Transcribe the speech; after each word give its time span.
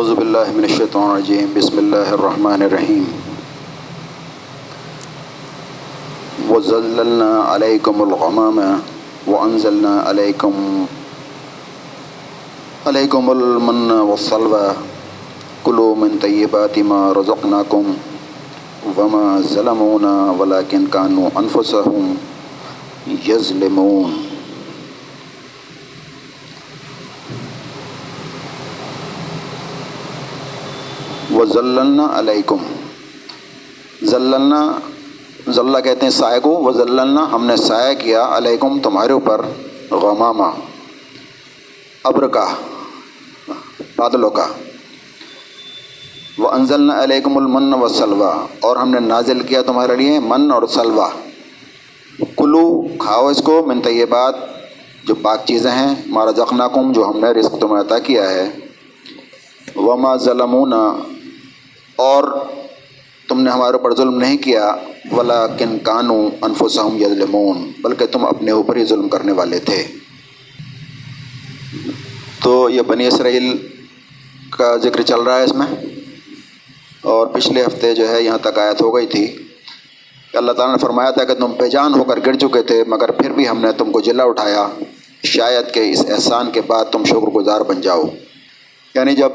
اعوذ 0.00 0.12
باللہ 0.12 0.52
من 0.54 0.64
الشیطان 0.64 1.10
الرجیم، 1.10 1.52
بسم 1.54 1.78
اللہ 1.78 2.12
الرحمن 2.12 2.62
الرحیم۔ 2.62 3.04
وَزَلَّلْنَا 6.50 7.54
عَلَيْكُمُ 7.54 8.00
الْغَمَامَ 8.00 8.62
وَأَنزَلْنَا 9.26 10.10
عَلَيْكُمْ 10.10 10.84
عَلَيْكُمُ 12.86 13.30
الْمَنَّ 13.30 13.92
وَالسَّلْوَى 13.92 14.72
كُلُوا 15.62 15.94
مِن 15.96 16.18
طَيِّبَاتِ 16.22 16.78
مَا 16.78 17.12
رَزَقْنَاكُمْ 17.16 17.92
وَمَا 18.96 19.40
ظَلَمُونَا 19.54 20.32
وَلَكِنْ 20.38 20.90
كَانُوا 20.90 21.28
أَنفُسَهُمْ 21.36 22.14
يَظْلِمُونَ۔ 23.28 24.29
وزلنا 31.60 32.06
علیکم۔ 32.18 32.56
ذللنا 34.04 34.60
ذلہ 35.50 35.78
کہتے 35.78 36.06
ہیں 36.06 36.10
سائے 36.10 36.40
کو 36.40 36.50
وزلنا 36.64 37.26
ہم 37.32 37.46
نے 37.46 37.56
سایہ 37.56 37.94
کیا 37.94 38.36
علیکم 38.36 38.78
تمہارے 38.78 39.12
اوپر 39.12 39.40
غمامہ 39.90 40.46
ابر 42.04 42.26
کا 42.26 42.46
بادلوں 43.96 44.30
کا۔ 44.30 44.46
وہ 46.38 46.48
انزلنا 46.48 47.02
علیکم 47.02 47.36
المن 47.36 47.74
و 47.74 47.88
سلوا 47.88 48.46
اور 48.60 48.76
ہم 48.76 48.90
نے 48.90 49.00
نازل 49.00 49.40
کیا 49.40 49.62
تمہارے 49.62 49.96
لیے 49.96 50.18
من 50.20 50.50
اور 50.50 50.62
سلوا 50.66 51.08
کلو، 52.36 52.82
کھاؤ 52.98 53.26
اس 53.26 53.42
کو 53.42 53.62
من 53.66 53.80
طیبات، 53.80 54.34
جو 55.04 55.14
پاک 55.14 55.46
چیزیں 55.46 55.70
ہیں 55.70 55.94
مارا 56.06 56.30
زخناکم 56.30 56.92
جو 56.92 57.08
ہم 57.08 57.20
نے 57.20 57.30
رزق 57.30 57.60
تمہیں 57.60 57.80
عطا 57.80 57.98
کیا 57.98 58.30
ہے۔ 58.30 58.50
وما 59.76 60.16
ظلمونا 60.16 60.82
اور 62.00 62.46
تم 63.28 63.40
نے 63.40 63.50
ہمارے 63.50 63.72
اوپر 63.72 63.94
ظلم 63.94 64.16
نہیں 64.16 64.36
کیا 64.36 64.76
ولا 65.12 65.46
کن 65.46 65.78
کانو 65.78 66.28
انفسہم 66.42 66.96
یظلمون، 66.96 67.70
بلکہ 67.78 68.06
تم 68.06 68.24
اپنے 68.24 68.50
اوپر 68.50 68.76
ہی 68.76 68.84
ظلم 68.84 69.08
کرنے 69.08 69.32
والے 69.32 69.58
تھے۔ 69.58 69.86
تو 72.42 72.70
یہ 72.70 72.82
بنی 72.82 73.06
اسرائیل 73.06 73.68
کا 74.50 74.76
ذکر 74.76 75.02
چل 75.02 75.20
رہا 75.20 75.38
ہے 75.38 75.44
اس 75.44 75.52
میں۔ 75.52 75.86
اور 77.02 77.26
پچھلے 77.26 77.62
ہفتے 77.62 77.94
جو 77.94 78.08
ہے 78.08 78.22
یہاں 78.22 78.38
تک 78.38 78.58
آیت 78.58 78.82
ہو 78.82 78.96
گئی 78.96 79.06
تھی۔ 79.06 79.26
کہ 80.32 80.36
اللہ 80.36 80.52
تعالیٰ 80.52 80.74
نے 80.74 80.78
فرمایا 80.80 81.10
تھا 81.10 81.24
کہ 81.24 81.34
تم 81.34 81.52
بے 81.58 81.76
ہو 81.76 82.04
کر 82.04 82.18
گر 82.26 82.34
چکے 82.34 82.62
تھے، 82.62 82.84
مگر 82.86 83.10
پھر 83.10 83.30
بھی 83.30 83.48
ہم 83.48 83.60
نے 83.60 83.72
تم 83.72 83.92
کو 83.92 84.00
جلا 84.00 84.24
اٹھایا۔ 84.24 84.68
شاید 85.24 85.74
کہ 85.74 85.92
اس 85.92 86.04
احسان 86.08 86.50
کے 86.50 86.60
بعد 86.60 86.84
تم 86.84 87.04
شکر 87.04 87.16
گزار 87.16 87.60
بن 87.60 87.80
جاؤ۔ 87.80 88.02
یعنی 88.94 89.14
جب 89.14 89.30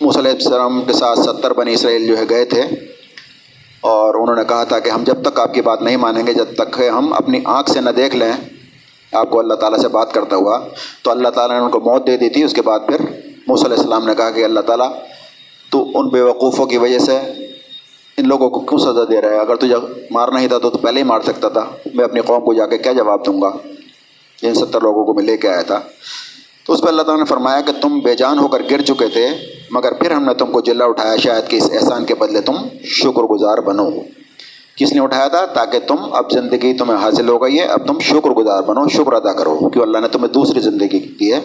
علیہ 0.00 0.30
السلام 0.30 0.82
کے 0.82 0.92
ساتھ 0.92 1.18
ستر 1.18 1.52
بنی 1.52 1.72
اسرائیل 1.72 2.06
جو 2.06 2.18
ہے 2.18 2.22
گئے 2.30 2.44
تھے 2.44 2.62
اور 3.80 4.14
انہوں 4.14 4.36
نے 4.36 4.42
کہا 4.48 4.64
تھا 4.64 4.78
کہ 4.78 4.90
ہم 4.90 5.04
جب 5.04 5.22
تک 5.22 5.40
آپ 5.40 5.54
کی 5.54 5.62
بات 5.62 5.82
نہیں 5.82 5.96
مانیں 5.96 6.26
گے، 6.26 6.32
جب 6.32 6.44
تک 6.56 6.80
ہم 6.92 7.12
اپنی 7.12 7.40
آنکھ 7.44 7.70
سے 7.70 7.80
نہ 7.80 7.90
دیکھ 7.90 8.16
لیں، 8.16 8.32
آپ 9.12 9.30
کو 9.30 9.38
اللہ 9.38 9.54
تعالیٰ 9.54 9.78
سے 9.78 9.88
بات 9.88 10.14
کرتا 10.14 10.36
ہوا۔ 10.36 10.60
تو 11.02 11.10
اللہ 11.10 11.28
تعالیٰ 11.28 11.58
نے 11.58 11.64
ان 11.64 11.70
کو 11.70 11.80
موت 11.80 12.06
دے 12.06 12.16
دی 12.16 12.28
تھی۔ 12.28 12.44
اس 12.44 12.52
کے 12.52 12.62
بعد 12.62 12.80
پھر 12.86 13.00
علیہ 13.64 13.76
السلام 13.76 14.06
نے 14.06 14.14
کہا 14.14 14.30
کہ 14.30 14.44
اللہ 14.44 14.60
تعالیٰ، 14.60 14.90
تو 15.70 15.90
ان 15.94 16.08
بے 16.08 16.22
وقوفوں 16.22 16.66
کی 16.66 16.76
وجہ 16.76 16.98
سے 16.98 17.16
ان 18.16 18.28
لوگوں 18.28 18.50
کو 18.50 18.60
کیوں 18.60 18.78
سزا 18.78 19.04
دے 19.10 19.20
رہا 19.20 19.28
ہے 19.28 19.38
اگر 19.38 19.56
تجھے 19.56 19.76
مارنا 20.10 20.40
ہی 20.40 20.48
تھا 20.48 20.58
تو 20.58 20.70
تو 20.70 20.78
پہلے 20.78 21.00
ہی 21.00 21.04
مار 21.04 21.20
سکتا 21.20 21.48
تھا۔ 21.48 21.66
میں 21.94 22.04
اپنی 22.04 22.20
قوم 22.20 22.44
کو 22.44 22.54
جا 22.54 22.66
کے 22.66 22.78
کیا 22.78 22.92
جواب 22.92 23.26
دوں 23.26 23.42
گا؟ 23.42 23.50
ان 24.42 24.54
ستر 24.54 24.80
لوگوں 24.80 25.04
کو 25.04 25.14
میں 25.14 25.24
لے 25.24 25.36
کے 25.36 25.48
آیا 25.48 25.62
تھا۔ 25.62 25.80
اس 26.72 26.80
پہ 26.82 26.88
اللہ 26.88 27.02
تعالیٰ 27.02 27.18
نے 27.18 27.26
فرمایا 27.26 27.60
کہ 27.60 27.72
تم 27.80 27.98
بے 27.98 28.14
جان 28.14 28.38
ہو 28.38 28.48
کر 28.48 28.62
گر 28.70 28.80
چکے 28.80 29.06
تھے، 29.06 29.26
مگر 29.70 29.92
پھر 29.92 30.10
ہم 30.10 30.24
نے 30.24 30.34
تم 30.34 30.46
کو 30.46 30.60
جلا 30.60 30.84
اٹھایا 30.84 31.16
شاید 31.16 31.50
کہ 31.50 31.56
اس 31.56 31.70
احسان 31.72 32.04
کے 32.04 32.14
بدلے 32.14 32.40
تم 32.40 32.54
شکر 32.84 33.22
گزار 33.22 33.58
بنو۔ 33.58 33.90
کس 34.76 34.92
نے 34.92 35.00
اٹھایا 35.00 35.28
تھا؟ 35.28 35.46
تاکہ 35.46 35.78
تم 35.78 35.96
اب 36.12 36.30
زندگی 36.30 36.72
تمہیں 36.72 36.98
حاصل 36.98 37.28
ہو 37.28 37.42
گئی 37.42 37.58
ہے، 37.58 37.64
اب 37.64 37.86
تم 37.86 37.98
شکر 38.00 38.30
گزار 38.30 38.62
بنو، 38.62 38.88
شکر 38.88 39.12
ادا 39.12 39.32
کرو 39.32 39.70
کیوں 39.70 39.84
اللہ 39.84 39.98
نے 39.98 40.08
تمہیں 40.08 40.28
دوسری 40.28 40.60
زندگی 40.60 40.98
دی 40.98 41.32
ہے۔ 41.32 41.40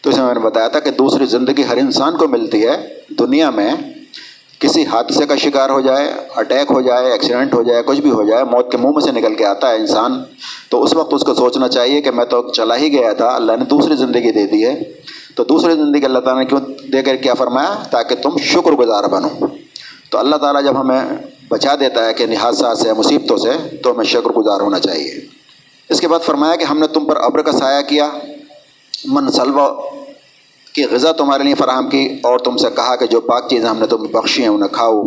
تو 0.00 0.10
اس 0.10 0.16
میں 0.16 0.26
میں 0.26 0.34
نے 0.34 0.40
بتایا 0.40 0.68
تھا 0.68 0.80
کہ 0.80 0.90
دوسری 0.90 1.26
زندگی 1.26 1.62
ہر 1.68 1.76
انسان 1.76 2.16
کو 2.16 2.28
ملتی 2.28 2.66
ہے، 2.66 2.88
دنیا 3.18 3.50
میں 3.50 3.70
کسی 4.62 4.84
حادثے 4.84 5.26
کا 5.26 5.36
شکار 5.36 5.70
ہو 5.70 5.80
جائے 5.80 6.12
اٹیک 6.36 6.70
ہو 6.70 6.80
جائے 6.80 7.12
ایکسیڈنٹ 7.12 7.54
ہو 7.54 7.62
جائے، 7.62 7.82
کچھ 7.86 8.00
بھی 8.00 8.10
ہو 8.10 8.22
جائے، 8.22 8.44
موت 8.44 8.70
کے 8.70 8.76
منہ 8.76 8.88
میں 8.88 9.00
سے 9.00 9.12
نکل 9.12 9.34
کے 9.34 9.44
آتا 9.44 9.70
ہے 9.70 9.76
انسان، 9.76 10.22
تو 10.68 10.82
اس 10.82 10.94
وقت 10.94 11.14
اس 11.14 11.22
کو 11.24 11.34
سوچنا 11.34 11.68
چاہیے 11.68 12.00
کہ 12.00 12.10
میں 12.10 12.24
تو 12.24 12.48
چلا 12.48 12.76
ہی 12.76 12.92
گیا 12.92 13.12
تھا، 13.12 13.28
اللہ 13.28 13.52
نے 13.52 13.64
دوسری 13.64 13.96
زندگی 13.96 14.30
دے 14.30 14.46
دی 14.46 14.66
ہے۔ 14.66 14.82
تو 15.34 15.44
دوسری 15.44 15.72
زندگی 15.72 16.04
اللہ 16.04 16.18
تعالیٰ 16.18 16.42
نے 16.42 16.48
کیوں 16.48 16.60
دے 16.92 17.02
کر 17.02 17.16
کیا 17.16 17.34
فرمایا؟ 17.34 17.82
تاکہ 17.90 18.14
تم 18.14 18.38
شکر 18.38 18.72
گزار 18.72 19.04
بنو۔ 19.04 19.46
تو 20.10 20.18
اللہ 20.18 20.36
تعالیٰ 20.36 20.64
جب 20.64 20.80
ہمیں 20.80 21.00
بچا 21.48 21.74
دیتا 21.80 22.06
ہے 22.06 22.14
کہ 22.14 22.26
حادثات 22.42 22.78
سے، 22.78 22.92
مصیبتوں 22.92 23.36
سے، 23.36 23.76
تو 23.76 23.90
ہمیں 23.90 24.04
شکر 24.04 24.30
گزار 24.30 24.60
ہونا 24.60 24.78
چاہیے۔ 24.78 25.14
اس 25.88 26.00
کے 26.00 26.08
بعد 26.08 26.20
فرمایا 26.20 26.56
کہ 26.56 26.64
ہم 26.64 26.78
نے 26.78 26.86
تم 26.86 27.04
پر 27.04 27.16
ابر 27.16 27.42
کا 27.42 27.52
سایہ 27.52 27.82
کیا۔ 27.82 28.10
من 29.04 29.32
سلو 29.32 29.91
کی 30.72 30.84
غذا 30.84 31.12
تمہارے 31.12 31.42
لیے 31.42 31.54
فراہم 31.54 31.88
کی 31.88 32.18
اور 32.22 32.38
تم 32.38 32.56
سے 32.56 32.68
کہا 32.76 32.96
کہ 32.96 33.06
جو 33.06 33.20
پاک 33.20 33.48
چیزیں 33.48 33.68
ہم 33.68 33.78
نے 33.78 33.86
تمہیں 33.86 34.12
بخشی 34.12 34.42
ہیں 34.42 34.48
انہیں 34.48 34.68
کھاؤ۔ 34.68 35.02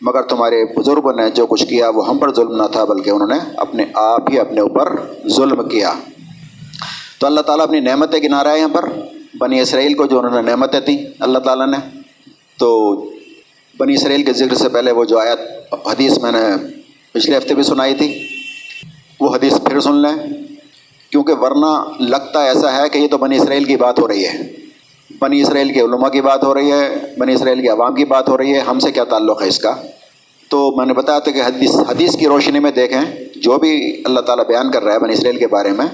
مگر 0.00 0.22
تمہارے 0.22 0.64
بزرگوں 0.76 1.12
نے 1.12 1.30
جو 1.30 1.46
کچھ 1.46 1.66
کیا 1.66 1.88
وہ 1.88 2.08
ہم 2.08 2.18
پر 2.18 2.34
ظلم 2.34 2.56
نہ 2.56 2.66
تھا، 2.72 2.84
بلکہ 2.84 3.10
انہوں 3.10 3.28
نے 3.28 3.50
اپنے 3.56 3.84
آپ 3.94 4.30
ہی 4.30 4.38
اپنے 4.38 4.60
اوپر 4.60 4.96
ظلم 5.28 5.68
کیا۔ 5.68 5.92
تو 7.18 7.26
اللہ 7.26 7.40
تعالیٰ 7.40 7.64
اپنی 7.64 7.80
نعمتیں 7.80 8.22
گنا 8.22 8.44
رہا 8.44 8.52
ہے 8.52 8.58
یہاں 8.58 8.68
پر 8.68 8.88
بنی 9.38 9.60
اسرائیل 9.60 9.94
کو 9.94 10.06
جو 10.06 10.18
انہوں 10.18 10.42
نے 10.42 10.50
نعمتیں 10.50 10.80
تھیں 10.80 10.98
اللہ 11.18 11.38
تعالیٰ 11.38 11.66
نے۔ 11.66 11.98
تو 12.58 12.94
بنی 13.78 13.94
اسرائیل 13.94 14.22
کے 14.22 14.32
ذکر 14.32 14.54
سے 14.54 14.68
پہلے 14.68 14.92
وہ 14.92 15.04
جو 15.04 15.18
آیت، 15.18 15.40
حدیث 15.72 16.18
میں 16.18 16.32
نے 16.32 16.38
پچھلے 17.12 17.36
ہفتے 17.36 17.54
بھی 17.54 17.62
سنائی 17.62 17.94
تھی، 17.94 18.28
وہ 19.20 19.34
حدیث 19.34 19.52
پھر 19.52 19.80
سن 19.80 19.96
لیں۔ 19.96 20.28
کیونکہ 21.10 21.32
ورنہ 21.32 22.02
لگتا 22.02 22.40
ایسا 22.40 22.76
ہے 22.76 22.88
کہ 22.88 22.98
یہ 22.98 23.08
تو 23.08 23.18
بنی 23.18 23.36
اسرائیل 23.36 23.64
کی 23.64 23.76
بات 23.76 23.98
ہو 23.98 24.08
رہی 24.08 24.24
ہے۔ 24.26 24.63
بنی 25.20 25.42
اسرائیل 25.42 25.72
کے 25.72 25.80
علماء 25.80 26.08
کی 26.08 26.20
بات 26.20 26.44
ہو 26.44 26.54
رہی 26.54 26.72
ہے، 26.72 26.88
بنی 27.18 27.34
اسرائیل 27.34 27.60
کے 27.60 27.68
عوام 27.68 27.94
کی 27.94 28.04
بات 28.04 28.28
ہو 28.28 28.38
رہی 28.38 28.54
ہے، 28.54 28.58
ہم 28.58 28.78
سے 28.78 28.92
کیا 28.92 29.04
تعلق 29.04 29.42
ہے 29.42 29.48
اس 29.48 29.58
کا؟ 29.58 29.74
تو 30.48 30.72
میں 30.76 30.86
نے 30.86 30.92
بتایا 30.92 31.18
تھا 31.18 31.32
کہ 31.32 31.42
حدیث 31.46 31.74
حدیث 31.88 32.16
کی 32.16 32.26
روشنی 32.26 32.58
میں 32.58 32.70
دیکھیں، 32.70 33.00
جو 33.36 33.58
بھی 33.58 34.02
اللہ 34.04 34.20
تعالیٰ 34.20 34.46
بیان 34.46 34.70
کر 34.70 34.82
رہا 34.82 34.92
ہے 34.92 34.98
بنی 34.98 35.12
اسرائیل 35.12 35.38
کے 35.38 35.46
بارے 35.46 35.68
میں، 35.68 35.86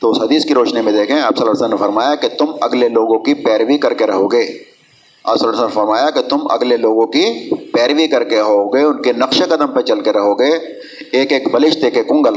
تو 0.00 0.10
اس 0.10 0.18
حدیث 0.20 0.44
کی 0.44 0.54
روشنی 0.54 0.80
میں 0.80 0.92
دیکھیں، 0.92 1.20
آپ 1.20 1.36
صلی 1.36 1.48
اللہ 1.48 1.50
علیہ 1.50 1.64
وسلم 1.64 1.70
نے 1.70 1.76
فرمایا 1.76 2.14
کہ 2.14 2.28
تم 2.28 2.44
اگلے 2.60 2.88
لوگوں 2.88 3.18
کی 3.18 3.34
پیروی 3.34 3.78
کر 3.78 3.94
کے 3.94 4.06
رہو 4.06 4.32
گے۔ 4.32 4.72
آپ 5.24 5.38
صلی 5.38 5.48
اللہ 5.48 5.58
علیہ 5.58 5.66
وسلم 5.66 5.80
نے 5.80 5.86
فرمایا 5.86 6.10
کہ 6.10 6.20
تم 6.20 6.38
اگلے 6.50 6.76
لوگوں 6.76 7.06
کی 7.06 7.50
پیروی 7.72 8.06
کر 8.06 8.24
کے 8.24 8.38
رہو 8.38 8.74
گے، 8.74 8.82
ان 8.82 9.02
کے 9.02 9.12
نقش 9.12 9.42
قدم 9.48 9.66
پہ 9.66 9.80
چل 9.80 10.00
کے 10.00 10.12
رہو 10.12 10.38
گے، 10.38 10.50
ایک 11.12 11.32
ایک 11.32 11.52
بلشت، 11.52 11.84
ایک 11.84 11.96
ایک 11.96 12.08
کنگل۔ 12.08 12.34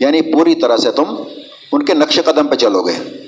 یعنی 0.00 0.22
پوری 0.22 0.54
طرح 0.54 0.76
سے 0.76 0.90
تم 0.90 1.04
ان 1.72 1.82
کے 1.82 1.94
نقش 1.94 2.20
قدم 2.24 2.46
پہ 2.46 2.54
چلو 2.54 2.82
گے۔ 2.82 3.25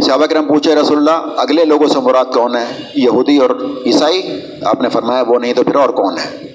صحابہ 0.00 0.26
کرم 0.26 0.46
پوچھے 0.46 0.74
رسول 0.74 0.96
اللہ، 0.98 1.40
اگلے 1.40 1.64
لوگوں 1.64 1.86
سے 1.86 2.00
مراد 2.00 2.24
کون 2.34 2.56
ہے؟ 2.56 2.78
یہودی 2.94 3.36
اور 3.36 3.50
عیسائی؟ 3.86 4.40
آپ 4.64 4.82
نے 4.82 4.88
فرمایا 4.88 5.22
وہ 5.26 5.38
نہیں 5.38 5.54
تو 5.54 5.62
پھر 5.62 5.74
اور 5.74 5.88
کون 5.88 6.18
ہے؟ 6.18 6.52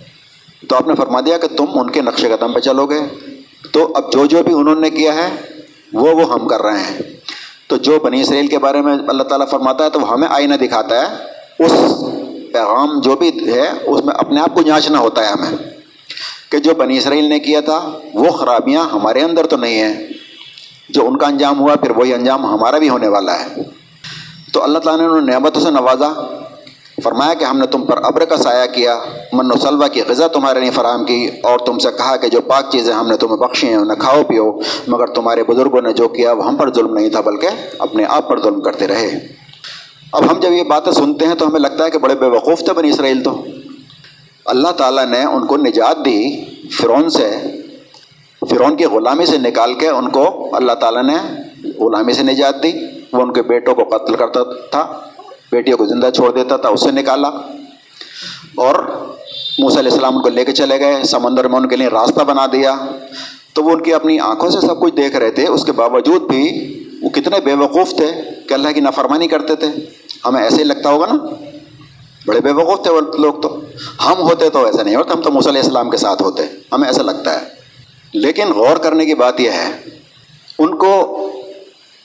تو 0.69 0.75
آپ 0.75 0.87
نے 0.87 0.95
فرما 0.95 1.19
دیا 1.19 1.37
کہ 1.37 1.47
تم 1.57 1.65
ان 1.73 1.89
کے 1.89 2.01
نقش 2.01 2.21
قدم 2.21 2.53
پہ 2.53 2.59
چلو 2.59 2.85
گے۔ 2.85 2.99
تو 3.71 3.91
اب 3.95 4.11
جو 4.11 4.25
جو 4.25 4.43
بھی 4.43 4.53
انہوں 4.53 4.75
نے 4.75 4.89
کیا 4.89 5.15
ہے، 5.15 5.29
وہ 5.93 6.09
وہ 6.15 6.33
ہم 6.33 6.47
کر 6.47 6.61
رہے 6.61 6.79
ہیں۔ 6.79 7.01
تو 7.67 7.77
جو 7.77 7.99
بنی 7.99 8.21
اسرائیل 8.21 8.47
کے 8.47 8.57
بارے 8.57 8.81
میں 8.81 8.93
اللہ 9.07 9.23
تعالیٰ 9.23 9.49
فرماتا 9.49 9.83
ہے 9.83 9.89
تو 9.89 9.99
وہ 9.99 10.09
ہمیں 10.09 10.27
آئینہ 10.31 10.55
دکھاتا 10.55 11.01
ہے۔ 11.01 11.15
اس 11.59 11.71
پیغام 12.53 12.99
جو 12.99 13.15
بھی 13.15 13.53
ہے، 13.53 13.69
اس 13.85 14.05
میں 14.05 14.15
اپنے 14.15 14.41
آپ 14.41 14.55
کو 14.55 14.61
جانچنا 14.61 14.99
ہوتا 14.99 15.21
ہے 15.21 15.27
ہمیں۔ 15.27 15.57
کہ 16.49 16.57
جو 16.57 16.73
بنی 16.73 16.97
اسرائیل 16.97 17.23
نے 17.23 17.39
کیا 17.39 17.59
تھا، 17.59 17.99
وہ 18.13 18.29
خرابیاں 18.29 18.83
ہمارے 18.83 19.21
اندر 19.21 19.45
تو 19.45 19.57
نہیں 19.57 19.81
ہیں۔ 19.81 20.07
جو 20.89 21.07
ان 21.07 21.17
کا 21.17 21.27
انجام 21.27 21.59
ہوا، 21.59 21.75
پھر 21.75 21.91
وہی 21.91 22.13
انجام 22.13 22.45
ہمارا 22.45 22.77
بھی 22.77 22.89
ہونے 22.89 23.07
والا 23.07 23.39
ہے۔ 23.39 23.63
تو 24.53 24.63
اللہ 24.63 24.79
تعالیٰ 24.79 25.01
نے 25.01 25.07
انہوں 25.07 25.21
نے 25.21 25.31
نعمتوں 25.31 25.61
سے 25.61 25.71
نوازا، 25.71 26.13
فرمایا 27.03 27.33
کہ 27.33 27.43
ہم 27.43 27.57
نے 27.57 27.67
تم 27.67 27.85
پر 27.85 27.97
ابر 28.03 28.25
کا 28.25 28.37
سایہ 28.37 28.65
کیا، 28.73 28.99
من 29.33 29.51
و 29.51 29.57
سلوا 29.57 29.87
کی 29.87 30.01
غذا 30.07 30.27
تمہارے 30.27 30.59
لیے 30.59 30.71
فراہم 30.71 31.05
کی، 31.05 31.29
اور 31.43 31.59
تم 31.59 31.79
سے 31.79 31.91
کہا 31.97 32.15
کہ 32.15 32.27
جو 32.27 32.41
پاک 32.41 32.71
چیزیں 32.71 32.93
ہم 32.93 33.07
نے 33.07 33.17
تمہیں 33.17 33.37
بخشی 33.37 33.67
ہیں، 33.67 33.75
انہیں 33.75 33.99
کھاؤ، 33.99 34.23
پیو، 34.23 34.59
مگر 34.87 35.07
تمہارے 35.07 35.43
بزرگوں 35.43 35.81
نے 35.81 35.93
جو 35.93 36.07
کیا، 36.07 36.31
وہ 36.31 36.47
ہم 36.47 36.55
پر 36.55 36.73
ظلم 36.73 36.93
نہیں 36.93 37.09
تھا، 37.09 37.21
بلکہ 37.21 37.47
اپنے 37.79 38.05
آپ 38.09 38.29
پر 38.29 38.41
ظلم 38.41 38.61
کرتے 38.61 38.87
رہے۔ 38.87 39.19
اب 40.11 40.31
ہم 40.31 40.39
جب 40.39 40.51
یہ 40.51 40.63
باتیں 40.63 40.91
سنتے 40.91 41.27
ہیں 41.27 41.35
تو 41.35 41.47
ہمیں 41.47 41.59
لگتا 41.59 41.85
ہے 41.85 41.89
کہ 41.89 41.97
بڑے 41.97 42.15
بے 42.15 42.25
وقوف 42.25 42.59
تھے 42.59 42.73
بنی 42.73 42.89
اسرائیل 42.89 43.23
تو۔ 43.23 43.43
اللہ 44.45 44.67
تعالیٰ 44.67 45.05
نے 45.05 45.23
ان 45.23 45.45
کو 45.45 45.57
نجات 45.57 46.05
دی، 46.05 46.45
فرعون 46.69 47.09
سے 47.09 47.31
فرعون 48.49 48.75
کی 48.75 48.85
غلامی 48.85 49.25
سے 49.25 49.37
نکال 49.37 49.73
کے 49.73 49.87
ان 49.87 50.09
کو 50.09 50.49
اللہ 50.55 50.71
تعالیٰ 50.71 51.03
نے 51.03 51.15
غلامی 51.79 52.13
سے 52.13 52.23
نجات 52.23 52.63
دی۔ 52.63 52.71
وہ 53.13 53.21
ان 53.21 53.33
کے 53.33 53.41
بیٹوں 53.41 53.75
کو 53.75 53.97
قتل 53.97 54.15
کرتا 54.15 54.43
تھا، 54.43 54.99
بیٹیوں 55.51 55.77
کو 55.77 55.85
زندہ 55.85 56.09
چھوڑ 56.09 56.31
دیتا 56.31 56.57
تھا، 56.57 56.69
اس 56.69 56.81
سے 56.81 56.91
نکالا۔ 56.91 57.27
اور 58.55 58.75
موسیٰ 59.59 59.77
علیہ 59.77 59.91
السلام 59.91 60.17
ان 60.17 60.23
کو 60.23 60.29
لے 60.29 60.45
کے 60.45 60.51
چلے 60.51 60.79
گئے، 60.79 61.03
سمندر 61.03 61.47
میں 61.47 61.57
ان 61.57 61.67
کے 61.67 61.75
لیے 61.75 61.87
راستہ 61.87 62.23
بنا 62.23 62.45
دیا۔ 62.45 62.75
تو 63.53 63.63
وہ 63.63 63.71
ان 63.71 63.81
کی 63.81 63.93
اپنی 63.93 64.19
آنکھوں 64.19 64.49
سے 64.49 64.61
سب 64.61 64.79
کچھ 64.79 64.95
دیکھ 64.95 65.15
رہے 65.15 65.31
تھے۔ 65.31 65.47
اس 65.47 65.65
کے 65.65 65.71
باوجود 65.71 66.21
بھی 66.21 66.71
وہ 67.01 67.09
کتنے 67.09 67.39
بے 67.45 67.53
وقوف 67.53 67.89
تھے 67.89 68.11
کہ 68.49 68.53
اللہ 68.53 68.69
کی 68.69 68.79
نافرمانی 68.79 69.27
کرتے 69.27 69.55
تھے۔ 69.55 69.67
ہمیں 70.25 70.43
ایسے 70.43 70.55
ہی 70.55 70.63
لگتا 70.63 70.89
ہوگا 70.89 71.05
نا، 71.05 71.33
بڑے 72.27 72.39
بے 72.39 72.51
وقوف 72.51 72.83
تھے 72.83 72.91
وہ 72.91 73.01
لوگ 73.17 73.33
تو۔ 73.33 73.59
ہم 74.05 74.21
ہوتے 74.21 74.49
تو 74.49 74.65
ایسا 74.65 74.83
نہیں 74.83 74.95
ہوتا، 74.95 75.13
ہم 75.13 75.21
تو 75.21 75.31
موسیٰ 75.31 75.51
علیہ 75.51 75.61
السلام 75.61 75.89
کے 75.89 75.97
ساتھ 75.97 76.21
ہوتے۔ 76.21 76.43
ہمیں 76.71 76.87
ایسا 76.87 77.03
لگتا 77.03 77.41
ہے۔ 77.41 77.54
لیکن 78.15 78.53
غور 78.53 78.77
کرنے 78.77 79.05
کی 79.05 79.13
بات 79.13 79.39
یہ 79.39 79.49
ہے، 79.49 79.71
ان 80.59 80.77
کو 80.77 81.21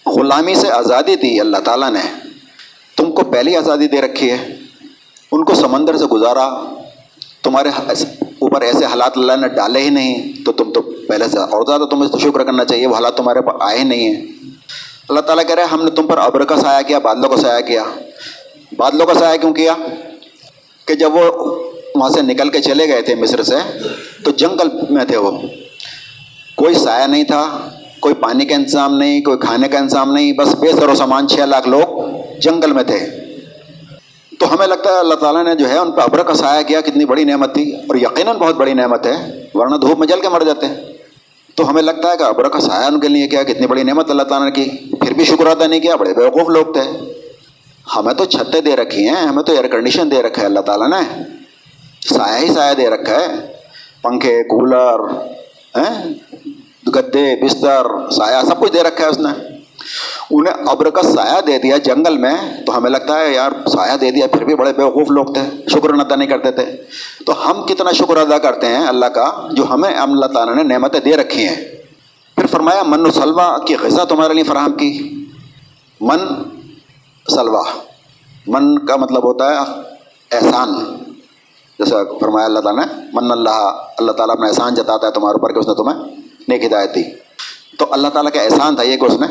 غلامی 0.06 0.54
سے 0.54 0.70
آزادی 0.70 1.16
دی 1.16 1.40
اللہ 1.40 1.56
تعالیٰ 1.56 1.90
نے۔ 1.90 2.28
تم 2.96 3.12
کو 3.12 3.24
پہلی 3.24 3.56
آزادی 3.56 3.88
دے 3.88 4.02
رکھی 4.02 4.30
ہے۔ 4.30 4.58
ان 5.32 5.44
کو 5.44 5.54
سمندر 5.54 5.96
سے 5.96 6.04
گزارا۔ 6.04 6.74
تمہارے 7.42 7.68
اوپر 8.38 8.60
ایسے 8.60 8.84
حالات 8.84 9.18
اللہ 9.18 9.32
نے 9.36 9.48
ڈالے 9.48 9.80
ہی 9.80 9.90
نہیں۔ 9.90 10.44
تو 10.44 10.52
تم 10.52 10.72
تو 10.72 10.80
پہلے 10.82 11.28
سے 11.28 11.38
اور 11.38 11.66
زیادہ 11.66 11.82
تمہیں 11.82 12.10
تو 12.10 12.18
شکر 12.18 12.44
کرنا 12.44 12.64
چاہیے۔ 12.64 12.86
وہ 12.86 12.94
حالات 12.94 13.16
تمہارے 13.16 13.40
پر 13.40 13.52
آئے 13.60 13.84
نہیں 13.84 14.14
ہیں۔ 14.14 14.26
اللہ 15.08 15.20
تعالیٰ 15.20 15.46
کہہ 15.46 15.54
رہے 15.54 15.62
ہم 15.62 15.84
نے 15.84 15.90
تم 15.90 16.06
پر 16.06 16.18
ابر 16.18 16.44
کا 16.44 16.56
سایہ 16.56 16.88
کیا، 16.88 16.98
بادلوں 16.98 17.30
کا 17.30 17.36
سایہ 17.36 17.62
کیا۔ 17.62 17.84
بادلوں 18.76 19.06
کا 19.06 19.14
سایہ 19.14 19.40
کیوں 19.40 19.52
کیا؟ 19.52 19.74
کہ 20.86 20.94
جب 20.94 21.14
وہ 21.14 21.22
وہاں 21.94 22.10
سے 22.10 22.22
نکل 22.22 22.48
کے 22.48 22.60
چلے 22.60 22.88
گئے 22.88 23.02
تھے 23.02 23.14
مصر 23.14 23.42
سے، 23.42 23.54
تو 24.24 24.30
جنگل 24.30 24.68
میں 24.90 25.04
تھے 25.04 25.16
وہ۔ 25.16 25.38
کوئی 26.60 26.74
سایہ 26.74 27.06
نہیں 27.06 27.24
تھا، 27.24 27.70
کوئی 28.00 28.14
پانی 28.14 28.44
کا 28.44 28.54
انتظام 28.54 28.96
نہیں، 28.96 29.20
کوئی 29.20 29.38
کھانے 29.38 29.68
کا 29.68 29.78
انتظام 29.78 30.12
نہیں، 30.12 30.32
بس 30.32 30.54
بے 30.54 30.72
سر 30.72 30.88
و 30.88 30.94
سامان 30.94 31.28
چھ 31.28 31.38
لاکھ 31.38 31.68
لوگ 31.68 32.06
جنگل 32.40 32.72
میں 32.72 32.84
تھے۔ 32.84 33.06
تو 34.38 34.54
ہمیں 34.54 34.66
لگتا 34.66 34.90
ہے 34.90 34.98
اللہ 34.98 35.14
تعالیٰ 35.14 35.44
نے 35.44 35.54
جو 35.54 35.68
ہے 35.68 35.78
ان 35.78 35.92
پہ 35.92 36.00
ابر 36.00 36.22
کا 36.22 36.34
سایہ 36.34 36.62
کیا، 36.62 36.80
کتنی 36.80 37.04
بڑی 37.04 37.24
نعمت 37.24 37.54
تھی۔ 37.54 37.76
اور 37.76 37.96
یقیناً 37.96 38.36
بہت 38.36 38.54
بڑی 38.54 38.74
نعمت 38.74 39.06
ہے، 39.06 39.44
ورنہ 39.54 39.76
دھوپ 39.76 39.98
میں 39.98 40.06
جل 40.06 40.20
کے 40.20 40.28
مر 40.28 40.42
جاتے۔ 40.42 40.66
تو 41.54 41.70
ہمیں 41.70 41.82
لگتا 41.82 42.12
ہے 42.12 42.16
کہ 42.16 42.22
ابر 42.22 42.48
کا 42.48 42.60
سایہ 42.60 42.86
ان 42.86 43.00
کے 43.00 43.08
لیے 43.08 43.28
کیا، 43.28 43.42
کتنی 43.42 43.66
بڑی 43.66 43.82
نعمت 43.82 44.10
اللہ 44.10 44.22
تعالیٰ 44.22 44.50
نے 44.50 44.52
کی۔ 44.52 44.94
پھر 45.00 45.12
بھی 45.12 45.24
شکر 45.24 45.46
ادا 45.46 45.66
نہیں 45.66 45.80
کیا، 45.80 45.96
بڑے 45.96 46.14
بیوقوف 46.14 46.48
لوگ 46.48 46.72
تھے۔ 46.72 47.12
ہمیں 47.96 48.14
تو 48.14 48.24
چھتیں 48.24 48.60
دے 48.60 48.76
رکھی 48.76 49.08
ہیں، 49.08 49.16
ہمیں 49.16 49.42
تو 49.42 49.52
ایئر 49.52 49.68
کنڈیشن 49.68 50.10
دے 50.10 50.22
رکھا 50.22 50.42
ہے 50.42 50.46
اللہ 50.46 50.60
تعالیٰ 50.60 50.88
نے۔ 50.88 51.22
سایہ 52.14 52.48
ہی 52.48 52.54
سایہ 52.54 52.74
دے 52.74 52.90
رکھا 52.90 53.14
ہے۔ 53.14 53.52
پنکھے، 54.02 54.42
کولر 54.42 54.98
گدے 56.94 57.34
بستر 57.42 57.86
سایہ 58.10 58.44
سب 58.48 58.60
کچھ 58.60 58.72
دے 58.72 58.82
رکھا 58.82 59.04
ہے 59.04 59.10
اس 59.10 59.18
نے 59.18 59.28
انہیں 60.30 60.68
ابر 60.68 60.90
کا 60.90 61.02
سایہ 61.02 61.40
دے 61.40 61.58
دیا 61.58 61.76
جنگل 61.76 62.16
میں 62.18 62.34
تو 62.66 62.76
ہمیں 62.76 62.90
لگتا 62.90 63.18
ہے 63.20 63.32
یار 63.32 63.52
سایہ 63.68 63.96
دے 63.96 64.10
دیا 64.10 64.26
پھر 64.26 64.44
بھی 64.44 64.54
بڑے 64.54 64.72
بیوقوف 64.72 65.10
لوگ 65.10 65.32
تھے 65.34 65.42
شکر 65.68 65.94
ادا 65.94 66.14
نہیں 66.14 66.28
کرتے 66.28 66.50
تھے 66.52 66.64
تو 67.26 67.34
ہم 67.46 67.66
کتنا 67.66 67.92
شکر 67.92 68.16
ادا 68.16 68.38
کرتے 68.38 68.66
ہیں 68.66 68.86
اللہ 68.86 69.06
کا 69.14 69.30
جو 69.50 69.64
ہمیں 69.70 69.90
اللہ 69.94 70.26
تعالیٰ 70.26 70.54
نے 70.54 70.62
نعمتیں 70.64 71.00
دے 71.00 71.16
رکھی 71.16 71.48
ہیں 71.48 71.56
پھر 72.36 72.46
فرمایا 72.46 72.82
من 72.82 73.06
و 73.06 73.10
سلوا 73.10 73.46
کی 73.66 73.74
غذا 73.74 74.04
تمہارے 74.04 74.34
لیے 74.34 74.44
فراہم 74.44 74.72
کی 74.72 74.92
من 76.00 76.26
سلوا 77.26 77.62
من 78.46 78.78
کا 78.86 78.96
مطلب 78.96 79.24
ہوتا 79.24 79.50
ہے 79.50 79.58
احسان 80.30 80.74
جیسے 81.80 82.18
فرمایا 82.20 82.46
اللہ 82.46 82.58
تعالیٰ 82.58 82.86
نے، 82.86 82.92
من 83.12 83.32
اللہ 83.32 83.60
اللہ 83.98 84.12
تعالیٰ 84.12 84.34
اپنا 84.34 84.46
احسان 84.46 84.74
جتاتا 84.74 85.06
ہے 85.06 85.12
تمہارے 85.12 85.34
اوپر 85.34 85.52
کہ 85.52 85.58
اس 85.58 85.68
نے 85.68 85.74
تمہیں 85.74 85.98
نیک 86.48 86.64
ہدایت 86.64 86.94
دی. 86.94 87.02
تو 87.78 87.86
اللہ 87.90 88.08
تعالیٰ 88.08 88.32
کا 88.32 88.42
احسان 88.42 88.74
تھا 88.74 88.82
یہ 88.82 88.96
کہ 88.96 89.04
اس 89.04 89.20
نے، 89.20 89.26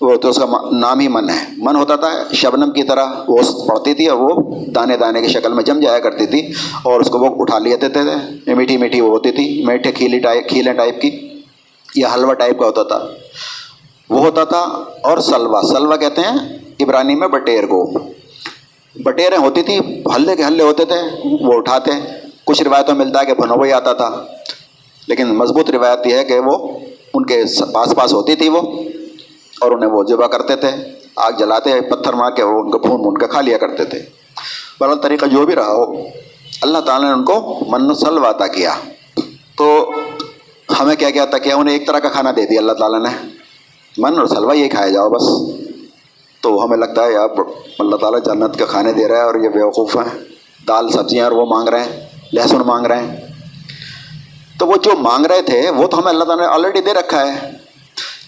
وہ 0.00 0.16
تو 0.16 0.28
اس 0.28 0.36
کا 0.36 0.46
نام 0.72 1.00
ہی 1.00 1.08
من 1.08 1.30
ہے۔ 1.30 1.44
من 1.56 1.76
ہوتا 1.76 1.96
تھا 1.96 2.08
شبنم 2.32 2.70
کی 2.70 2.82
طرح، 2.82 3.06
وہ 3.28 3.36
پڑتی 3.68 3.94
تھی 3.94 4.06
اور 4.06 4.18
وہ 4.20 4.54
دانے 4.74 4.96
دانے 4.96 5.22
کی 5.22 5.28
شکل 5.28 5.52
میں 5.52 5.64
جم 5.64 5.80
جایا 5.80 5.98
کرتی 5.98 6.26
تھی 6.26 6.52
اور 6.82 7.00
اس 7.00 7.10
کو 7.10 7.18
وہ 7.18 7.34
اٹھا 7.38 7.58
لیتے 7.58 7.88
تھے۔ 7.88 8.54
میٹھی 8.54 8.76
میٹھی 8.76 9.00
وہ 9.00 9.08
ہوتی 9.08 9.30
تھی، 9.30 9.64
میٹھے 9.66 9.92
کھیلی 9.92 10.18
ٹائپ 10.18 10.48
کھیلیں 10.48 10.72
ٹائپ 10.72 11.00
کی، 11.02 11.10
یا 11.94 12.08
حلوہ 12.14 12.32
ٹائپ 12.32 12.58
کا 12.58 12.66
ہوتا 12.66 12.82
تھا۔ 12.82 13.04
وہ 14.10 14.20
ہوتا 14.20 14.44
تھا 14.44 14.60
اور 15.04 15.18
سلوا 15.18 15.62
سلوا 15.62 15.96
کہتے 15.96 16.22
ہیں 16.22 16.58
عبرانی 16.80 17.14
میں 17.14 17.28
بٹیر 17.28 17.66
کو۔ 17.66 17.92
بٹیریں 19.04 19.38
ہوتی 19.38 19.62
تھی 19.62 19.78
ہلے 20.16 20.36
کے 20.36 20.44
ہلے 20.44 20.62
ہوتے 20.64 20.84
تھے، 20.84 21.00
وہ 21.40 21.54
اٹھاتے 21.54 21.90
کچھ 22.44 22.62
روایتوں 22.62 22.94
میں 22.94 23.04
ملتا 23.04 23.20
ہے 23.20 23.26
کہ 23.26 23.34
بھنو 23.34 23.60
ہی 23.62 23.72
آتا 23.72 23.92
تھا، 23.92 24.08
لیکن 25.08 25.34
مضبوط 25.34 25.70
روایت 25.70 26.06
یہ 26.06 26.16
ہے 26.16 26.24
کہ 26.24 26.38
وہ 26.40 26.56
ان 27.14 27.26
کے 27.26 27.42
پاس 27.72 27.94
پاس 27.96 28.12
ہوتی 28.12 28.34
تھی 28.34 28.48
وہ، 28.48 28.60
اور 29.60 29.70
انہیں 29.72 29.90
وہ 29.90 30.02
ذبح 30.08 30.26
کرتے 30.26 30.56
تھے، 30.56 30.70
آگ 31.16 31.32
جلاتے 31.38 31.80
پتھر 31.90 32.12
مار 32.12 32.30
کے 32.30 32.42
وہ 32.42 32.60
ان 32.60 32.70
کو 32.70 32.78
بھون 32.78 33.00
بھون 33.02 33.18
کے 33.18 33.26
کھا 33.26 33.40
لیا 33.40 33.58
کرتے 33.58 33.84
تھے۔ 33.84 34.00
بہرحال 34.80 34.98
طریقہ 35.02 35.26
جو 35.26 35.44
بھی 35.46 35.54
رہا 35.54 35.72
ہو، 35.72 35.92
اللہ 36.62 36.78
تعالیٰ 36.86 37.08
نے 37.08 37.14
ان 37.14 37.24
کو 37.24 37.64
من 37.68 37.94
سلو 37.94 38.28
عطا 38.28 38.46
کیا۔ 38.46 38.74
تو 39.56 39.66
ہمیں 40.80 40.94
کیا 40.96 41.10
کیا 41.10 41.24
تھا 41.24 41.38
کیا 41.38 41.56
انہیں 41.56 41.74
ایک 41.74 41.86
طرح 41.86 41.98
کا 41.98 42.08
کھانا 42.08 42.30
دے 42.36 42.46
دیا 42.46 42.60
اللہ 42.60 42.72
تعالیٰ 42.72 43.00
نے۔ 43.02 43.10
من 43.96 44.18
اور 44.18 44.26
سلوا 44.26 44.54
یہ 44.54 44.68
کھائے 44.68 44.92
جاؤ 44.92 45.08
بس۔ 45.10 45.26
تو 46.40 46.64
ہمیں 46.64 46.76
لگتا 46.76 47.04
ہے 47.04 47.12
یار 47.12 47.28
اللہ 47.78 47.96
تعالیٰ 47.96 48.22
جنت 48.22 48.58
کے 48.58 48.64
کھانے 48.68 48.92
دے 48.92 49.08
رہا 49.08 49.16
ہے 49.16 49.22
اور 49.22 49.34
یہ 49.34 49.48
بیوقوف 49.48 49.96
ہیں۔ 49.96 50.18
دال 50.68 50.90
سبزیاں 50.90 51.24
اور 51.24 51.32
وہ 51.32 51.46
مانگ 51.46 51.68
رہے 51.68 51.84
ہیں، 51.84 52.06
لہسن 52.32 52.56
مانگ 52.56 52.86
رہے 52.86 53.02
ہیں۔ 53.02 53.16
تو 54.58 54.66
وہ 54.66 54.74
جو 54.82 54.90
مانگ 54.98 55.26
رہے 55.26 55.42
تھے، 55.42 55.70
وہ 55.70 55.86
تو 55.86 55.98
ہمیں 55.98 56.08
اللہ 56.08 56.24
تعالیٰ 56.24 56.46
نے 56.46 56.52
آلریڈی 56.52 56.80
دے 56.80 56.94
رکھا 56.94 57.32
ہے۔ 57.32 57.50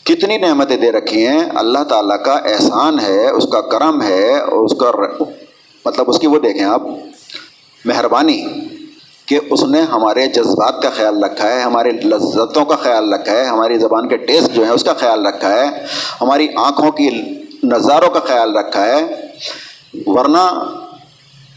کتنی 0.05 0.39
نعمتیں 0.39 0.77
دے 0.77 0.93
رکھی 0.93 1.27
ہیں؟ 1.27 1.45
اللہ 1.55 1.85
تعالیٰ 1.85 2.23
کا 2.25 2.33
احسان 2.33 2.99
ہے، 2.99 3.31
اس 3.31 3.47
کا 3.53 3.61
کرم 3.61 4.03
ہے 4.03 4.39
اور 4.39 4.65
اس 4.65 4.75
کا 4.79 4.91
مطلب 5.85 6.05
اس 6.11 6.19
کی 6.19 6.27
وہ 6.27 6.39
دیکھیں 6.39 6.65
آپ، 6.65 6.83
مہربانی 7.85 8.47
کہ 9.27 9.41
اس 9.51 9.65
نے 9.65 9.81
ہمارے 9.81 10.27
جذبات 10.27 10.83
کا 10.83 10.91
خیال 10.91 11.25
رکھا 11.25 11.49
ہے 11.49 11.61
ہماری 11.61 11.91
لذتوں 11.91 12.65
کا 12.65 12.77
خیال 12.77 13.15
رکھا 13.15 13.33
ہے، 13.33 13.45
ہماری 13.45 13.79
زبان 13.79 14.09
کے 14.09 14.17
ٹیسٹ 14.17 14.53
جو 14.53 14.65
ہیں، 14.65 14.71
اس 14.71 14.85
کا 14.85 14.93
خیال 14.93 15.27
رکھا 15.27 15.53
ہے۔ 15.53 15.67
ہماری 16.21 16.49
آنکھوں 16.56 16.91
کی 16.91 17.09
نظاروں 17.62 18.11
کا 18.11 18.21
خیال 18.21 18.57
رکھا 18.57 18.85
ہے، 18.85 19.07
ورنہ 20.07 20.65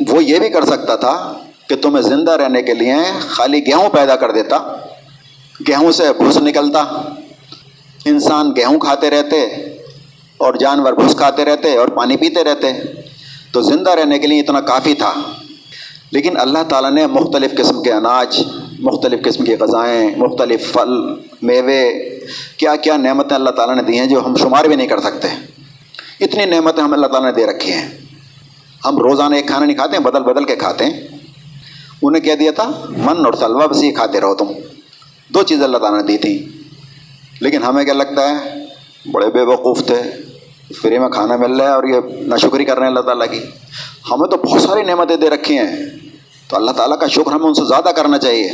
وہ 0.07 0.23
یہ 0.23 0.39
بھی 0.39 0.49
کر 0.49 0.65
سکتا 0.65 0.95
تھا 0.95 1.33
کہ 1.69 1.75
تمہیں 1.75 2.01
زندہ 2.01 2.31
رہنے 2.31 2.61
کے 2.61 2.73
لیے 2.73 2.93
خالی 3.19 3.65
گیہوں 3.65 3.89
پیدا 3.89 4.15
کر 4.15 4.31
دیتا، 4.31 4.57
گیہوں 5.67 5.91
سے 5.91 6.03
بھوس 6.17 6.37
نکلتا۔ 6.37 6.79
انسان 8.05 8.51
گیہوں 8.55 8.79
کھاتے 8.79 9.09
رہتے 9.09 9.45
اور 10.37 10.53
جانور 10.53 10.93
بھوس 10.93 11.15
کھاتے 11.15 11.45
رہتے 11.45 11.77
اور 11.77 11.87
پانی 11.87 12.17
پیتے 12.17 12.43
رہتے، 12.43 12.67
تو 13.51 13.61
زندہ 13.61 13.91
رہنے 13.91 14.19
کے 14.19 14.27
لیے 14.27 14.39
اتنا 14.39 14.61
کافی 14.61 14.93
تھا۔ 14.93 15.13
لیکن 16.11 16.39
اللہ 16.39 16.63
تعالیٰ 16.69 16.91
نے 16.91 17.07
مختلف 17.07 17.51
قسم 17.57 17.83
کے 17.83 17.91
اناج، 17.91 18.43
مختلف 18.79 19.23
قسم 19.23 19.45
کی 19.45 19.55
غذائیں، 19.55 20.15
مختلف 20.17 20.73
پھل، 20.73 20.89
میوے 21.41 21.93
کیا 22.57 22.75
کیا 22.75 22.97
نعمتیں 22.97 23.35
اللہ 23.35 23.49
تعالیٰ 23.49 23.75
نے 23.75 23.83
دی 23.83 23.99
ہیں 23.99 24.07
جو 24.07 24.25
ہم 24.25 24.35
شمار 24.35 24.65
بھی 24.65 24.75
نہیں 24.75 24.87
کر 24.87 24.99
سکتے۔ 24.99 25.27
اتنی 26.23 26.45
نعمتیں 26.45 26.83
ہم 26.83 26.93
اللہ 26.93 27.07
تعالیٰ 27.07 27.29
نے 27.29 27.35
دے 27.35 27.45
رکھی 27.47 27.73
ہیں۔ 27.73 27.89
ہم 28.85 28.97
روزانہ 28.97 29.35
ایک 29.35 29.47
کھانا 29.47 29.65
نہیں 29.65 29.75
کھاتے 29.75 29.97
ہیں 29.97 30.03
بدل 30.03 30.23
بدل 30.23 30.43
کے 30.43 30.55
کھاتے 30.55 30.85
ہیں۔ 30.85 31.01
انہیں 32.01 32.23
کہہ 32.23 32.35
دیا 32.35 32.51
تھا؟ 32.51 32.71
من 32.89 33.25
اور 33.25 33.33
سلوا 33.33 33.65
بس 33.65 33.83
یہ 33.83 33.91
کھاتے 33.91 34.21
رہو 34.21 34.35
تم۔ 34.35 34.45
دو 35.29 35.43
چیزیں 35.43 35.63
اللہ 35.63 35.77
تعالیٰ 35.77 35.99
نے 35.99 36.07
دی 36.07 36.17
تھی 36.17 36.49
لیکن 37.41 37.63
ہمیں 37.63 37.83
کیا 37.83 37.93
لگتا 37.93 38.29
ہے؟ 38.29 38.65
بڑے 39.11 39.27
بے 39.27 39.41
وقوف 39.41 39.85
تھے۔ 39.85 40.01
فری 40.81 40.99
میں 40.99 41.09
کھانا 41.09 41.37
مل 41.37 41.55
رہا 41.55 41.67
ہے 41.67 41.73
اور 41.73 41.83
یہ 41.83 41.99
ناشکری 42.27 42.65
کر 42.65 42.73
رہے 42.73 42.81
ہیں 42.81 42.89
اللہ 42.89 42.99
تعالیٰ 42.99 43.27
کی۔ 43.31 43.39
ہمیں 44.11 44.29
تو 44.29 44.37
بہت 44.37 44.61
ساری 44.61 44.81
نعمتیں 44.81 45.15
دے 45.15 45.29
رکھی 45.29 45.57
ہیں۔ 45.57 45.75
تو 46.49 46.55
اللہ 46.55 46.71
تعالیٰ 46.71 46.99
کا 46.99 47.07
شکر 47.07 47.31
ہمیں 47.31 47.47
ان 47.47 47.53
سے 47.53 47.65
زیادہ 47.65 47.89
کرنا 47.89 48.17
چاہیے۔ 48.17 48.49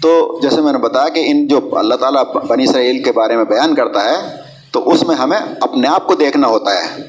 تو 0.00 0.38
جیسے 0.42 0.60
میں 0.60 0.72
نے 0.72 0.78
بتایا 0.78 1.08
کہ 1.08 1.22
ان 1.26 1.46
جو 1.46 1.70
اللہ 1.72 1.94
تعالیٰ 1.94 2.24
بنی 2.46 2.64
اسرائیل 2.64 3.02
کے 3.02 3.12
بارے 3.12 3.36
میں 3.36 3.44
بیان 3.44 3.74
کرتا 3.74 4.04
ہے 4.04 4.47
تو 4.70 4.90
اس 4.90 5.02
میں 5.02 5.16
ہمیں 5.16 5.38
اپنے 5.60 5.88
آپ 5.88 6.06
کو 6.06 6.14
دیکھنا 6.14 6.48
ہوتا 6.48 6.70
ہے۔ 6.70 7.02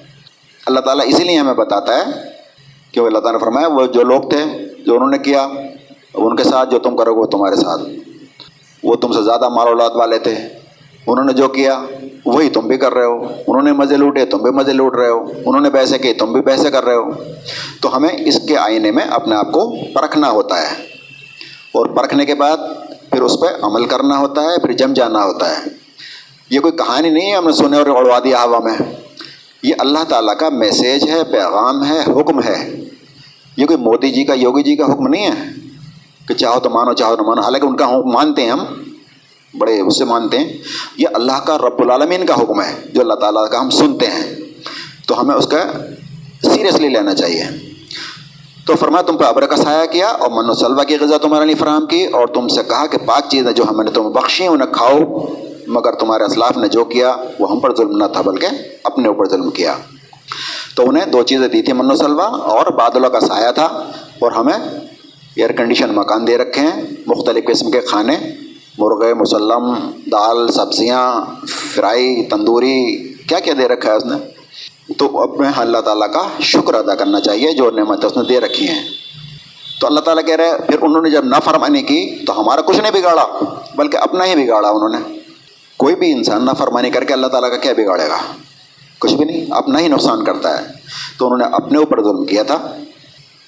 اللہ 0.65 0.79
تعالیٰ 0.79 1.05
اسی 1.07 1.23
لیے 1.23 1.37
ہمیں 1.37 1.53
بتاتا 1.53 1.95
ہے 1.95 2.03
کہ 2.91 3.01
وہ 3.01 3.07
اللہ 3.07 3.19
تعالیٰ 3.19 3.39
نے 3.39 3.45
فرمایا، 3.45 3.67
وہ 3.67 3.87
جو 3.87 4.03
لوگ 4.03 4.21
تھے، 4.21 4.43
جو 4.85 4.95
انہوں 4.95 5.09
نے 5.09 5.17
کیا، 5.17 5.47
ان 6.13 6.35
کے 6.35 6.43
ساتھ 6.43 6.69
جو 6.69 6.79
تم 6.79 6.97
کرو 6.97 7.13
گے، 7.13 7.19
وہ 7.19 7.25
تمہارے 7.25 7.55
ساتھ۔ 7.55 7.81
وہ 8.83 8.95
تم 8.95 9.11
سے 9.11 9.23
زیادہ 9.23 9.49
مال 9.49 9.67
اولاد 9.67 9.89
والے 9.93 10.19
تھے۔ 10.19 10.35
انہوں 11.07 11.25
نے 11.25 11.33
جو 11.33 11.47
کیا، 11.47 11.83
وہی 12.25 12.49
تم 12.49 12.61
بھی 12.67 12.77
کر 12.77 12.93
رہے 12.93 13.05
ہو۔ 13.05 13.23
انہوں 13.23 13.61
نے 13.61 13.71
مزے 13.71 13.97
لوٹے، 13.97 14.25
تم 14.25 14.37
بھی 14.37 14.51
مزے 14.51 14.73
لوٹ 14.73 14.95
رہے 14.95 15.09
ہو۔ 15.09 15.23
انہوں 15.45 15.61
نے 15.61 15.69
پیسے 15.69 15.97
کیے، 15.97 16.13
تم 16.13 16.33
بھی 16.33 16.41
پیسے 16.41 16.71
کر 16.71 16.85
رہے 16.85 16.95
ہو۔ 16.95 17.11
تو 17.81 17.97
ہمیں 17.97 18.09
اس 18.17 18.39
کے 18.47 18.57
آئینے 18.57 18.91
میں 18.91 19.03
اپنے 19.03 19.35
آپ 19.35 19.51
کو 19.51 19.75
پرکھنا 19.93 20.29
ہوتا 20.29 20.61
ہے۔ 20.61 20.83
اور 21.73 21.85
پرکھنے 21.85 22.25
کے 22.25 22.35
بعد 22.35 22.57
پھر 23.11 23.21
اس 23.21 23.39
پہ 23.41 23.47
عمل 23.61 23.85
کرنا 23.85 24.17
ہوتا 24.17 24.41
ہے، 24.41 24.59
پھر 24.59 24.71
جم 24.71 24.93
جانا 24.93 25.23
ہوتا 25.23 25.49
ہے۔ 25.49 25.78
یہ 26.49 26.59
کوئی 26.59 26.73
کہانی 26.77 27.09
نہیں 27.09 27.31
ہے 27.31 27.37
ہم 27.37 27.45
نے 27.45 27.51
سنے 27.51 27.77
اور 27.77 27.87
اڑوا 27.87 28.19
دیا 28.19 28.43
ہوا 28.43 28.59
میں۔ 28.59 28.91
یہ 29.63 29.73
اللہ 29.79 30.03
تعالیٰ 30.09 30.37
کا 30.37 30.49
میسیج 30.49 31.09
ہے، 31.09 31.23
پیغام 31.23 31.85
ہے، 31.85 31.99
حکم 32.07 32.43
ہے۔ 32.43 32.83
یہ 33.57 33.65
کوئی 33.65 33.77
مودی 33.77 34.09
جی 34.09 34.23
کا، 34.23 34.33
یوگی 34.33 34.63
جی 34.63 34.75
کا 34.75 34.85
حکم 34.85 35.07
نہیں 35.07 35.27
ہے 35.27 35.51
کہ 36.27 36.33
چاہو 36.33 36.59
تو 36.59 36.69
مانو، 36.69 36.93
چاہو 36.93 37.15
تو 37.15 37.23
مانو۔ 37.23 37.41
حالانکہ 37.41 37.65
ان 37.65 37.77
کا 37.77 37.85
حکم 37.85 38.09
مانتے 38.09 38.41
ہیں 38.41 38.49
ہم، 38.49 38.59
بڑے 39.57 39.81
اس 39.81 39.97
سے 39.97 40.05
مانتے 40.05 40.37
ہیں۔ 40.37 40.53
یہ 40.97 41.07
اللہ 41.13 41.39
کا 41.45 41.57
رب 41.57 41.81
العالمین 41.81 42.25
کا 42.25 42.33
حکم 42.33 42.61
ہے، 42.61 42.81
جو 42.93 43.01
اللہ 43.01 43.13
تعالیٰ 43.13 43.49
کا 43.49 43.61
ہم 43.61 43.69
سنتے 43.69 44.05
ہیں۔ 44.05 44.35
تو 45.07 45.21
ہمیں 45.21 45.35
اس 45.35 45.47
کا 45.47 45.57
سیریسلی 46.43 46.89
لینا 46.89 47.15
چاہیے۔ 47.15 47.43
تو 48.67 48.75
فرمایا، 48.75 49.01
تم 49.01 49.17
پہ 49.17 49.23
ابر 49.23 49.45
کا 49.45 49.55
سایہ 49.55 49.85
کیا 49.85 50.07
اور 50.07 50.31
من 50.31 50.49
و 50.49 50.53
سلوا 50.53 50.83
کی 50.83 50.97
غذا 50.99 51.17
تمہارے 51.17 51.45
لیے 51.45 51.55
فراہم 51.55 51.85
کی 51.85 52.05
اور 52.05 52.27
تم 52.27 52.47
سے 52.47 52.63
کہا 52.63 52.85
کہ 52.85 52.97
پاک 52.97 53.23
چیزیں 53.29 53.51
جو 53.51 53.63
ہم 53.69 53.81
نے 53.81 53.91
تمہیں 53.91 54.09
بخشی 54.09 54.47
انہیں 54.47 54.73
کھاؤ۔ 54.73 54.97
مگر 55.69 55.93
تمہارے 55.93 56.23
اسلاف 56.23 56.57
نے 56.57 56.67
جو 56.67 56.83
کیا 56.85 57.15
وہ 57.39 57.51
ہم 57.51 57.59
پر 57.59 57.75
ظلم 57.75 57.97
نہ 57.97 58.05
تھا، 58.13 58.21
بلکہ 58.21 58.47
اپنے 58.83 59.07
اوپر 59.07 59.29
ظلم 59.29 59.49
کیا۔ 59.49 59.75
تو 60.75 60.87
انہیں 60.89 61.05
دو 61.05 61.23
چیزیں 61.23 61.47
دی 61.47 61.61
تھی 61.61 61.73
من 61.73 61.91
و 61.91 61.95
سلوا 61.95 62.25
اور 62.53 62.71
بادلوں 62.71 63.09
کا 63.09 63.19
سایہ 63.19 63.51
تھا، 63.51 63.65
اور 64.19 64.31
ہمیں 64.31 64.57
ایئر 65.35 65.51
کنڈیشن 65.51 65.93
مکان 65.95 66.27
دے 66.27 66.37
رکھے 66.37 66.61
ہیں، 66.61 66.81
مختلف 67.07 67.45
قسم 67.47 67.71
کے 67.71 67.81
کھانے، 67.81 68.17
مرغے، 68.77 69.13
مسلم، 69.13 69.73
دال، 70.11 70.47
سبزیاں، 70.51 71.03
فرائی، 71.73 72.23
تندوری، 72.23 72.77
کیا 73.27 73.39
کیا 73.39 73.53
دے 73.57 73.67
رکھا 73.67 73.91
ہے 73.91 73.95
اس 73.95 74.05
نے؟ 74.05 74.17
تو 74.97 75.19
اب 75.21 75.39
میں 75.39 75.51
اللہ 75.57 75.77
تعالیٰ 75.77 76.11
کا 76.13 76.27
شکر 76.39 76.73
ادا 76.73 76.95
کرنا 76.95 77.19
چاہیے، 77.19 77.51
جو 77.51 77.69
نعمت 77.71 78.05
اس 78.05 78.17
نے 78.17 78.23
دے 78.29 78.39
رکھی 78.39 78.67
ہیں۔ 78.67 78.83
تو 79.81 79.87
اللہ 79.87 79.99
تعالیٰ 79.99 80.25
کہہ 80.25 80.35
رہے 80.35 80.57
پھر 80.67 80.81
انہوں 80.81 81.01
نے 81.01 81.09
جب 81.09 81.25
نافرمانی 81.25 81.81
کی 81.81 82.25
تو 82.27 82.39
ہمارا 82.39 82.61
کچھ 82.61 82.79
نہیں 82.79 82.91
بگاڑا، 82.91 83.25
بلکہ 83.75 83.97
اپنا 83.97 84.25
ہی 84.25 84.35
بگاڑا 84.35 84.69
انہوں 84.69 84.89
نے۔ 84.89 85.18
کوئی 85.79 85.95
بھی 85.95 86.11
انسان 86.11 86.45
نافرمانی 86.45 86.89
کر 86.89 87.03
کے 87.03 87.13
اللہ 87.13 87.27
تعالیٰ 87.27 87.49
کا 87.49 87.57
کیا 87.57 87.73
بگاڑے 87.73 88.07
گا؟ 88.07 88.17
کچھ 88.99 89.13
بھی 89.13 89.25
نہیں، 89.25 89.45
اپنا 89.49 89.79
ہی 89.79 89.87
نقصان 89.87 90.23
کرتا 90.23 90.61
ہے۔ 90.61 90.67
تو 91.17 91.25
انہوں 91.25 91.49
نے 91.49 91.55
اپنے 91.55 91.77
اوپر 91.77 92.03
ظلم 92.03 92.25
کیا 92.25 92.43
تھا۔ 92.43 92.75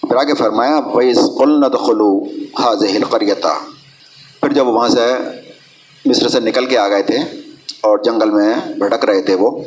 پھر 0.02 0.16
آگے 0.16 0.34
فرمایا 0.34 0.80
ویز 0.96 1.20
قلند 1.38 1.76
خلو 1.86 2.24
حاض 2.60 2.84
قریتا 3.10 3.54
پھر 4.40 4.54
جب 4.54 4.68
وہاں 4.68 4.90
سے 4.90 5.14
مصر 6.06 6.28
سے 6.28 6.40
نکل 6.40 6.66
کے 6.66 6.78
آ 6.78 6.88
گئے 6.88 7.04
تھے 7.04 7.18
اور 7.82 7.98
جنگل 7.98 8.30
میں 8.30 8.54
بھٹک 8.78 9.06
رہے 9.06 9.22
تھے 9.22 9.36
وہ، 9.36 9.64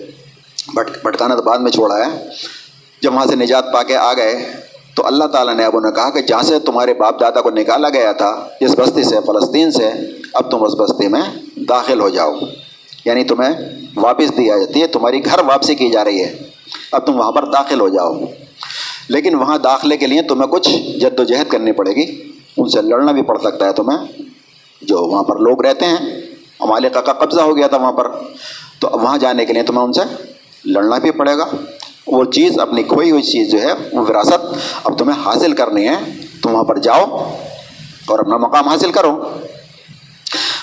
بھٹ 0.75 0.91
بھٹکانا 1.05 1.35
تو 1.35 1.43
بعد 1.43 1.59
میں 1.59 1.71
چھوڑا 1.71 1.97
ہے۔ 1.97 2.29
جب 3.03 3.15
وہاں 3.15 3.27
سے 3.27 3.37
نجات 3.37 3.65
پا 3.73 3.83
کے 3.83 3.97
آ 3.97 4.13
گئے 4.13 4.53
تو 4.95 5.07
اللہ 5.07 5.25
تعالیٰ 5.25 5.55
نے 5.55 5.65
اب 5.65 5.77
انہیں 5.77 5.93
کہا 5.93 6.11
کہ 6.11 6.21
جہاں 6.21 6.43
سے 6.43 6.59
تمہارے 6.59 6.95
باپ 6.95 7.21
دادا 7.21 7.41
کو 7.41 7.51
نکالا 7.51 7.89
گیا 7.89 8.13
تھا 8.13 8.49
اس 8.61 8.75
بستی 8.79 9.03
سے، 9.03 9.17
فلسطین 9.27 9.71
سے، 9.71 9.91
اب 10.35 10.51
تم 10.51 10.65
اس 10.65 10.73
بستی 10.79 11.09
میں 11.09 11.21
داخل 11.57 12.01
ہو 12.01 12.09
جاؤ۔ 12.09 12.33
یعنی 13.05 13.25
تمہیں 13.25 13.51
واپس 13.97 14.37
دی 14.37 14.45
جاتی 14.47 14.83
ہے، 14.83 14.87
تمہاری 14.87 15.25
گھر 15.25 15.39
واپسی 15.39 15.75
کی 15.75 15.91
جا 15.91 16.05
رہی 16.05 16.25
ہے۔ 16.25 16.37
اب 16.93 17.07
تم 17.07 17.19
وہاں 17.19 17.33
پر 17.33 17.45
داخل 17.45 17.81
ہو 17.81 17.89
جاؤ۔ 17.89 18.15
لیکن 19.09 19.35
وہاں 19.35 19.59
داخلے 19.59 19.97
کے 19.97 20.07
لیے 20.07 20.23
تمہیں 20.23 20.51
کچھ 20.51 20.71
جد 21.01 21.21
و 21.21 21.25
جہد 21.25 21.51
کرنی 21.51 21.73
پڑے 21.73 21.91
گی۔ 21.91 22.31
ان 22.57 22.69
سے 22.69 22.83
لڑنا 22.83 23.13
بھی 23.13 23.23
پڑ 23.23 23.39
سکتا 23.39 23.67
ہے 23.67 23.73
تمہیں۔ 23.73 24.23
جو 24.83 24.99
وہاں 24.99 25.23
پر 25.23 25.37
لوگ 25.37 25.63
رہتے 25.63 25.87
ہیں 25.87 26.21
مالکہ 26.61 27.01
کا 27.01 27.13
قبضہ 27.13 27.41
ہو 27.41 27.57
گیا 27.57 27.67
تھا 27.67 27.77
وہاں 27.77 27.93
پر۔ 27.93 28.11
تو 28.79 28.89
اب 28.89 29.03
وہاں 29.03 29.19
جانے 29.19 29.47
کے 29.47 29.53
لیے 29.53 29.63
تمہیں 29.63 29.85
ان 29.85 29.93
سے 29.93 30.01
لڑنا 30.65 30.99
بھی 30.99 31.11
پڑے 31.11 31.39
گا۔ 31.39 31.45
وہ 32.07 32.25
چیز 32.25 32.59
اپنی 32.59 32.83
کھوئی 32.83 33.11
ہوئی 33.11 33.23
چیز 33.23 33.53
جو 33.53 33.63
ہے، 33.63 33.73
وہ 33.93 34.05
وراثت 34.09 34.57
اب 34.85 34.99
تمہیں 34.99 35.23
حاصل 35.27 35.53
کرنی 35.53 35.89
ہے، 35.89 35.97
تم 36.43 36.55
وہاں 36.55 36.65
پر 36.65 36.79
جاؤ 36.79 37.35
اور 38.07 38.19
اپنا 38.19 38.37
مقام 38.37 38.69
حاصل 38.69 38.93
کرو۔ 38.93 39.25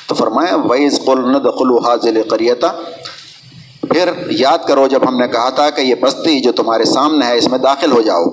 تو 0.07 0.15
فرمایا 0.15 0.55
ویز 0.55 1.00
قل 1.05 1.33
خلو 1.33 1.77
حاضل 1.77 2.21
قریتا 2.29 2.67
پھر 3.81 4.10
یاد 4.31 4.57
کرو 4.67 4.88
جب 4.88 5.07
ہم 5.07 5.19
نے 5.19 5.27
کہا 5.27 5.50
تھا 5.50 5.69
کہ 5.69 5.81
یہ 5.81 5.95
بستی 5.95 6.39
جو 6.39 6.51
تمہارے 6.51 6.86
سامنے 6.86 7.25
ہے، 7.25 7.38
اس 7.38 7.48
میں 7.48 7.60
داخل 7.60 7.91
ہو 7.91 8.01
جاؤ۔ 8.01 8.24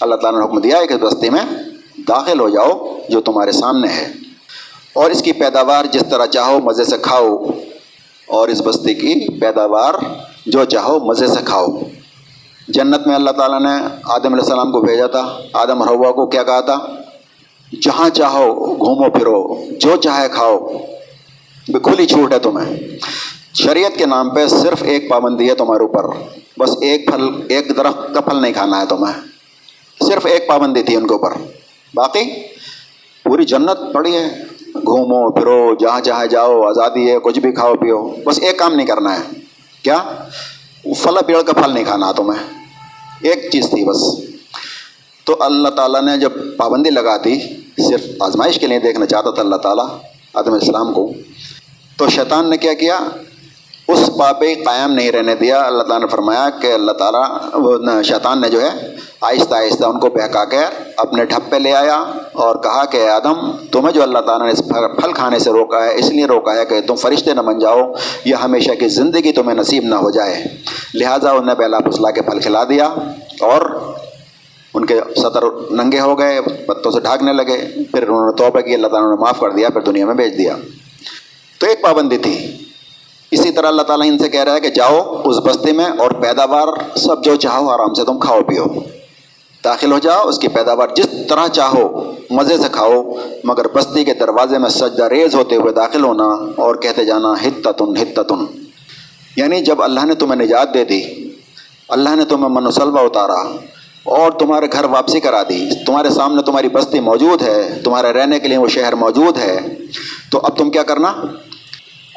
اللہ 0.00 0.14
تعالیٰ 0.14 0.40
نے 0.40 0.46
حکم 0.46 0.60
دیا 0.60 0.78
ہے 0.78 0.86
کہ 0.86 0.96
بستی 0.96 1.30
میں 1.30 1.42
داخل 2.08 2.40
ہو 2.40 2.48
جاؤ، 2.48 2.96
جو 3.08 3.20
تمہارے 3.20 3.52
سامنے 3.52 3.88
ہے۔ 3.88 4.12
اور 4.92 5.10
اس 5.10 5.22
کی 5.22 5.32
پیداوار 5.32 5.84
جس 5.84 6.02
طرح 6.10 6.26
چاہو، 6.26 6.58
مزے 6.60 6.84
سے 6.84 6.98
کھاؤ۔ 6.98 7.44
اور 8.26 8.48
اس 8.48 8.62
بستی 8.62 8.94
کی 8.94 9.40
پیداوار 9.40 9.94
جو 10.46 10.64
چاہو، 10.64 10.98
مزے 10.98 11.26
سے 11.26 11.40
کھاؤ۔ 11.44 11.66
جنت 12.74 13.06
میں 13.06 13.14
اللہ 13.14 13.30
تعالیٰ 13.30 13.60
نے 13.60 13.86
آدم 14.04 14.32
علیہ 14.32 14.42
السلام 14.42 14.72
کو 14.72 14.80
بھیجا 14.80 15.06
تھا، 15.06 15.38
آدم 15.52 15.88
ہوا 15.88 16.12
کو 16.12 16.26
کیا 16.26 16.42
کہا 16.42 16.60
تھا؟ 16.60 16.76
جہاں 17.82 18.10
چاہو 18.10 18.74
گھومو 18.74 19.10
پھرو، 19.10 19.64
جو 19.78 19.96
چاہے 19.96 20.28
کھاؤ 20.28 20.68
کھلی 21.82 22.06
چھوٹ 22.06 22.32
ہے 22.32 22.38
تمہیں۔ 22.38 22.76
شریعت 23.54 23.98
کے 23.98 24.06
نام 24.06 24.30
پہ 24.30 24.46
صرف 24.46 24.82
ایک 24.82 25.10
پابندی 25.10 25.48
ہے 25.48 25.54
تمہارے 25.54 25.82
اوپر۔ 25.82 26.04
بس 26.58 26.70
ایک 26.80 27.06
پھل، 27.06 27.22
ایک 27.48 27.76
درخت 27.76 28.14
کا 28.14 28.20
پھل 28.20 28.42
نہیں 28.42 28.52
کھانا 28.52 28.80
ہے 28.80 28.86
تمہیں۔ 28.86 29.20
صرف 30.06 30.26
ایک 30.26 30.48
پابندی 30.48 30.82
تھی 30.82 30.96
ان 30.96 31.06
کے 31.06 31.12
اوپر۔ 31.12 31.32
باقی 31.94 32.24
پوری 33.24 33.44
جنت 33.44 33.92
پڑی 33.92 34.16
ہے۔ 34.16 34.42
گھومو، 34.74 35.30
پھرو، 35.30 35.74
جہاں 35.74 36.00
چاہے 36.00 36.28
جاؤ، 36.28 36.62
آزادی 36.62 37.12
ہے، 37.12 37.18
کچھ 37.18 37.40
بھی 37.40 37.52
کھاؤ، 37.52 37.74
پیو۔ 37.74 38.14
بس 38.26 38.38
ایک 38.42 38.58
کام 38.58 38.74
نہیں 38.74 38.86
کرنا 38.86 39.14
ہے۔ 39.14 39.40
کیا؟ 39.82 39.98
پھل 40.82 41.14
پیڑ 41.26 41.42
کا 41.42 41.52
پھل 41.52 41.74
نہیں 41.74 41.84
کھانا 41.84 42.12
تمہیں۔ 42.12 42.59
ایک 43.22 43.50
چیز 43.52 43.70
تھی 43.70 43.84
بس۔ 43.84 44.30
تو 45.24 45.36
اللہ 45.40 45.68
تعالیٰ 45.68 46.02
نے 46.02 46.18
جب 46.18 46.32
پابندی 46.56 46.90
لگا 46.90 47.16
دی، 47.16 47.40
صرف 47.88 48.00
آزمائش 48.20 48.58
کے 48.58 48.66
لیے 48.66 48.78
دیکھنا 48.78 49.06
چاہتا 49.06 49.30
تھا 49.30 49.42
اللہ 49.42 49.56
تعالیٰ، 49.56 49.86
آدم 50.34 50.52
السلام 50.52 50.92
کو، 50.92 51.12
تو 51.96 52.08
شیطان 52.08 52.50
نے 52.50 52.56
کیا 52.56 52.74
کیا؟ 52.74 52.98
اس 53.88 54.10
پاپے 54.18 54.54
قائم 54.54 54.92
نہیں 54.92 55.12
رہنے 55.12 55.34
دیا۔ 55.34 55.60
اللہ 55.60 55.82
تعالیٰ 55.82 56.00
نے 56.00 56.06
فرمایا 56.06 56.50
کہ 56.50 56.72
اللہ 56.72 56.92
تعالیٰ 56.92 58.02
شیطان 58.02 58.40
نے 58.40 58.48
جو 58.48 58.60
ہے 58.62 58.89
آہستہ 59.20 59.54
آہستہ 59.54 59.84
ان 59.84 60.00
کو 60.00 60.06
بہکا 60.06 60.44
کے 60.44 60.58
اپنے 60.96 61.24
ڈھپ 61.24 61.50
پہ 61.50 61.56
لے 61.56 61.72
آیا 61.72 62.04
اور 62.32 62.56
کہا 62.56 62.84
کہ 62.84 63.08
آدم، 63.08 63.50
تمہیں 63.72 63.92
جو 63.92 64.02
اللہ 64.02 64.18
تعالیٰ 64.18 64.46
نے 64.46 64.52
اس 64.52 64.62
پھل 65.00 65.12
کھانے 65.12 65.38
سے 65.38 65.50
روکا 65.50 65.84
ہے، 65.84 65.94
اس 65.98 66.10
لیے 66.10 66.26
روکا 66.26 66.54
ہے 66.54 66.64
کہ 66.64 66.80
تم 66.80 66.94
فرشتے 66.94 67.34
نہ 67.34 67.40
بن 67.40 67.58
جاؤ، 67.58 67.92
یہ 68.24 68.34
ہمیشہ 68.34 68.72
کی 68.72 68.88
زندگی 68.88 69.32
تمہیں 69.32 69.58
نصیب 69.58 69.82
نہ 69.82 69.94
ہو 69.94 70.10
جائے۔ 70.10 70.44
لہٰذا 70.94 71.30
انہیں 71.30 71.54
بہلا 71.54 71.78
پھسلا 71.78 72.10
کے 72.10 72.22
پھل 72.22 72.40
کھلا 72.40 72.64
دیا 72.64 72.86
اور 73.40 73.94
ان 74.74 74.84
کے 74.84 75.00
سطر 75.16 75.44
ننگے 75.70 76.00
ہو 76.00 76.18
گئے، 76.18 76.40
پتوں 76.40 76.92
سے 76.92 77.00
ڈھانکنے 77.00 77.32
لگے۔ 77.32 77.84
پھر 77.90 78.08
انہوں 78.08 78.26
نے 78.26 78.32
توبہ 78.32 78.60
کی، 78.60 78.74
اللہ 78.74 78.86
تعالیٰ 78.86 79.10
نے 79.10 79.16
معاف 79.16 79.40
کر 79.40 79.50
دیا، 79.50 79.68
پھر 79.68 79.80
دنیا 79.80 80.06
میں 80.06 80.14
بھیج 80.14 80.38
دیا۔ 80.38 80.56
تو 81.58 81.66
ایک 81.66 81.82
پابندی 81.82 82.18
تھی۔ 82.18 82.56
اسی 83.30 83.52
طرح 83.52 83.66
اللہ 83.66 83.82
تعالیٰ 83.82 84.06
ان 84.08 84.18
سے 84.18 84.28
کہہ 84.28 84.44
رہا 84.44 84.54
ہے 84.54 84.60
کہ 84.60 84.68
جاؤ 84.68 85.22
اس 85.24 85.36
بستی 85.36 85.72
میں 85.72 85.84
اور 85.84 86.10
پیداوار، 86.10 86.96
سب 86.96 87.24
جو 87.24 87.36
چاہو 87.36 87.70
آرام 87.70 87.94
سے 87.94 88.04
تم 88.04 88.18
کھاؤ 88.18 88.42
پیو۔ 88.42 88.64
داخل 89.64 89.92
ہو 89.92 89.98
جاؤ، 89.98 90.28
اس 90.28 90.38
کی 90.38 90.48
پیداوار 90.48 90.88
جس 90.96 91.06
طرح 91.28 91.48
چاہو، 91.48 92.12
مزے 92.30 92.56
سے 92.56 92.68
کھاؤ، 92.72 93.02
مگر 93.44 93.68
بستی 93.68 94.04
کے 94.04 94.14
دروازے 94.14 94.58
میں 94.58 94.70
سجدہ 94.70 95.04
ریز 95.04 95.34
ہوتے 95.34 95.56
ہوئے 95.56 95.72
داخل 95.72 96.04
ہونا 96.04 96.24
اور 96.56 96.74
کہتے 96.74 97.04
جانا، 97.04 97.32
ہتتن 97.32 97.96
ہتتن. 97.96 98.44
یعنی 99.36 99.60
جب 99.60 99.82
اللہ 99.82 100.04
نے 100.04 100.14
تمہیں 100.14 100.46
نجات 100.46 100.74
دے 100.74 100.84
دی، 100.84 101.02
اللہ 101.88 102.08
نے 102.08 102.24
تمہیں 102.24 102.48
منسلبہ 102.48 103.00
اتارا 103.00 103.40
اور 104.02 104.30
تمہارے 104.30 104.66
گھر 104.72 104.84
واپسی 104.84 105.20
کرا 105.20 105.42
دی، 105.42 105.70
تمہارے 105.86 106.10
سامنے 106.10 106.42
تمہاری 106.42 106.68
بستی 106.68 107.00
موجود 107.00 107.42
ہے، 107.42 107.80
تمہارے 107.84 108.12
رہنے 108.12 108.38
کے 108.38 108.48
لیے 108.48 108.58
وہ 108.58 108.68
شہر 108.68 108.92
موجود 108.92 109.38
ہے، 109.38 109.58
تو 110.32 110.40
اب 110.42 110.56
تم 110.56 110.70
کیا 110.70 110.82
کرنا؟ 110.82 111.12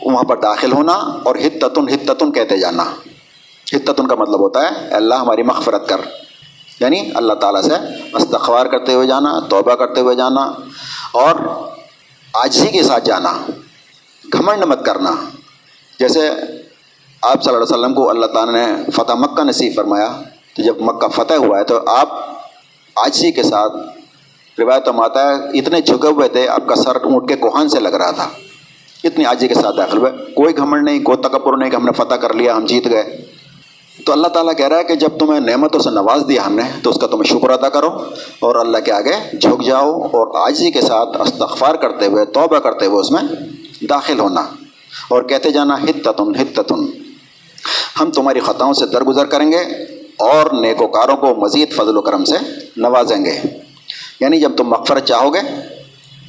وہاں 0.05 0.23
پر 0.23 0.37
داخل 0.37 0.71
ہونا 0.71 0.93
اور 0.93 1.35
ہتتن 1.35 1.89
ہتتن 1.89 2.31
کہتے 2.31 2.57
جانا۔ 2.57 2.83
ہتتن 3.73 4.07
کا 4.07 4.15
مطلب 4.15 4.39
ہوتا 4.39 4.61
ہے 4.61 4.87
اللہ 4.87 5.15
ہماری 5.15 5.43
مغفرت 5.43 5.89
کر۔ 5.89 6.01
یعنی 6.83 7.09
اللہ 7.15 7.33
تعالیٰ 7.33 7.61
سے 7.61 7.73
استغفار 8.13 8.65
کرتے 8.65 8.93
ہوئے 8.93 9.07
جانا، 9.07 9.39
توبہ 9.39 9.75
کرتے 9.75 10.01
ہوئے 10.01 10.15
جانا 10.15 10.41
اور 11.13 11.35
آجزی 12.33 12.67
کے 12.67 12.83
ساتھ 12.83 13.05
جانا، 13.05 13.33
گھمنڈ 14.33 14.63
مت 14.63 14.85
کرنا۔ 14.85 15.11
جیسے 15.99 16.29
آپ 17.21 17.43
صلی 17.43 17.53
اللہ 17.53 17.63
علیہ 17.63 17.79
وسلم 17.79 17.93
کو 17.93 18.09
اللہ 18.09 18.25
تعالیٰ 18.25 18.53
نے 18.53 18.91
فتح 18.91 19.13
مکہ 19.13 19.43
نصیب 19.43 19.73
فرمایا، 19.75 20.21
تو 20.55 20.61
جب 20.63 20.81
مکہ 20.81 21.07
فتح 21.07 21.33
ہوا 21.33 21.59
ہے 21.59 21.63
تو 21.63 21.79
آپ 21.87 22.09
آجزی 22.95 23.31
کے 23.31 23.43
ساتھ، 23.43 23.73
روایت 24.59 24.87
آتا 24.87 25.27
ہے، 25.27 25.59
اتنے 25.59 25.81
جھکے 25.81 26.07
ہوئے 26.07 26.29
تھے، 26.29 26.47
آپ 26.47 26.67
کا 26.67 26.75
سر 26.75 26.95
اونٹ 26.95 27.29
کے 27.29 27.35
کوہان 27.35 27.69
سے 27.69 27.79
لگ 27.79 27.89
رہا 27.89 28.11
تھا۔ 28.11 28.29
اتنی 29.03 29.25
آجی 29.25 29.47
کے 29.47 29.53
ساتھ 29.53 29.77
داخل 29.77 29.97
ہوئے۔ 29.97 30.11
کوئی 30.11 30.57
گھمنڈ 30.57 30.83
نہیں، 30.83 31.03
کوئی 31.03 31.17
تکبر 31.17 31.57
نہیں 31.57 31.69
کہ 31.69 31.75
ہم 31.75 31.85
نے 31.85 31.91
فتح 31.91 32.15
کر 32.15 32.33
لیا، 32.33 32.55
ہم 32.55 32.65
جیت 32.65 32.85
گئے۔ 32.85 33.32
تو 34.05 34.11
اللہ 34.11 34.27
تعالیٰ 34.27 34.55
کہہ 34.57 34.67
رہا 34.67 34.77
ہے 34.77 34.83
کہ 34.83 34.95
جب 34.95 35.07
تمہیں 35.19 35.39
نعمتوں 35.39 35.79
سے 35.79 35.89
نواز 35.89 36.23
دیا 36.29 36.45
ہم 36.45 36.55
نے، 36.55 36.61
تو 36.83 36.89
اس 36.89 36.97
کا 37.01 37.07
تمہیں 37.07 37.23
شکر 37.23 37.49
ادا 37.49 37.69
کرو 37.69 37.87
اور 38.39 38.55
اللہ 38.55 38.77
کے 38.77 38.91
آگے 38.91 39.37
جھک 39.37 39.65
جاؤ 39.65 40.01
اور 40.01 40.47
آجی 40.47 40.71
کے 40.71 40.81
ساتھ 40.81 41.21
استغفار 41.21 41.75
کرتے 41.75 42.05
ہوئے، 42.05 42.25
توبہ 42.25 42.59
کرتے 42.59 42.85
ہوئے 42.85 42.99
اس 42.99 43.11
میں 43.11 43.21
داخل 43.89 44.19
ہونا۔ 44.19 44.41
اور 45.09 45.23
کہتے 45.23 45.51
جانا، 45.51 45.75
ہتتن 45.75 46.35
ہتتن۔ 46.35 46.85
ہم 47.99 48.11
تمہاری 48.11 48.39
خطاؤں 48.39 48.73
سے 48.73 48.85
درگزر 48.85 49.25
کریں 49.25 49.51
گے 49.51 49.59
اور 50.17 50.61
نیکوکاروں 50.61 51.17
کو 51.17 51.35
مزید 51.35 51.73
فضل 51.73 51.97
و 51.97 52.01
کرم 52.01 52.25
سے 52.25 52.35
نوازیں 52.77 53.25
گے۔ 53.25 53.39
یعنی 54.19 54.41
جب 54.41 54.51
تم 54.57 54.69
مغفرت 54.69 55.05
چاہو 55.05 55.33
گے، 55.33 55.39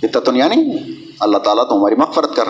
ہتتن 0.02 0.36
یعنی 0.36 0.78
اللہ 1.20 1.38
تعالیٰ 1.38 1.68
تمہاری 1.68 1.94
مغفرت 1.94 2.36
کر۔ 2.36 2.44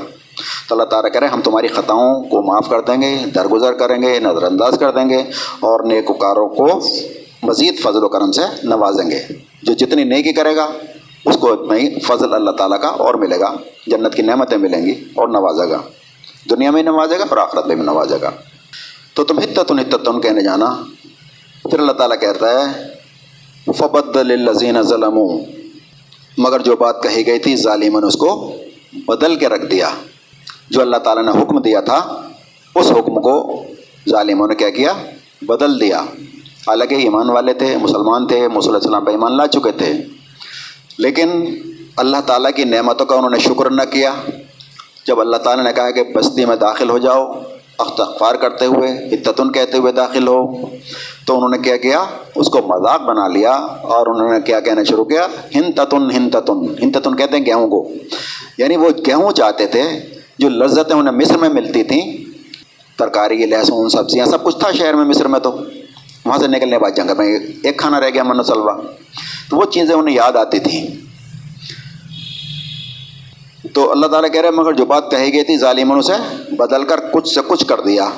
تو 0.68 0.75
اللہ 0.75 0.85
تعالیٰ 0.85 1.12
کرے 1.12 1.26
ہم 1.26 1.40
تمہاری 1.40 1.68
خطاؤں 1.68 2.23
کو 2.23 2.42
معاف 2.42 2.68
کر 2.71 2.80
دیں 2.80 3.02
گے، 3.02 3.26
درگزر 3.35 3.73
کریں 3.73 4.02
گے 4.02 4.18
نظر 4.18 4.42
انداز 4.42 4.76
کر 4.80 4.90
دیں 4.90 5.09
گے 5.09 5.16
اور 5.61 5.85
نیک 5.85 6.11
وکاروں 6.11 6.49
کو 6.49 6.88
مزید 7.42 7.80
فضل 7.80 8.04
و 8.04 8.09
کرم 8.09 8.33
سے 8.33 8.42
نوازیں 8.62 9.11
گے۔ 9.11 9.23
جو 9.62 9.73
جتنی 9.73 10.04
نیکی 10.04 10.33
کرے 10.33 10.56
گا، 10.56 10.66
اس 11.25 11.37
کو 11.37 11.52
اتنا 11.52 11.76
ہی 11.76 12.00
فضل 12.00 12.35
اللہ 12.35 12.50
تعالیٰ 12.50 12.80
کا 12.80 12.88
اور 12.88 13.14
ملے 13.14 13.40
گا۔ 13.40 13.54
جنت 13.87 14.14
کی 14.14 14.23
نعمتیں 14.23 14.59
ملیں 14.59 14.87
گی 14.87 14.90
اور 14.90 15.28
نوازے 15.28 15.71
گا۔ 15.71 15.80
دنیا 16.50 16.71
میں 16.71 16.83
نوازے 16.83 17.18
گا 17.18 17.25
اور 17.28 17.38
آخرت 17.38 17.66
میں 17.66 17.76
بھی 17.76 17.85
نوازے 17.85 18.16
گا۔ 18.23 18.30
تو 19.14 19.25
تم 19.25 19.38
حتتن 19.38 19.78
حتتن 19.78 20.21
کہنے 20.21 20.42
جانا۔ 20.42 20.76
پھر 21.62 21.78
اللہ 21.78 21.92
تعالیٰ 21.92 22.21
کہتا 22.21 22.47
ہے 22.50 22.94
فبد 23.73 24.16
الزین 24.16 24.83
ظلم 24.83 25.18
مگر 26.38 26.60
جو 26.60 26.76
بات 26.76 27.02
کہی 27.02 27.26
گئی 27.26 27.38
تھی 27.38 27.56
ظالمن 27.56 28.04
اس 28.04 28.16
کو 28.16 28.52
بدل 29.06 29.36
کے 29.36 29.48
رکھ 29.48 29.66
دیا۔ 29.66 29.90
جو 30.70 30.80
اللہ 30.80 30.96
تعالیٰ 30.96 31.24
نے 31.24 31.42
حکم 31.42 31.60
دیا 31.60 31.80
تھا، 31.80 32.22
اس 32.74 32.90
حکم 32.90 33.22
کو 33.22 33.64
ظالموں 34.08 34.48
نے 34.48 34.54
کیا 34.54 34.70
کیا؟ 34.70 34.92
بدل 35.42 35.80
دیا۔ 35.80 36.00
حالانکہ 36.66 36.94
ایمان 36.94 37.30
والے 37.30 37.52
تھے، 37.52 37.76
مسلمان 37.76 38.26
تھے 38.26 38.48
مسلم 38.48 38.74
السلام 38.74 39.04
پہ 39.04 39.10
ایمان 39.10 39.36
لا 39.36 39.46
چکے 39.46 39.72
تھے۔ 39.72 39.92
لیکن 40.98 41.56
اللہ 41.96 42.16
تعالیٰ 42.26 42.50
کی 42.56 42.64
نعمتوں 42.64 43.06
کا 43.06 43.14
انہوں 43.14 43.30
نے 43.30 43.38
شکر 43.38 43.70
نہ 43.70 43.82
کیا۔ 43.90 44.14
جب 45.06 45.20
اللہ 45.20 45.36
تعالیٰ 45.36 45.64
نے 45.64 45.72
کہا 45.72 45.90
کہ 45.90 46.02
بستی 46.02 46.44
میں 46.44 46.56
داخل 46.56 46.90
ہو 46.90 46.98
جاؤ 46.98 47.32
اختغفار 47.78 48.34
کرتے 48.34 48.66
ہوئے 48.66 48.90
اتتن 48.90 49.52
کہتے 49.52 49.78
ہوئے 49.78 49.92
داخل 49.92 50.28
ہو۔ 50.28 50.66
تو 51.26 51.36
انہوں 51.36 51.48
نے 51.48 51.58
کیا 51.58 51.76
کیا؟ 51.76 52.04
اس 52.36 52.48
کو 52.48 52.58
مذاق 52.58 53.00
بنا 53.00 53.28
لیا 53.28 53.50
اور 53.82 54.06
انہوں 54.06 54.32
نے 54.32 54.40
کیا 54.40 54.60
کہنا 54.60 54.82
شروع 54.82 55.04
کیا؟ 55.04 55.26
ہن 55.54 55.72
تتن 55.72 56.10
ہن 56.10 56.30
تتن 56.30 56.92
تتن 56.92 57.16
کہتے 57.16 57.36
ہیں 57.36 57.46
گیہوں 57.46 57.68
کو۔ 57.68 57.92
یعنی 58.58 58.76
وہ 58.76 58.88
گیہوں 59.06 59.32
چاہتے 59.32 59.66
تھے 59.66 59.82
جو 60.38 60.48
لذتیں 60.48 60.96
انہیں 60.96 61.14
مصر 61.14 61.38
میں 61.38 61.48
ملتی 61.48 61.82
تھیں۔ 61.82 62.16
ترکاری 62.98 63.46
لہسن 63.46 63.88
سبزیاں، 63.88 64.26
سب 64.26 64.44
کچھ 64.44 64.58
تھا 64.58 64.72
شہر 64.72 64.94
میں 64.94 65.04
مصر 65.04 65.28
میں 65.28 65.40
تو۔ 65.40 65.56
وہاں 66.24 66.38
سے 66.38 66.46
نکلنے 66.46 66.78
بعد 66.78 66.90
جنگ 66.96 67.10
میں 67.18 67.38
ایک 67.62 67.78
کھانا 67.78 68.00
رہ 68.00 68.10
گیا 68.14 68.22
من 68.22 68.42
سلوا 68.42 68.80
تو 69.50 69.56
وہ 69.56 69.64
چیزیں 69.64 69.94
انہیں 69.94 70.16
یاد 70.16 70.36
آتی 70.36 70.58
تھیں۔ 70.58 70.86
تو 73.74 73.90
اللہ 73.90 74.06
تعالیٰ 74.06 74.32
کہہ 74.32 74.40
رہے 74.40 74.50
مگر 74.50 74.72
جو 74.72 74.86
بات 74.86 75.10
کہی 75.10 75.32
گئی 75.32 75.44
تھی 75.44 75.58
ظالموں 75.58 76.02
سے، 76.02 76.12
بدل 76.54 76.84
کر 76.84 77.00
کچھ 77.12 77.28
سے 77.28 77.40
کچھ 77.46 77.66
کر 77.66 77.80
دیا۔ 77.80 78.08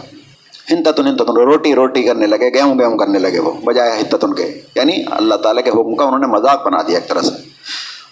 ہندتن 0.70 1.06
ہندتن 1.06 1.24
روٹی 1.24 1.74
روٹی 1.74 2.02
کرنے 2.02 2.26
لگے، 2.26 2.54
گیہوں 2.54 2.78
گیہوں 2.78 2.98
کرنے 2.98 3.18
لگے 3.18 3.38
وہ، 3.38 3.52
بجائے 3.64 4.00
ہتتن 4.00 4.34
کے۔ 4.34 4.60
یعنی 4.76 4.92
اللہ 5.10 5.34
تعالیٰ 5.34 5.64
کے 5.64 5.70
حکم 5.70 5.94
کا 5.94 6.04
انہوں 6.04 6.18
نے 6.18 6.26
مذاق 6.26 6.66
بنا 6.66 6.82
دیا 6.82 6.98
ایک 6.98 7.08
طرح 7.08 7.20
سے۔ 7.20 7.48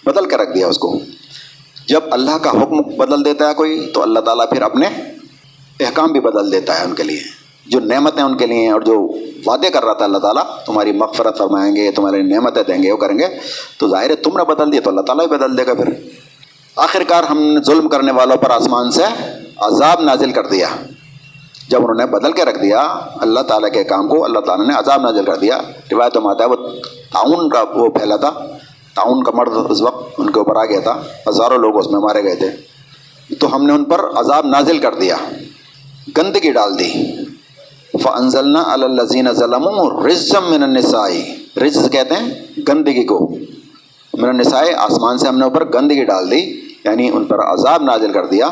بدل 0.05 0.25
کر 0.25 0.39
رکھ 0.39 0.51
دیا 0.55 0.67
اس 0.67 0.77
کو۔ 0.77 0.99
جب 1.87 2.01
اللہ 2.11 2.37
کا 2.37 2.49
حکم 2.49 2.77
بدل 2.77 3.25
دیتا 3.25 3.49
ہے 3.49 3.53
کوئی، 3.53 3.91
تو 3.93 4.01
اللہ 4.01 4.19
تعالیٰ 4.19 4.49
پھر 4.49 4.61
اپنے 4.61 4.87
احکام 5.79 6.11
بھی 6.11 6.19
بدل 6.19 6.51
دیتا 6.51 6.79
ہے 6.79 6.85
ان 6.85 6.95
کے 6.95 7.03
لیے۔ 7.03 7.19
جو 7.65 7.79
نعمتیں 7.79 8.23
ان 8.23 8.37
کے 8.37 8.45
لیے 8.45 8.71
اور 8.71 8.81
جو 8.81 9.09
وعدے 9.45 9.69
کر 9.69 9.85
رہا 9.85 9.93
تھا 9.93 10.05
اللہ 10.05 10.17
تعالیٰ، 10.17 10.43
تمہاری 10.65 10.91
مغفرت 10.91 11.37
فرمائیں 11.37 11.75
گے 11.75 11.91
تمہاری 11.91 12.21
نعمتیں 12.21 12.63
دیں 12.63 12.83
گے، 12.83 12.91
وہ 12.91 12.97
کریں 12.97 13.19
گے۔ 13.19 13.25
تو 13.77 13.89
ظاہر 13.89 14.09
ہے 14.09 14.15
تم 14.15 14.37
نے 14.37 14.43
بدل 14.43 14.71
دیا، 14.71 14.81
تو 14.81 14.89
اللہ 14.89 15.01
تعالیٰ 15.01 15.27
بھی 15.27 15.37
بدل 15.37 15.57
دے 15.57 15.65
گا 15.65 15.73
پھر۔ 15.73 15.93
آخر 16.75 17.03
کار 17.07 17.23
ہم 17.23 17.41
نے 17.41 17.59
ظلم 17.65 17.89
کرنے 17.89 18.11
والوں 18.11 18.37
پر 18.37 18.49
آسمان 18.49 18.91
سے 18.91 19.03
عذاب 19.57 20.01
نازل 20.01 20.31
کر 20.31 20.47
دیا۔ 20.47 20.67
جب 21.69 21.77
انہوں 21.77 21.95
نے 21.95 22.05
بدل 22.05 22.31
کے 22.31 22.45
رکھ 22.45 22.61
دیا، 22.61 22.81
اللہ 23.19 23.39
تعالیٰ 23.39 23.71
کے 23.71 23.83
کام 23.83 24.07
کو، 24.07 24.25
اللہ 24.25 24.39
تعالیٰ 24.39 24.67
نے 24.67 24.73
عذاب 24.73 25.01
نازل 25.01 25.25
کر 25.25 25.35
دیا۔ 25.35 25.57
روایت 25.91 26.17
میں 26.17 26.31
آتا 26.31 26.43
ہے، 26.43 26.49
وہ 26.49 26.55
تعاون 27.13 27.49
کا 27.49 27.63
وہ 27.75 27.89
پھیلا 27.89 28.15
تھا۔ 28.15 28.29
تعاون 28.95 29.23
کا 29.23 29.31
مرد 29.33 29.71
اس 29.71 29.81
وقت 29.81 30.13
ان 30.17 30.29
کے 30.29 30.39
اوپر 30.39 30.55
آ 30.55 30.65
گیا 30.65 30.79
تھا۔ 30.79 31.03
ہزاروں 31.29 31.57
لوگ 31.57 31.77
اس 31.77 31.87
میں 31.91 31.99
مارے 31.99 32.23
گئے 32.23 32.35
تھے۔ 32.35 32.49
تو 33.35 33.55
ہم 33.55 33.65
نے 33.65 33.73
ان 33.73 33.83
پر 33.83 33.99
عذاب 34.15 34.47
نازل 34.47 34.77
کر 34.77 34.95
دیا، 34.95 35.15
گندگی 36.17 36.51
ڈال 36.51 36.79
دی۔ 36.79 36.93
فنزلنا 38.03 38.63
الزین 38.67 39.31
ظلم 39.31 39.67
رزم 40.05 40.43
من 40.49 40.63
النسائی 40.63 41.45
رز 41.57 41.91
کہتے 41.91 42.13
ہیں 42.15 42.43
گندگی 42.67 43.03
کو۔ 43.03 43.35
من 44.13 44.29
النسائی 44.29 44.73
آسمان 44.73 45.17
سے 45.17 45.27
ہم 45.27 45.37
نے 45.37 45.43
اوپر 45.43 45.73
گندگی 45.73 46.05
ڈال 46.05 46.31
دی 46.31 46.41
یعنی 46.85 47.09
ان 47.09 47.25
پر 47.25 47.39
عذاب 47.39 47.83
نازل 47.83 48.11
کر 48.11 48.25
دیا۔ 48.25 48.49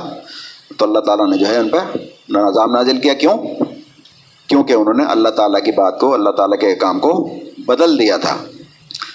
تو 0.77 0.85
اللہ 0.85 0.99
تعالیٰ 0.99 1.29
نے 1.29 1.37
جو 1.37 1.47
ہے 1.47 1.57
ان 1.57 1.69
پہ 1.69 1.97
عذاب 2.29 2.71
نازل 2.71 2.97
کیا 2.97 3.13
کیوں؟ 3.13 3.37
کیونکہ 4.47 4.73
انہوں 4.73 4.93
نے 4.93 5.03
اللہ 5.03 5.29
تعالیٰ 5.29 5.63
کی 5.63 5.71
بات 5.71 5.99
کو، 5.99 6.13
اللہ 6.13 6.29
تعالیٰ 6.29 6.59
کے 6.59 6.75
کام 6.75 6.99
کو 6.99 7.29
بدل 7.57 7.99
دیا 7.99 8.17
تھا۔ 8.17 8.37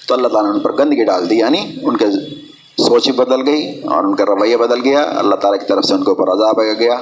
تو 0.09 0.15
اللہ 0.15 0.29
تعالیٰ 0.29 0.51
نے 0.51 0.57
ان 0.57 0.63
پر 0.63 0.79
گندگی 0.79 1.05
ڈال 1.05 1.31
دی 1.31 1.39
یعنی 1.39 1.75
ان 1.83 1.97
کے 1.97 2.07
سوچ 2.79 3.11
بدل 3.11 3.49
گئی 3.49 3.81
اور 3.81 4.05
ان 4.05 4.15
کا 4.15 4.25
رویہ 4.25 4.57
بدل 4.57 4.81
گیا۔ 4.85 5.13
اللہ 5.17 5.35
تعالیٰ 5.35 5.61
کی 5.61 5.67
طرف 5.67 5.85
سے 5.85 5.95
ان 5.95 6.05
کے 6.05 6.11
اوپر 6.11 6.33
عذاب 6.33 6.61
آ 6.61 6.73
گیا۔ 6.79 6.95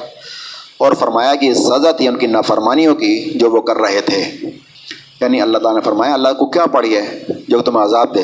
اور 0.78 0.92
فرمایا 0.92 1.35
کہ 1.35 1.54
سزا 1.54 1.90
تھی 1.90 2.09
ان 2.09 2.16
کی 2.16 2.26
نافرمانیوں 2.26 2.94
کی 2.94 3.38
جو 3.38 3.50
وہ 3.50 3.61
کر 3.61 3.76
رہے 3.76 4.00
تھے۔ 4.00 4.48
یعنی 5.20 5.40
اللہ 5.40 5.59
تعالیٰ 5.59 5.80
نے 5.80 5.85
فرمایا، 5.85 6.14
اللہ 6.14 6.28
کو 6.28 6.46
کیا 6.46 6.66
پڑھی 6.66 6.96
ہے 6.96 7.24
جو 7.48 7.61
تمہیں 7.61 7.85
عذاب 7.85 8.14
دے؟ 8.14 8.22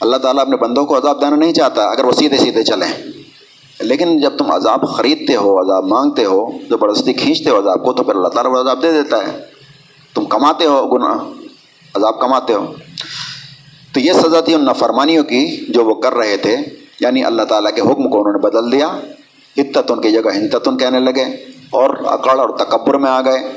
اللہ 0.00 0.16
تعالیٰ 0.16 0.42
اپنے 0.42 0.56
بندوں 0.56 0.86
کو 0.86 0.98
عذاب 0.98 1.20
دینا 1.20 1.36
نہیں 1.36 1.52
چاہتا، 1.52 1.82
اگر 1.82 2.04
وہ 2.04 2.12
سیدھے 2.12 2.36
سیدھے 2.36 2.62
چلیں۔ 2.62 3.17
لیکن 3.80 4.20
جب 4.20 4.36
تم 4.38 4.50
عذاب 4.50 4.88
خریدتے 4.88 5.36
ہو، 5.36 5.60
عذاب 5.60 5.84
مانگتے 5.84 6.24
ہو 6.24 6.50
زبردستی 6.68 7.12
کھینچتے 7.12 7.50
ہو 7.50 7.58
عذاب 7.58 7.84
کو، 7.84 7.92
تو 7.92 8.02
پھر 8.02 8.14
اللہ 8.14 8.28
تعالیٰ 8.28 8.52
وہ 8.52 8.60
عذاب 8.60 8.82
دے 8.82 8.92
دیتا 8.92 9.16
ہے۔ 9.16 9.38
تم 10.14 10.24
کماتے 10.24 10.64
ہو 10.64 10.86
گناہ، 10.86 11.14
عذاب 11.94 12.20
کماتے 12.20 12.52
ہو۔ 12.52 12.72
تو 13.94 14.00
یہ 14.00 14.12
سزا 14.12 14.40
تھی 14.40 14.54
ان 14.54 14.64
نافرمانیوں 14.64 15.24
کی 15.24 15.66
جو 15.68 15.84
وہ 15.84 15.94
کر 15.94 16.14
رہے 16.14 16.36
تھے۔ 16.36 16.56
یعنی 17.00 17.24
اللہ 17.24 17.42
تعالیٰ 17.42 17.74
کے 17.74 17.80
حکم 17.80 18.08
کو 18.08 18.18
انہوں 18.18 18.32
نے 18.32 18.38
بدل 18.38 18.72
دیا۔ 18.72 18.98
ہتتن 19.56 20.00
کی 20.00 20.10
جگہ 20.10 20.36
ہنتتن 20.36 20.78
کہنے 20.78 21.00
لگے 21.00 21.22
اور 21.70 21.96
اکڑ 22.04 22.40
اور 22.40 22.48
تکبر 22.48 22.94
میں 22.94 23.10
آ 23.10 23.20
گئے۔ 23.20 23.52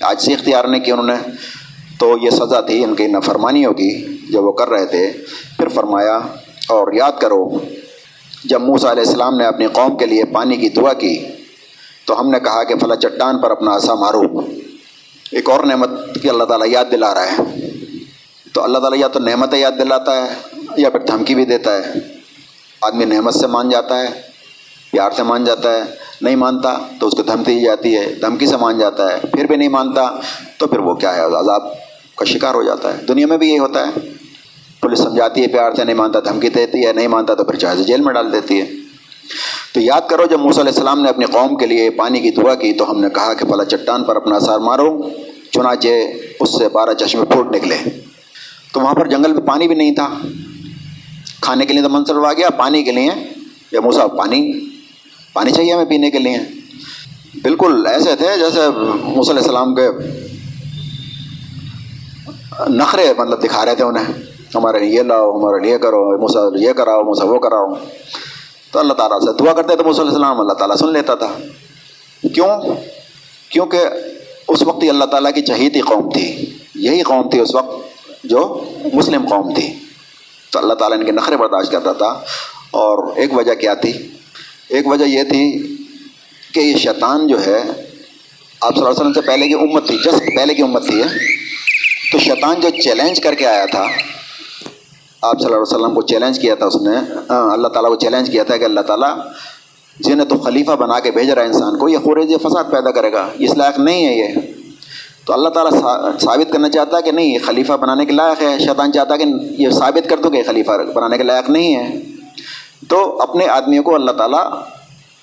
آج 0.00 0.20
سے 0.20 0.32
اختیار 0.32 0.64
نہیں 0.64 0.84
کی 0.84 0.92
انہوں 0.92 1.06
نے۔ 1.06 1.30
تو 1.98 2.16
یہ 2.22 2.30
سزا 2.30 2.60
تھی 2.60 2.84
ان 2.84 2.94
کی 2.94 3.06
نفرمانیوں 3.06 3.72
کی 3.72 4.18
جو 4.30 4.42
وہ 4.42 4.52
کر 4.52 4.68
رہے 4.68 4.86
تھے۔ 4.86 5.12
پھر 5.56 5.68
فرمایا 5.68 6.16
اور 6.68 6.92
یاد 6.92 7.12
کرو 7.20 7.48
جب 8.48 8.60
موسیٰ 8.60 8.90
علیہ 8.90 9.02
السلام 9.06 9.36
نے 9.36 9.44
اپنی 9.44 9.66
قوم 9.66 9.96
کے 9.96 10.06
لیے 10.06 10.24
پانی 10.24 10.56
کی 10.56 10.68
دعا 10.68 10.92
کی، 10.92 11.18
تو 12.06 12.20
ہم 12.20 12.30
نے 12.30 12.40
کہا 12.40 12.64
کہ 12.64 12.74
فلاں 12.76 12.96
چٹان 12.96 13.40
پر 13.40 13.50
اپنا 13.50 13.76
عصا 13.76 13.94
مارو۔ 13.94 14.40
ایک 15.32 15.50
اور 15.50 15.64
نعمت 15.64 15.90
کی 16.22 16.28
اللہ 16.28 16.44
تعالیٰ 16.44 16.66
یاد 16.70 16.84
دلا 16.92 17.14
رہا 17.14 17.26
ہے۔ 17.26 17.68
تو 18.52 18.64
اللہ 18.64 18.78
تعالیٰ 18.78 18.98
یا 18.98 19.08
تو 19.08 19.18
نعمت 19.18 19.54
یاد 19.54 19.72
دلاتا 19.78 20.26
ہے 20.26 20.34
یا 20.76 20.90
پھر 20.90 21.00
دھمکی 21.00 21.34
بھی 21.34 21.44
دیتا 21.44 21.76
ہے۔ 21.76 21.82
آدمی 22.82 23.04
نعمت 23.04 23.34
سے 23.34 23.46
مان 23.46 23.68
جاتا 23.68 24.00
ہے، 24.00 24.06
پیار 24.90 25.10
سے 25.16 25.22
مان 25.22 25.44
جاتا 25.44 25.76
ہے، 25.76 25.82
نہیں 26.20 26.36
مانتا 26.36 26.78
تو 27.00 27.06
اس 27.06 27.14
کو 27.14 27.22
دھمکی 27.22 27.54
دی 27.54 27.64
جاتی 27.64 27.96
ہے، 27.96 28.14
دھمکی 28.14 28.46
سے 28.46 28.56
مان 28.56 28.78
جاتا 28.78 29.12
ہے، 29.12 29.18
پھر 29.20 29.44
بھی 29.44 29.56
نہیں 29.56 29.68
مانتا 29.68 30.10
تو 30.58 30.66
پھر 30.66 30.78
وہ 30.78 30.94
کیا 30.94 31.16
ہے؟ 31.16 31.20
عذاب 31.20 31.62
کا 32.16 32.24
شکار 32.24 32.54
ہو 32.54 32.62
جاتا 32.62 32.98
ہے۔ 32.98 33.02
دنیا 33.02 33.26
میں 33.26 33.38
بھی 33.38 33.48
یہی 33.48 33.58
ہوتا 33.58 33.86
ہے۔ 33.86 34.15
پولیس 34.86 34.98
سمجھاتی 34.98 35.42
ہے، 35.42 35.46
پیار 35.46 35.72
سے 35.72 35.84
نہیں 35.84 35.94
مانتا، 35.94 36.20
دھمکی 36.20 36.48
دیتی 36.48 36.86
ہے، 36.86 36.92
نہیں 36.92 37.08
مانتا 37.08 37.34
تو 37.34 37.44
پھر 37.44 37.56
چاہے 37.56 37.84
جیل 37.84 38.00
میں 38.00 38.14
ڈال 38.14 38.32
دیتی 38.32 38.60
ہے۔ 38.60 38.66
تو 39.74 39.80
یاد 39.80 40.00
کرو، 40.10 40.24
جب 40.30 40.40
موسیٰ 40.40 40.60
علیہ 40.60 40.72
السلام 40.72 41.00
نے 41.02 41.08
اپنی 41.08 41.24
قوم 41.24 41.56
کے 41.56 41.66
لیے 41.66 41.90
پانی 41.90 42.20
کی 42.20 42.30
دعا 42.30 42.54
کی 42.54 42.72
تو 42.72 42.90
ہم 42.90 43.00
نے 43.00 43.06
کہا 43.14 43.34
کہ 43.34 43.44
فلاں 43.44 43.64
چٹان 43.64 44.04
پر 44.04 44.16
اپنا 44.16 44.36
اثار 44.36 44.58
مارو، 44.58 45.08
چنانچہ 45.50 45.88
اس 46.40 46.58
سے 46.58 46.68
بارہ 46.68 46.94
چشمے 46.94 47.24
پھوٹ 47.24 47.56
نکلے۔ 47.56 47.76
تو 48.72 48.80
وہاں 48.80 48.94
پر 48.94 49.06
جنگل 49.06 49.32
میں 49.32 49.42
پانی 49.42 49.68
بھی 49.68 49.76
نہیں 49.76 49.94
تھا۔ 49.94 50.18
کھانے 51.40 51.66
کے 51.66 51.72
لیے 51.72 51.82
تو 51.82 51.88
منصر 51.88 52.14
آ 52.24 52.32
گیا، 52.32 52.50
پانی 52.50 52.84
کے 52.84 52.92
لیے۔ 52.92 53.10
یا 53.72 53.80
موسا 53.80 54.06
پانی 54.06 54.52
پانی 55.32 55.50
چاہیے 55.50 55.72
ہمیں 55.72 55.84
پینے 55.84 56.10
کے 56.10 56.18
لیے۔ 56.18 56.38
بالکل 57.42 57.86
ایسے 57.86 58.16
تھے 58.16 58.26
جیسے 58.38 58.60
موسیٰ 59.02 59.34
علیہ 59.34 59.42
السلام 59.42 59.74
کے 59.74 59.88
نخرے 62.68 63.12
مطلب 63.18 63.44
دکھا 63.44 63.64
رہے 63.64 63.74
تھے 63.74 63.84
انہیں۔ 63.84 64.35
ہمارے 64.56 64.78
لیے 64.78 64.88
یہ 64.88 65.02
لاؤ، 65.02 65.38
ہمارے 65.38 65.64
لیے 65.64 65.78
کرو 65.78 66.18
موسا 66.18 66.68
یہ 66.68 66.72
کراؤ 66.72 67.02
موسا 67.02 67.24
وہ 67.24 67.38
کراؤ۔ 67.38 67.74
تو 68.72 68.78
اللہ 68.78 68.92
تعالیٰ 68.92 69.20
سے 69.20 69.44
دعا 69.44 69.52
کرتے 69.52 69.76
تو 69.76 69.84
موسیٰ 69.84 70.00
علیہ 70.00 70.12
السلام، 70.12 70.40
اللہ 70.40 70.52
تعالیٰ 70.52 70.76
سن 70.76 70.92
لیتا 70.92 71.14
تھا۔ 71.14 71.36
کیوں؟ 72.34 72.74
کیونکہ 73.48 73.78
اس 74.48 74.62
وقت 74.62 74.82
ہی 74.82 74.88
اللہ 74.88 75.04
تعالیٰ 75.04 75.34
کی 75.34 75.42
چہیتی 75.42 75.80
قوم 75.80 76.10
تھی۔ 76.10 76.50
یہی 76.74 77.02
قوم 77.02 77.28
تھی 77.28 77.40
اس 77.40 77.54
وقت 77.54 77.86
جو 78.24 78.64
مسلم 78.92 79.26
قوم 79.28 79.54
تھی۔ 79.54 79.74
تو 80.52 80.58
اللہ 80.58 80.74
تعالیٰ 80.74 80.98
ان 80.98 81.04
کے 81.04 81.12
نخرے 81.12 81.36
برداشت 81.36 81.72
کرتا 81.72 81.92
تھا۔ 81.92 82.20
اور 82.70 83.16
ایک 83.16 83.34
وجہ 83.34 83.54
کیا 83.54 83.74
تھی؟ 83.74 83.92
ایک 84.68 84.86
وجہ 84.86 85.04
یہ 85.04 85.22
تھی 85.22 85.76
کہ 86.54 86.60
یہ 86.60 86.76
شیطان 86.76 87.26
جو 87.26 87.46
ہے، 87.46 87.58
آپ 88.60 88.74
صلی 88.74 88.78
اللہ 88.78 88.90
علیہ 88.90 89.00
وسلم 89.00 89.12
سے 89.12 89.20
پہلے 89.20 89.48
کی 89.48 89.54
امت 89.54 89.86
تھی 89.86 89.98
جسٹ 89.98 90.36
پہلے 90.36 90.54
کی 90.54 90.62
امت 90.62 90.86
تھی 90.86 91.02
ہے 91.02 91.06
تو 92.12 92.18
شیطان 92.18 92.60
جو 92.60 92.70
چیلنج 92.70 93.20
کر 93.20 93.34
کے 93.34 93.46
آیا 93.46 93.66
تھا 93.66 93.86
آپ 95.22 95.34
صلی 95.38 95.44
اللہ 95.44 95.56
علیہ 95.56 95.76
وسلم 95.76 95.94
کو 95.94 96.02
چیلنج 96.02 96.38
کیا 96.38 96.54
تھا 96.54 96.66
اس 96.66 96.76
نے۔ 96.76 96.96
ہاں، 97.30 97.52
اللہ 97.52 97.68
تعالیٰ 97.68 97.90
کو 97.90 97.96
چیلنج 97.96 98.30
کیا 98.30 98.42
تھا 98.42 98.56
کہ 98.56 98.64
اللہ 98.64 98.80
تعالیٰ 98.80 99.18
جنہیں 100.00 100.26
تو 100.26 100.38
خلیفہ 100.38 100.72
بنا 100.72 101.00
کے 101.00 101.10
بھیج 101.10 101.30
رہا 101.30 101.42
ہے 101.42 101.46
انسان 101.46 101.78
کو، 101.78 101.88
یہ 101.88 101.98
خورج 101.98 102.32
فساد 102.42 102.64
پیدا 102.70 102.90
کرے 102.90 103.12
گا، 103.12 103.28
اس 103.38 103.56
لائق 103.56 103.78
نہیں 103.78 104.06
ہے 104.06 104.14
یہ۔ 104.14 104.40
تو 105.26 105.32
اللہ 105.32 105.48
تعالیٰ 105.48 105.80
ثابت 106.20 106.52
کرنا 106.52 106.70
چاہتا 106.70 106.96
ہے 106.96 107.02
کہ 107.02 107.12
نہیں، 107.12 107.26
یہ 107.26 107.38
خلیفہ 107.46 107.72
بنانے 107.72 108.04
کے 108.04 108.12
لائق 108.12 108.42
ہے۔ 108.42 108.58
شیطان 108.58 108.92
چاہتا 108.92 109.14
ہے 109.14 109.18
کہ 109.18 109.24
یہ 109.62 109.70
ثابت 109.70 110.10
کر 110.10 110.16
دو 110.16 110.30
کہ 110.30 110.42
خلیفہ 110.46 110.72
بنانے 110.94 111.16
کے 111.18 111.22
لائق 111.22 111.50
نہیں 111.50 111.76
ہے۔ 111.76 112.02
تو 112.88 113.22
اپنے 113.22 113.46
آدمیوں 113.46 113.82
کو 113.82 113.94
اللہ 113.94 114.10
تعالیٰ 114.10 114.50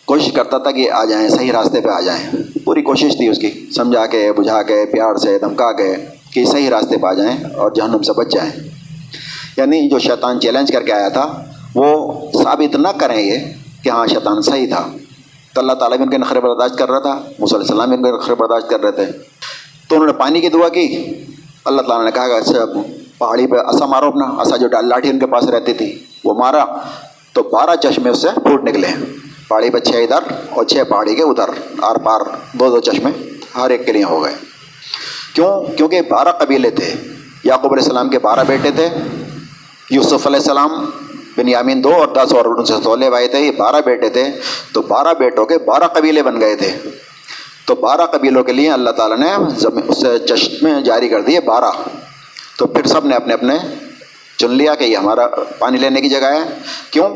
کوشش 0.05 0.31
کرتا 0.31 0.57
تھا 0.57 0.71
کہ 0.71 0.91
آ 0.91 1.05
جائیں، 1.05 1.29
صحیح 1.29 1.51
راستے 1.51 1.81
پہ 1.81 1.89
آ 1.89 1.99
جائیں۔ 1.99 2.29
پوری 2.63 2.81
کوشش 2.81 3.17
تھی 3.17 3.27
اس 3.27 3.37
کی، 3.37 3.65
سمجھا 3.75 4.05
کے، 4.05 4.31
بجھا 4.31 4.63
کے، 4.63 4.85
پیار 4.91 5.15
سے، 5.15 5.39
دھمکا 5.39 5.71
کے 5.71 5.95
کہ 6.33 6.45
صحیح 6.45 6.69
راستے 6.69 6.97
پہ 6.97 7.07
آ 7.07 7.13
جائیں 7.13 7.43
اور 7.43 7.71
جہنم 7.71 8.01
سے 8.01 8.13
بچ 8.13 8.27
جائیں۔ 8.31 8.72
یعنی 9.57 9.89
جو 9.89 9.99
شیطان 9.99 10.39
چیلنج 10.39 10.71
کر 10.71 10.83
کے 10.83 10.93
آیا 10.93 11.09
تھا، 11.09 11.43
وہ 11.75 12.13
ثابت 12.43 12.75
نہ 12.75 12.87
کریں 12.97 13.21
یہ 13.21 13.37
کہ 13.83 13.89
ہاں 13.89 14.07
شیطان 14.07 14.41
صحیح 14.41 14.67
تھا۔ 14.67 14.87
تو 15.53 15.61
اللہ 15.61 15.73
تعالیٰ 15.73 15.97
بھی 15.97 16.05
ان 16.05 16.11
کے 16.11 16.17
نخرے 16.17 16.39
برداشت 16.39 16.77
کر 16.77 16.89
رہا 16.89 16.99
تھا 16.99 17.11
علیہ 17.11 17.55
السلام 17.55 17.89
بھی 17.89 17.97
ان 17.97 18.03
کے 18.03 18.11
نخرے 18.11 18.35
برداشت 18.35 18.69
کر 18.69 18.81
رہے 18.81 18.91
تھے۔ 18.91 19.05
تو 19.89 19.95
انہوں 19.95 20.05
نے 20.05 20.13
پانی 20.13 20.41
کی 20.41 20.49
دعا 20.49 20.69
کی۔ 20.69 21.13
اللہ 21.65 21.81
تعالیٰ 21.81 22.05
نے 22.05 22.11
کہا 22.11 22.27
کہ 22.27 22.65
پہاڑی 23.17 23.47
پہ 23.47 23.55
اصا 23.55 23.85
مارو 23.85 24.07
اپنا 24.07 24.25
اصا 24.25 24.57
جو 24.57 24.67
ڈال 24.67 24.89
لاٹھی 24.89 25.09
ان 25.09 25.19
کے 25.19 25.25
پاس 25.25 25.43
رہتی 25.43 25.73
تھی، 25.73 26.03
وہ 26.25 26.33
مارا۔ 26.33 26.65
تو 27.33 27.43
بارہ 27.43 27.75
چشمے 27.75 28.09
اس 28.09 28.21
سے 28.21 28.27
پھوٹ 28.35 28.63
نکلے 28.63 28.87
پہاڑی 29.49 29.69
پہ 29.69 29.79
چھ 29.79 29.95
ادھر 29.95 30.19
اور 30.49 30.63
چھ 30.63 30.75
پہاڑی 30.89 31.15
کے 31.15 31.23
ادھر۔ 31.23 31.49
آر 31.81 31.95
پار 31.95 32.19
دو 32.53 32.69
دو 32.69 32.79
چشمے 32.79 33.11
ہر 33.55 33.69
ایک 33.69 33.85
کے 33.85 33.91
لیے 33.91 34.03
ہو 34.03 34.23
گئے۔ 34.23 34.33
کیوں؟ 35.35 35.77
کیونکہ 35.77 36.01
بارہ 36.01 36.31
قبیلے 36.31 36.69
تھے۔ 36.69 36.93
یعقوب 37.43 37.73
علیہ 37.73 37.83
السلام 37.83 38.09
کے 38.09 38.19
بارہ 38.19 38.39
بیٹے 38.47 38.71
تھے۔ 38.71 38.89
یوسف 39.89 40.27
علیہ 40.27 40.37
السلام 40.37 40.89
بن 41.37 41.47
یامین 41.47 41.83
دو 41.83 41.93
اور 41.93 42.07
دس 42.07 42.33
اور 42.33 42.45
ان 42.45 42.65
سے 42.65 42.73
تولے 42.83 43.09
بھائی 43.09 43.27
تھے، 43.27 43.39
یہ 43.39 43.51
بارہ 43.51 43.75
بیٹے 43.85 44.09
تھے۔ 44.09 44.23
تو 44.73 44.81
بارہ 44.81 45.13
بیٹوں 45.19 45.45
کے 45.45 45.57
بارہ 45.57 45.83
قبیلے 45.83 46.23
بن 46.23 46.41
گئے 46.41 46.55
تھے۔ 46.55 46.77
تو 47.65 47.75
بارہ 47.75 48.05
قبیلوں 48.05 48.43
کے 48.43 48.51
لیے 48.51 48.71
اللہ 48.71 48.89
تعالیٰ 48.89 49.17
نے 49.17 49.33
اس 49.87 50.01
سے 50.01 50.19
چشمے 50.19 50.81
جاری 50.81 51.09
کر 51.09 51.21
دیے 51.21 51.39
بارہ۔ 51.41 51.71
تو 52.57 52.67
پھر 52.67 52.85
سب 52.85 53.05
نے 53.05 53.15
اپنے 53.15 53.33
اپنے 53.33 53.57
چن 54.37 54.51
لیا 54.51 54.75
کہ 54.75 54.83
یہ 54.83 54.97
ہمارا 54.97 55.27
پانی 55.59 55.77
لینے 55.77 56.01
کی 56.01 56.09
جگہ 56.09 56.25
ہے۔ 56.25 56.39
کیوں؟ 56.91 57.09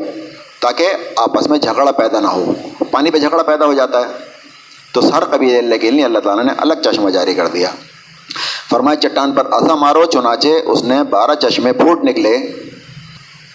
تاکہ 0.60 0.86
آپس 1.16 1.46
میں 1.46 1.58
جھگڑا 1.58 1.92
پیدا 1.92 2.20
نہ 2.20 2.26
ہو۔ 2.26 2.52
پانی 2.90 3.10
پہ 3.10 3.18
جھگڑا 3.18 3.42
پیدا 3.42 3.64
ہو 3.64 3.72
جاتا 3.72 4.00
ہے۔ 4.00 4.12
تو 4.92 5.16
ہر 5.16 5.24
قبیلے 5.24 5.78
کے 5.78 5.90
لیے 5.90 6.04
اللہ 6.04 6.18
تعالیٰ 6.18 6.44
نے 6.44 6.52
الگ 6.58 6.74
چشمہ 6.84 7.10
جاری 7.10 7.34
کر 7.34 7.46
دیا۔ 7.46 7.70
فرمائے 8.70 8.96
چٹان 8.96 9.32
پر 9.32 9.46
اصا 9.50 9.74
مارو، 9.74 10.04
چنانچہ 10.04 10.48
اس 10.64 10.82
نے 10.82 11.02
بارہ 11.02 11.34
چشمے 11.34 11.72
پھوٹ 11.72 12.04
نکلے 12.04 12.36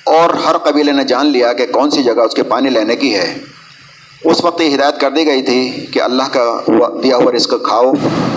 اور 0.03 0.29
ہر 0.29 0.57
قبیلے 0.57 0.91
نے 0.91 1.03
جان 1.03 1.25
لیا 1.25 1.53
کہ 1.53 1.65
کون 1.71 1.91
سی 1.91 2.03
جگہ 2.03 2.21
اس 2.21 2.33
کے 2.33 2.43
پانی 2.43 2.69
لینے 2.69 2.95
کی 2.95 3.15
ہے۔ 3.15 3.39
اس 4.23 4.43
وقت 4.43 4.61
یہ 4.61 4.75
ہدایت 4.75 4.99
کر 4.99 5.11
دی 5.11 5.25
گئی 5.25 5.41
تھی 5.41 5.85
کہ 5.91 6.01
اللہ 6.01 6.23
کا 6.31 6.59
دیا 7.03 7.17
ہوا 7.17 7.31
رزق 7.31 7.53
کھاؤ، 7.63 7.93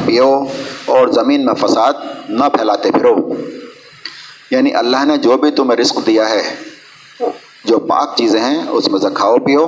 پیو 0.07 0.45
اور 0.85 1.09
زمین 1.09 1.45
میں 1.45 1.55
فساد 1.55 1.93
نہ 2.29 2.45
پھیلاتے 2.45 2.91
پھرو۔ 2.91 3.17
یعنی 4.51 4.75
اللہ 4.75 5.05
نے 5.05 5.17
جو 5.17 5.37
بھی 5.37 5.51
تمہیں 5.51 5.81
رزق 5.81 6.07
دیا 6.07 6.31
ہے، 6.31 6.55
جو 7.65 7.79
پاک 7.79 8.17
چیزیں 8.17 8.41
ہیں، 8.41 8.63
اس 8.69 8.89
میں 8.89 9.01
سے 9.01 9.07
کھاؤ، 9.15 9.37
پیو 9.37 9.65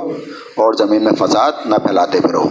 اور 0.55 0.73
زمین 0.73 1.03
میں 1.03 1.11
فساد 1.19 1.51
نہ 1.65 1.75
پھیلاتے 1.75 2.21
پھرو۔ 2.21 2.43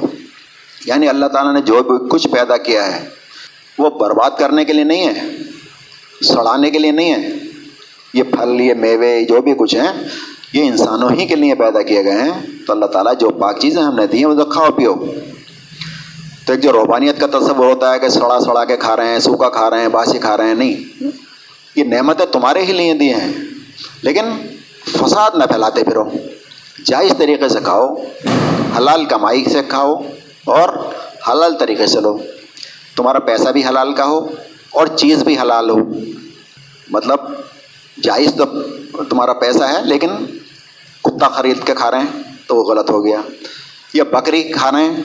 یعنی 0.84 1.08
اللہ 1.08 1.26
تعالیٰ 1.26 1.54
نے 1.54 1.60
جو 1.60 1.82
بھی 1.82 2.08
کچھ 2.10 2.28
پیدا 2.28 2.56
کیا 2.56 2.96
ہے 2.96 3.17
وہ 3.78 3.90
برباد 3.90 4.30
کرنے 4.38 4.64
کے 4.64 4.72
لیے 4.72 4.84
نہیں 4.84 5.06
ہے، 5.06 5.20
سڑانے 6.22 6.70
کے 6.70 6.78
لیے 6.78 6.90
نہیں 6.90 7.12
ہے۔ 7.12 7.28
یہ 8.14 8.22
پھل، 8.22 8.60
یہ 8.60 8.74
میوے، 8.74 9.24
جو 9.24 9.42
بھی 9.42 9.54
کچھ 9.58 9.74
ہیں، 9.74 10.08
یہ 10.52 10.62
انسانوں 10.62 11.10
ہی 11.10 11.26
کے 11.26 11.36
لیے 11.36 11.54
پیدا 11.54 11.82
کیے 11.82 12.04
گئے 12.04 12.12
ہیں۔ 12.12 12.46
تو 12.66 12.72
اللہ 12.72 12.86
تعالیٰ 12.86 13.12
جو 13.20 13.30
پاک 13.30 13.58
چیزیں 13.58 13.82
ہم 13.82 13.96
نے 13.96 14.06
دی 14.06 14.18
ہیں، 14.18 14.26
وہ 14.26 14.44
تو 14.44 14.50
کھاؤ، 14.50 14.70
پیو۔ 14.70 14.94
تو 16.46 16.52
ایک 16.52 16.62
جو 16.62 16.72
روحانیت 16.72 17.20
کا 17.20 17.26
تصور 17.26 17.64
ہوتا 17.64 17.94
ہے 17.94 17.98
کہ 17.98 18.08
سڑا 18.08 18.40
سڑا 18.40 18.64
کے 18.64 18.76
کھا 18.76 18.96
رہے 18.96 19.08
ہیں، 19.08 19.18
سوکھا 19.18 19.48
کھا 19.48 19.70
رہے 19.70 19.80
ہیں، 19.80 19.88
باسی 19.88 20.18
کھا 20.18 20.36
رہے 20.36 20.46
ہیں، 20.46 20.54
نہیں۔ 20.54 21.04
یہ 21.76 21.84
نعمتیں 21.84 22.26
تمہارے 22.26 22.62
ہی 22.62 22.72
لیے 22.72 22.94
دی 22.94 23.14
ہیں۔ 23.14 23.32
لیکن 24.02 24.22
فساد 24.84 25.30
نہ 25.34 25.44
پھیلاتے 25.44 25.84
پھرو۔ 25.84 26.04
جائز 26.84 27.12
طریقے 27.18 27.48
سے 27.48 27.58
کھاؤ، 27.64 27.94
حلال 28.78 29.04
کمائی 29.04 29.44
سے 29.44 29.60
کھاؤ 29.68 29.94
اور 30.44 30.68
حلال 31.30 31.58
طریقے 31.58 31.86
سے 31.86 32.00
لو۔ 32.00 32.18
تمہارا 32.98 33.18
پیسہ 33.18 33.48
بھی 33.48 33.64
حلال 33.64 33.92
کا 33.92 34.04
ہو 34.04 34.26
اور 34.70 34.86
چیز 34.86 35.22
بھی 35.22 35.38
حلال 35.38 35.70
ہو۔ 35.70 35.76
مطلب 36.90 37.18
جائز 38.02 38.34
تو 38.34 39.04
تمہارا 39.04 39.32
پیسہ 39.32 39.64
ہے، 39.64 39.84
لیکن 39.84 40.08
کتا 41.04 41.28
خرید 41.28 41.56
کے 41.64 41.74
کھا 41.74 41.90
رہے 41.90 41.98
ہیں 41.98 42.22
تو 42.46 42.56
وہ 42.56 42.64
غلط 42.64 42.90
ہو 42.90 43.04
گیا۔ 43.04 43.20
یا 43.94 44.04
بکری 44.04 44.42
کھا 44.42 44.70
رہے 44.72 44.84
ہیں 44.84 45.02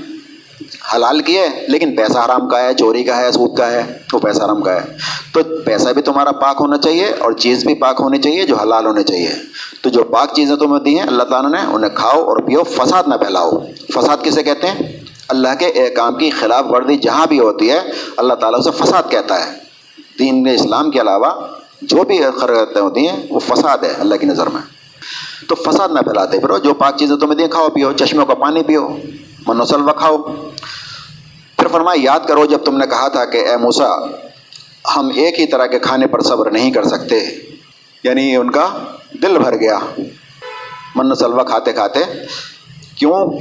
حلال 0.95 1.19
کی 1.19 1.37
ہے، 1.37 1.65
لیکن 1.67 1.95
پیسہ 1.95 2.17
حرام 2.25 2.49
کا 2.49 2.61
ہے، 2.61 2.73
چوری 2.73 3.03
کا 3.03 3.17
ہے، 3.17 3.31
سود 3.31 3.57
کا 3.57 3.71
ہے، 3.71 3.97
وہ 4.13 4.19
پیسہ 4.19 4.43
حرام 4.43 4.61
کا 4.61 4.73
ہے۔ 4.73 4.97
تو 5.33 5.39
پیسہ 5.65 5.89
بھی 5.89 6.01
تمہارا 6.01 6.31
پاک 6.31 6.57
ہونا 6.59 6.77
چاہیے 6.77 7.05
اور 7.05 7.31
چیز 7.31 7.65
بھی 7.65 7.75
پاک 7.75 7.95
ہونی 7.99 8.21
چاہیے 8.21 8.45
جو 8.45 8.55
حلال 8.55 8.85
ہونے 8.85 9.03
چاہیے۔ 9.03 9.29
تو 9.81 9.89
جو 9.89 10.03
پاک 10.03 10.33
چیزیں 10.35 10.55
تمہیں 10.55 10.83
دی 10.83 10.99
ہیں، 10.99 11.07
اللہ 11.07 11.23
تعالیٰ 11.23 11.51
نے 11.51 11.73
انہیں 11.73 11.91
کھاؤ 11.95 12.23
اور 12.23 12.37
پیو، 12.37 12.63
فساد 12.63 13.03
نہ 13.07 13.15
پھیلاؤ۔ 13.15 13.51
فساد 13.93 14.17
کسے 14.23 14.43
کہتے 14.43 14.67
ہیں؟ 14.67 15.02
اللہ 15.33 15.47
کے 15.59 15.65
احکام 15.65 16.15
کی 16.15 16.29
خلاف 16.29 16.65
ورزی 16.69 16.97
جہاں 16.97 17.27
بھی 17.27 17.39
ہوتی 17.39 17.71
ہے، 17.71 17.79
اللہ 18.17 18.33
تعالیٰ 18.33 18.59
اسے 18.59 18.83
فساد 18.83 19.03
کہتا 19.09 19.45
ہے۔ 19.45 19.51
دین 20.19 20.47
اسلام 20.53 20.91
کے 20.91 21.01
علاوہ 21.01 21.47
جو 21.81 22.03
بھی 22.03 22.19
خرتیں 22.41 22.81
ہوتی 22.81 23.07
ہیں، 23.07 23.23
وہ 23.29 23.39
فساد 23.39 23.77
ہے 23.77 23.93
اللہ 23.99 24.15
کی 24.15 24.27
نظر 24.27 24.47
میں۔ 24.47 24.61
تو 25.47 25.55
فساد 25.55 25.89
نہ 25.89 25.99
پھیلاتے 25.99 26.39
پھر 26.39 26.59
جو 26.59 26.73
پاک 26.73 26.97
چیزیں 26.97 27.15
تمہیں 27.15 27.35
دیں، 27.35 27.47
کھاؤ، 27.47 27.69
پیو، 27.69 27.91
چشموں 27.91 28.25
کا 28.25 28.33
پانی 28.33 28.63
پیو 28.63 28.97
من 29.47 29.65
کھاؤ۔ 29.65 30.17
پھر 31.57 31.67
فرمایا، 31.67 32.01
یاد 32.03 32.19
کرو، 32.27 32.45
جب 32.45 32.57
تم 32.65 32.77
نے 32.77 32.87
کہا 32.87 33.07
تھا 33.07 33.25
کہ 33.25 33.37
اے 33.37 33.57
موسا 33.57 33.87
ہم 34.95 35.11
ایک 35.15 35.39
ہی 35.39 35.47
طرح 35.47 35.65
کے 35.65 35.79
کھانے 35.79 36.07
پر 36.07 36.21
صبر 36.21 36.51
نہیں 36.51 36.71
کر 36.71 36.83
سکتے۔ 36.83 37.19
یعنی 38.03 38.35
ان 38.35 38.51
کا 38.51 38.67
دل 39.21 39.37
بھر 39.37 39.55
گیا۔ 39.55 39.79
من 40.95 41.15
سلوا 41.15 41.43
کھاتے 41.43 41.73
کھاتے، 41.73 41.99
کیوں؟ 42.95 43.31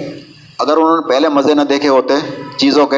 اگر 0.62 0.76
انہوں 0.76 0.96
نے 0.96 1.08
پہلے 1.08 1.28
مزے 1.28 1.54
نہ 1.54 1.60
دیکھے 1.60 1.88
ہوتے 1.88 2.14
چیزوں 2.56 2.86
کے، 2.86 2.96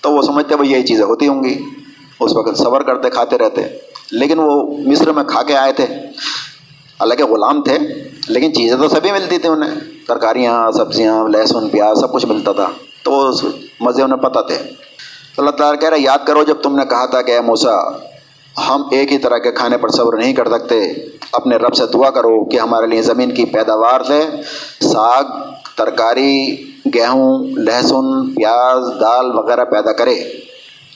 تو 0.00 0.12
وہ 0.12 0.22
سمجھتے 0.22 0.54
وہ 0.54 0.66
یہی 0.66 0.86
چیزیں 0.86 1.04
ہوتی 1.04 1.28
ہوں 1.28 1.44
گی۔ 1.44 1.64
اس 2.20 2.36
وقت 2.36 2.58
صبر 2.58 2.82
کرتے، 2.82 3.10
کھاتے 3.10 3.38
رہتے۔ 3.38 3.62
لیکن 4.10 4.38
وہ 4.38 4.76
مصر 4.86 5.12
میں 5.12 5.24
کھا 5.24 5.42
کے 5.42 5.56
آئے 5.56 5.72
تھے۔ 5.72 5.84
حالانکہ 5.84 7.24
غلام 7.24 7.62
تھے، 7.62 7.78
لیکن 8.28 8.54
چیزیں 8.54 8.76
تو 8.76 8.88
سبھی 8.88 9.12
ملتی 9.12 9.38
تھیں 9.38 9.50
انہیں۔ 9.50 9.74
ترکاریاں، 10.08 10.70
سبزیاں، 10.70 11.28
لہسن، 11.28 11.68
پیاز، 11.68 12.00
سب 12.00 12.12
کچھ 12.12 12.26
ملتا 12.26 12.52
تھا۔ 12.52 12.68
تو 13.02 13.12
وہ 13.12 13.32
مزے 13.80 14.02
انہیں 14.02 14.18
پتہ 14.18 14.38
تھے۔ 14.38 14.56
تو 15.36 15.42
اللہ 15.42 15.50
تعالیٰ 15.50 15.80
کہہ 15.80 15.88
رہے 15.88 16.00
یاد 16.00 16.18
کرو 16.26 16.42
جب 16.42 16.56
تم 16.62 16.76
نے 16.76 16.84
کہا 16.84 17.06
تھا 17.06 17.22
کہ 17.22 17.32
اے 17.32 17.40
موسا 17.40 17.76
ہم 18.68 18.82
ایک 18.90 19.12
ہی 19.12 19.18
طرح 19.18 19.38
کے 19.38 19.52
کھانے 19.52 19.76
پر 19.76 19.88
صبر 19.88 20.16
نہیں 20.16 20.34
کر 20.34 20.48
سکتے۔ 20.48 20.92
اپنے 21.32 21.56
رب 21.56 21.74
سے 21.74 21.84
دعا 21.94 22.10
کرو 22.10 22.44
کہ 22.44 22.58
ہمارے 22.60 22.86
لیے 22.86 23.02
زمین 23.02 23.34
کی 23.34 23.44
پیداوار 23.44 24.00
سے، 24.02 24.22
ساگ 24.80 25.24
ترکاری، 25.80 26.56
گیہوں، 26.94 27.46
لہسن، 27.46 28.34
پیاز، 28.34 29.00
دال 29.00 29.38
وغیرہ 29.38 29.64
پیدا 29.64 29.92
کرے۔ 29.92 30.14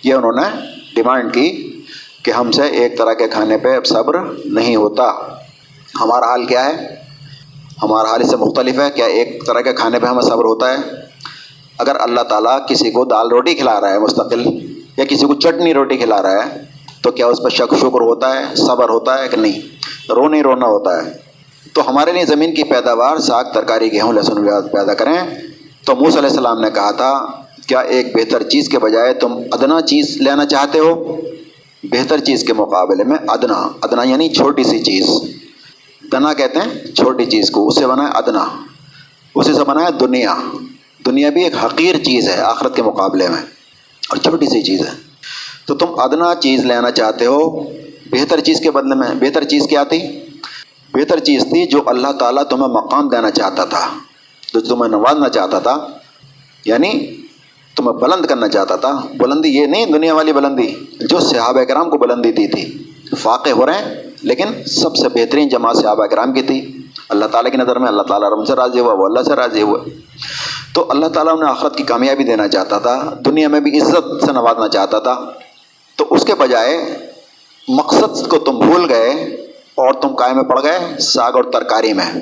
یہ 0.05 0.14
انہوں 0.14 0.33
نے 0.33 0.59
ڈیمانڈ 0.94 1.35
کی 1.35 1.81
کہ 2.23 2.31
ہم 2.31 2.51
سے 2.51 2.62
ایک 2.62 2.99
طرح 2.99 3.12
کے 3.12 3.29
کھانے 3.29 3.59
پہ 3.59 3.77
اب 3.77 3.87
صبر 3.87 4.16
نہیں 4.44 4.77
ہوتا۔ 4.77 5.12
ہمارا 6.01 6.27
حال 6.27 6.44
کیا 6.44 6.64
ہے؟ 6.64 6.94
ہمارا 7.83 8.11
حال 8.11 8.23
اس 8.23 8.31
سے 8.31 8.37
مختلف 8.37 8.79
ہے۔ 8.79 8.90
کیا 8.94 9.07
ایک 9.07 9.47
طرح 9.47 9.61
کے 9.61 9.73
کھانے 9.73 10.01
پہ 10.01 10.07
ہمیں 10.07 10.23
صبر 10.23 10.44
ہوتا 10.44 10.73
ہے؟ 10.73 10.77
اگر 11.79 11.97
اللہ 12.01 12.20
تعالیٰ 12.20 12.59
کسی 12.68 12.90
کو 12.90 13.05
دال 13.05 13.29
روٹی 13.29 13.55
کھلا 13.55 13.81
رہا 13.81 13.92
ہے 13.92 13.99
مستقل، 13.99 14.42
یا 14.97 15.05
کسی 15.05 15.27
کو 15.27 15.35
چٹنی 15.35 15.75
روٹی 15.75 15.97
کھلا 15.97 16.23
رہا 16.23 16.47
ہے، 16.47 16.62
تو 17.03 17.11
کیا 17.11 17.27
اس 17.27 17.42
پہ 17.42 17.49
شک 17.49 17.75
شکر 17.79 18.01
ہوتا 18.01 18.40
ہے، 18.40 18.55
صبر 18.55 18.88
ہوتا 18.88 19.23
ہے 19.23 19.29
کہ 19.29 19.37
نہیں؟ 19.37 19.61
رو 20.12 20.29
نہیں، 20.29 20.42
رونا 20.42 20.66
ہوتا 20.66 21.07
ہے۔ 21.07 21.23
تو 21.74 21.88
ہمارے 21.90 22.12
لیے 22.12 22.24
زمین 22.26 22.54
کی 22.54 22.62
پیداوار 22.64 23.16
ساگ 23.18 23.44
ترکاری 23.54 23.92
گیہوں 23.92 24.12
لہسن 24.12 24.44
پیدا 24.72 24.94
کریں۔ 24.94 25.16
تو 25.84 25.94
موس 25.94 26.16
علیہ 26.16 26.28
السلام 26.28 26.60
نے 26.60 26.70
کہا 26.74 26.90
تھا، 26.90 27.12
کیا 27.66 27.78
ایک 27.78 28.16
بہتر 28.16 28.42
چیز 28.42 28.68
کے 28.68 28.78
بجائے 28.78 29.14
تم 29.14 29.32
ادنا 29.52 29.80
چیز 29.80 30.16
لینا 30.16 30.44
چاہتے 30.46 30.78
ہو؟ 30.78 30.94
بہتر 31.82 32.20
چیز 32.20 32.44
کے 32.44 32.52
مقابلے 32.52 33.04
میں 33.04 33.16
ادنا 33.28 33.68
ادنا 33.82 34.02
یعنی 34.02 34.28
چھوٹی 34.28 34.64
سی 34.64 34.78
چیز۔ 34.78 35.08
دنا 36.12 36.32
کہتے 36.32 36.58
ہیں 36.58 36.92
چھوٹی 36.92 37.24
چیز 37.24 37.50
کو 37.50 37.66
اس 37.68 37.78
سے 37.78 37.87
بنا 37.87 38.02
ہے 38.02 38.12
ادنا 38.14 38.44
اسی 39.34 39.52
سے 39.52 39.64
بنا 39.64 39.84
ہے 39.84 39.92
دنیا۔ 40.00 40.34
دنیا 41.06 41.30
بھی 41.30 41.44
ایک 41.44 41.54
حقیر 41.64 41.98
چیز 42.04 42.28
ہے 42.28 42.40
آخرت 42.40 42.76
کے 42.76 42.82
مقابلے 42.82 43.28
میں، 43.28 43.42
اور 44.10 44.16
چھوٹی 44.16 44.46
سی 44.46 44.62
چیز 44.62 44.80
ہے۔ 44.80 44.92
تو 45.66 45.74
تم 45.74 46.00
ادنا 46.00 46.34
چیز 46.34 46.64
لینا 46.64 46.90
چاہتے 46.90 47.26
ہو، 47.26 47.48
بہتر 48.10 48.40
چیز 48.40 48.60
کے 48.60 48.70
بدلے 48.70 48.94
میں، 48.94 49.08
بہتر 49.20 49.44
چیز 49.44 49.66
کیا 49.70 49.84
تھی؟ 49.84 50.00
بہتر 50.94 51.18
چیز 51.18 51.42
تھی 51.42 51.66
جو 51.66 51.83
اللہ 51.87 52.12
تعالیٰ 52.12 52.42
تمہیں 52.42 52.68
مقام 52.68 53.09
دینا 53.09 53.30
چاہتا 53.30 53.64
تھا، 53.64 53.87
جو 54.54 54.61
تمہیں 54.61 54.90
نوازنا 54.90 55.28
چاہتا 55.28 55.59
تھا 55.59 55.87
یعنی 56.64 56.90
تمہیں 57.76 57.92
بلند 57.92 58.26
کرنا 58.26 58.48
چاہتا 58.48 58.76
تھا۔ 58.76 59.00
بلندی 59.18 59.48
یہ 59.48 59.66
نہیں، 59.66 59.87
دنیا 59.87 60.14
والی 60.14 60.33
بلندی، 60.33 60.74
جو 61.00 61.20
صحابہ 61.20 61.64
کرام 61.64 61.90
کو 61.90 61.98
بلندی 61.98 62.33
دی 62.33 62.46
تھی۔ 62.48 62.92
فاقے 63.18 63.52
ہو 63.52 63.66
رہے 63.66 63.74
ہیں، 63.74 63.94
لیکن 64.22 64.64
سب 64.66 64.96
سے 64.96 65.09
بہترین 65.09 65.48
جماعت 65.48 65.76
صحابہ 65.76 66.07
کرام 66.07 66.33
کی 66.33 66.42
تھی۔ 66.42 66.78
اللہ 67.09 67.24
تعالیٰ 67.24 67.50
کی 67.50 67.57
نظر 67.57 67.78
میں، 67.78 67.88
اللہ 67.88 68.02
تعالیٰ 68.02 68.28
رم 68.33 68.44
سے 68.44 68.54
راضی 68.54 68.80
ہوا، 68.80 68.92
وہ 68.92 69.04
اللہ 69.04 69.22
سے 69.22 69.35
راضی 69.35 69.62
ہوا 69.62 69.78
تو 70.74 70.87
اللہ 70.88 71.07
تعالیٰ 71.07 71.33
انہیں 71.33 71.50
آخرت 71.50 71.76
کی 71.76 71.83
کامیابی 71.83 72.24
دینا 72.24 72.48
چاہتا 72.48 72.78
تھا، 72.78 73.14
دنیا 73.24 73.48
میں 73.48 73.61
بھی 73.61 73.80
عزت 73.80 74.26
سے 74.26 74.33
نوازنا 74.33 74.68
چاہتا 74.68 74.98
تھا۔ 74.98 75.20
تو 75.96 76.07
اس 76.11 76.24
کے 76.24 76.35
بجائے 76.35 76.98
مقصد 77.68 78.28
کو 78.28 78.38
تم 78.38 78.59
بھول 78.59 78.90
گئے 78.90 79.11
اور 79.74 79.94
تم 79.94 80.14
قائم 80.14 80.37
میں 80.37 80.44
پڑ 80.44 80.62
گئے، 80.62 80.98
ساگ 80.98 81.32
اور 81.32 81.44
ترکاری 81.44 81.92
میں، 81.92 82.20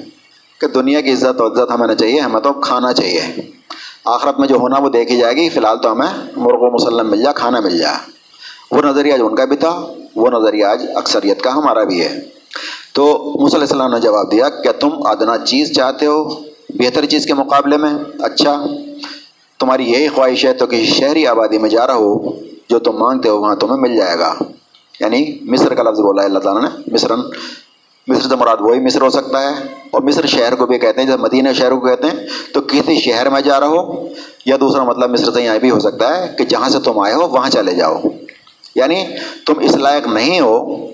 کہ 0.60 0.66
دنیا 0.66 1.00
کی 1.00 1.12
عزت 1.12 1.40
اور 1.40 1.50
عزت 1.50 1.70
ہمیں 1.70 1.86
نہ 1.86 1.92
چاہیے، 1.92 2.20
ہمیں 2.20 2.40
تو 2.40 2.52
کھانا 2.52 2.92
چاہیے۔ 2.92 3.20
آخرت 4.04 4.38
میں 4.38 4.48
جو 4.48 4.56
ہونا 4.56 4.78
وہ 4.78 4.88
دیکھی 4.88 5.16
جائے 5.16 5.36
گی، 5.36 5.48
فی 5.48 5.58
الحال 5.58 5.78
تو 5.78 5.92
ہمیں 5.92 6.12
مرغ 6.36 6.58
و 6.60 6.70
مسلم 6.70 7.10
مل 7.10 7.22
جائے 7.22 7.34
کھانا 7.34 7.60
مل 7.60 7.78
جائے 7.78 7.96
وہ 8.70 8.82
نظریہ 8.82 9.16
جو 9.16 9.26
ان 9.26 9.34
کا 9.34 9.44
بھی 9.44 9.56
تھا، 9.56 9.86
وہ 10.16 10.30
نظریہ 10.30 10.64
آج 10.64 10.86
اکثریت 10.94 11.42
کا 11.42 11.52
ہمارا 11.52 11.84
بھی 11.84 12.00
ہے۔ 12.00 12.20
تو 12.92 13.32
مصلی 13.40 13.56
علیہ 13.56 13.66
السلام 13.70 13.92
نے 13.92 14.00
جواب 14.00 14.32
دیا، 14.32 14.48
کیا 14.48 14.72
تم 14.72 15.06
ادنا 15.06 15.38
چیز 15.38 15.72
چاہتے 15.72 16.06
ہو 16.06 16.24
بہتر 16.68 17.04
چیز 17.04 17.26
کے 17.26 17.34
مقابلے 17.34 17.76
میں؟ 17.76 17.94
اچھا 18.22 18.66
تمہاری 19.60 19.92
یہی 19.92 20.08
خواہش 20.08 20.44
ہے 20.44 20.52
تو 20.52 20.66
کسی 20.66 20.86
شہری 20.86 21.26
آبادی 21.26 21.58
میں 21.58 21.70
جا 21.70 21.86
رہا 21.86 21.94
ہو، 21.94 22.32
جو 22.68 22.78
تم 22.78 22.92
مانگتے 22.92 23.28
ہو، 23.28 23.40
وہاں 23.40 23.56
تمہیں 23.56 23.80
مل 23.80 23.96
جائے 23.96 24.18
گا۔ 24.18 24.34
یعنی 25.02 25.38
مصر 25.42 25.74
کا 25.74 25.82
لفظ 25.82 26.00
بولا 26.00 26.22
ہے 26.22 26.26
اللہ 26.26 26.38
تعالیٰ 26.38 26.62
نے۔ 26.62 26.68
مصرن 26.92 27.20
مصر 28.08 28.28
سے 28.28 28.36
مراد 28.36 28.56
وہی 28.60 28.80
مصر 28.80 29.02
ہو 29.02 29.10
سکتا 29.10 29.42
ہے۔ 29.42 29.54
اور 29.90 30.02
مصر 30.02 30.26
شہر 30.26 30.54
کو 30.54 30.66
بھی 30.66 30.78
کہتے 30.78 31.00
ہیں 31.00 31.08
جب 31.08 31.20
مدینہ 31.20 31.48
شہر 31.54 31.70
کو 31.70 31.80
کہتے 31.80 32.06
ہیں۔ 32.06 32.26
تو 32.54 32.60
کسی 32.60 33.00
شہر 33.00 33.30
میں 33.30 33.40
جا 33.40 33.60
رہا 33.60 33.66
ہو 33.66 34.08
یا 34.46 34.56
دوسرا 34.60 34.84
مطلب 34.84 35.10
مصر 35.10 35.32
سے 35.32 35.42
یہاں 35.42 35.58
بھی 35.58 35.70
ہو 35.70 35.80
سکتا 35.80 36.16
ہے 36.16 36.34
کہ 36.38 36.44
جہاں 36.44 36.68
سے 36.68 36.78
تم 36.84 36.98
آئے 36.98 37.14
ہو، 37.14 37.28
وہاں 37.28 37.50
چلے 37.50 37.74
جاؤ۔ 37.74 38.00
یعنی 38.74 39.04
تم 39.46 39.54
اس 39.60 39.76
لائق 39.76 40.06
نہیں 40.06 40.40
ہو۔ 40.40 40.86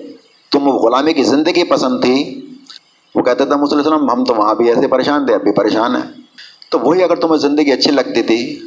تم 0.51 0.69
غلامی 0.69 1.13
کی 1.13 1.23
زندگی 1.23 1.63
پسند 1.63 2.03
تھی۔ 2.03 2.41
وہ 3.15 3.21
کہتے 3.21 3.45
تھے 3.45 3.55
مسلم 3.55 4.09
ہم 4.09 4.23
تو 4.23 4.35
وہاں 4.35 4.55
بھی 4.55 4.69
ایسے 4.69 4.87
پریشان 4.87 5.25
تھے، 5.25 5.33
اب 5.33 5.41
بھی 5.41 5.51
پریشان 5.51 5.95
ہیں۔ 5.95 6.21
تو 6.71 6.79
وہی 6.79 7.03
اگر 7.03 7.15
تمہیں 7.15 7.37
زندگی 7.37 7.71
اچھی 7.71 7.91
لگتی 7.91 8.21
تھی 8.21 8.59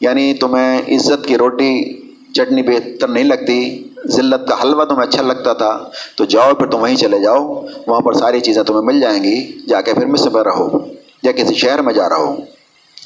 یعنی 0.00 0.34
تمہیں 0.34 0.78
عزت 0.88 1.26
کی 1.26 1.38
روٹی، 1.38 2.00
چٹنی 2.34 2.62
بہتر 2.62 3.08
نہیں 3.08 3.24
لگتی 3.24 3.88
ذلت 4.10 4.48
کا 4.48 4.62
حلوہ 4.62 4.84
تمہیں 4.84 5.02
اچھا 5.02 5.22
لگتا 5.22 5.52
تھا، 5.52 5.78
تو 6.16 6.24
جاؤ 6.24 6.54
پھر 6.54 6.66
تم 6.66 6.80
وہیں 6.80 6.96
چلے 6.96 7.20
جاؤ، 7.20 7.62
وہاں 7.86 8.00
پر 8.00 8.12
ساری 8.12 8.40
چیزیں 8.40 8.62
تمہیں 8.62 8.82
مل 8.82 9.00
جائیں 9.00 9.24
گی، 9.24 9.66
جا 9.68 9.80
کے 9.80 9.94
پھر 9.94 10.06
مصر 10.06 10.30
میں 10.30 10.44
رہو، 10.44 10.78
یا 11.22 11.32
کسی 11.32 11.54
شہر 11.54 11.82
میں 11.82 11.94
جا 11.94 12.08
رہو 12.08 12.36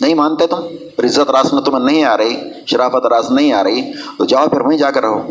نہیں 0.01 0.15
مانتے 0.15 0.47
تم؟ 0.47 0.57
عزت 1.05 1.31
راس 1.31 1.53
میں 1.53 1.63
تمہیں 1.63 1.85
نہیں 1.85 2.05
آ 2.05 2.17
رہی، 2.17 2.37
شرافت 2.67 3.07
راس 3.07 3.31
نہیں 3.31 3.53
آ 3.53 3.65
رہی، 3.65 3.93
تو 4.19 4.25
جاؤ 4.25 4.49
پھر 4.49 4.61
وہیں 4.61 4.79
جا 4.79 4.91
کر 4.91 5.01
رہو۔ 5.01 5.23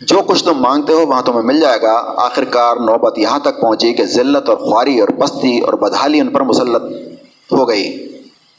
جو 0.00 0.18
کچھ 0.26 0.44
تم 0.44 0.58
مانگتے 0.58 0.92
ہو 0.92 1.06
وہاں 1.06 1.22
تمہیں 1.22 1.42
مل 1.42 1.60
جائے 1.60 1.78
گا۔ 1.82 2.12
آخر 2.16 2.44
کار 2.44 2.76
نوبت 2.76 3.18
یہاں 3.18 3.38
تک 3.38 3.60
پہنچی 3.60 3.92
کہ 3.92 4.04
ذلت 4.04 4.48
اور 4.48 4.56
خواری 4.56 5.00
اور 5.00 5.08
پستی 5.08 5.58
اور 5.58 5.72
بدحالی 5.72 6.20
ان 6.20 6.28
پر 6.28 6.40
مسلط 6.40 6.82
ہو 7.52 7.68
گئی۔ 7.68 8.08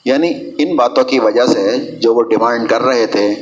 یعنی 0.06 0.34
ان 0.58 0.76
باتوں 0.76 1.04
کی 1.04 1.20
وجہ 1.20 1.46
سے 1.46 1.78
جو 1.78 2.14
وہ 2.14 2.22
ڈیمانڈ 2.22 2.70
کر 2.70 2.82
رہے 2.82 3.08
تھے 3.08 3.36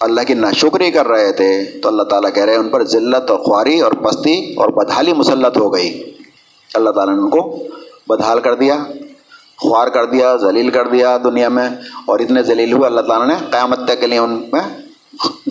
اللہ 0.00 0.20
کی 0.20 0.34
ناشکری 0.34 0.90
کر 0.90 1.08
رہے 1.08 1.32
تھے 1.32 1.64
تو 1.82 1.88
اللہ 1.88 2.02
تعالیٰ 2.02 2.34
کہہ 2.34 2.44
رہے 2.44 2.52
ہیں 2.52 2.60
ان 2.60 2.68
پر 2.68 2.84
ذلت 2.84 3.30
اور 3.30 3.38
خواری 3.38 3.80
اور 3.80 3.92
پستی 3.92 4.54
اور 4.56 4.68
بدحالی 4.68 5.12
مسلط 5.12 5.56
ہو 5.56 5.74
گئی۔ 5.74 6.12
اللہ 6.74 6.90
تعالیٰ 6.90 7.14
نے 7.14 7.22
ان 7.22 7.30
کو 7.30 7.58
بدحال 8.06 8.40
کر 8.40 8.54
دیا، 8.54 8.76
خوار 9.56 9.88
کر 9.88 10.04
دیا، 10.04 10.36
ذلیل 10.36 10.70
کر 10.70 10.88
دیا 10.88 11.18
دنیا 11.24 11.48
میں۔ 11.48 11.68
اور 12.06 12.18
اتنے 12.18 12.42
ذلیل 12.42 12.72
ہوئے 12.72 12.86
اللہ 12.86 13.00
تعالیٰ 13.00 13.28
نے 13.28 13.34
قیامت 13.50 13.84
تک 13.84 14.00
کے 14.00 14.06
لیے 14.06 14.18
ان 14.18 14.44
میں 14.52 14.78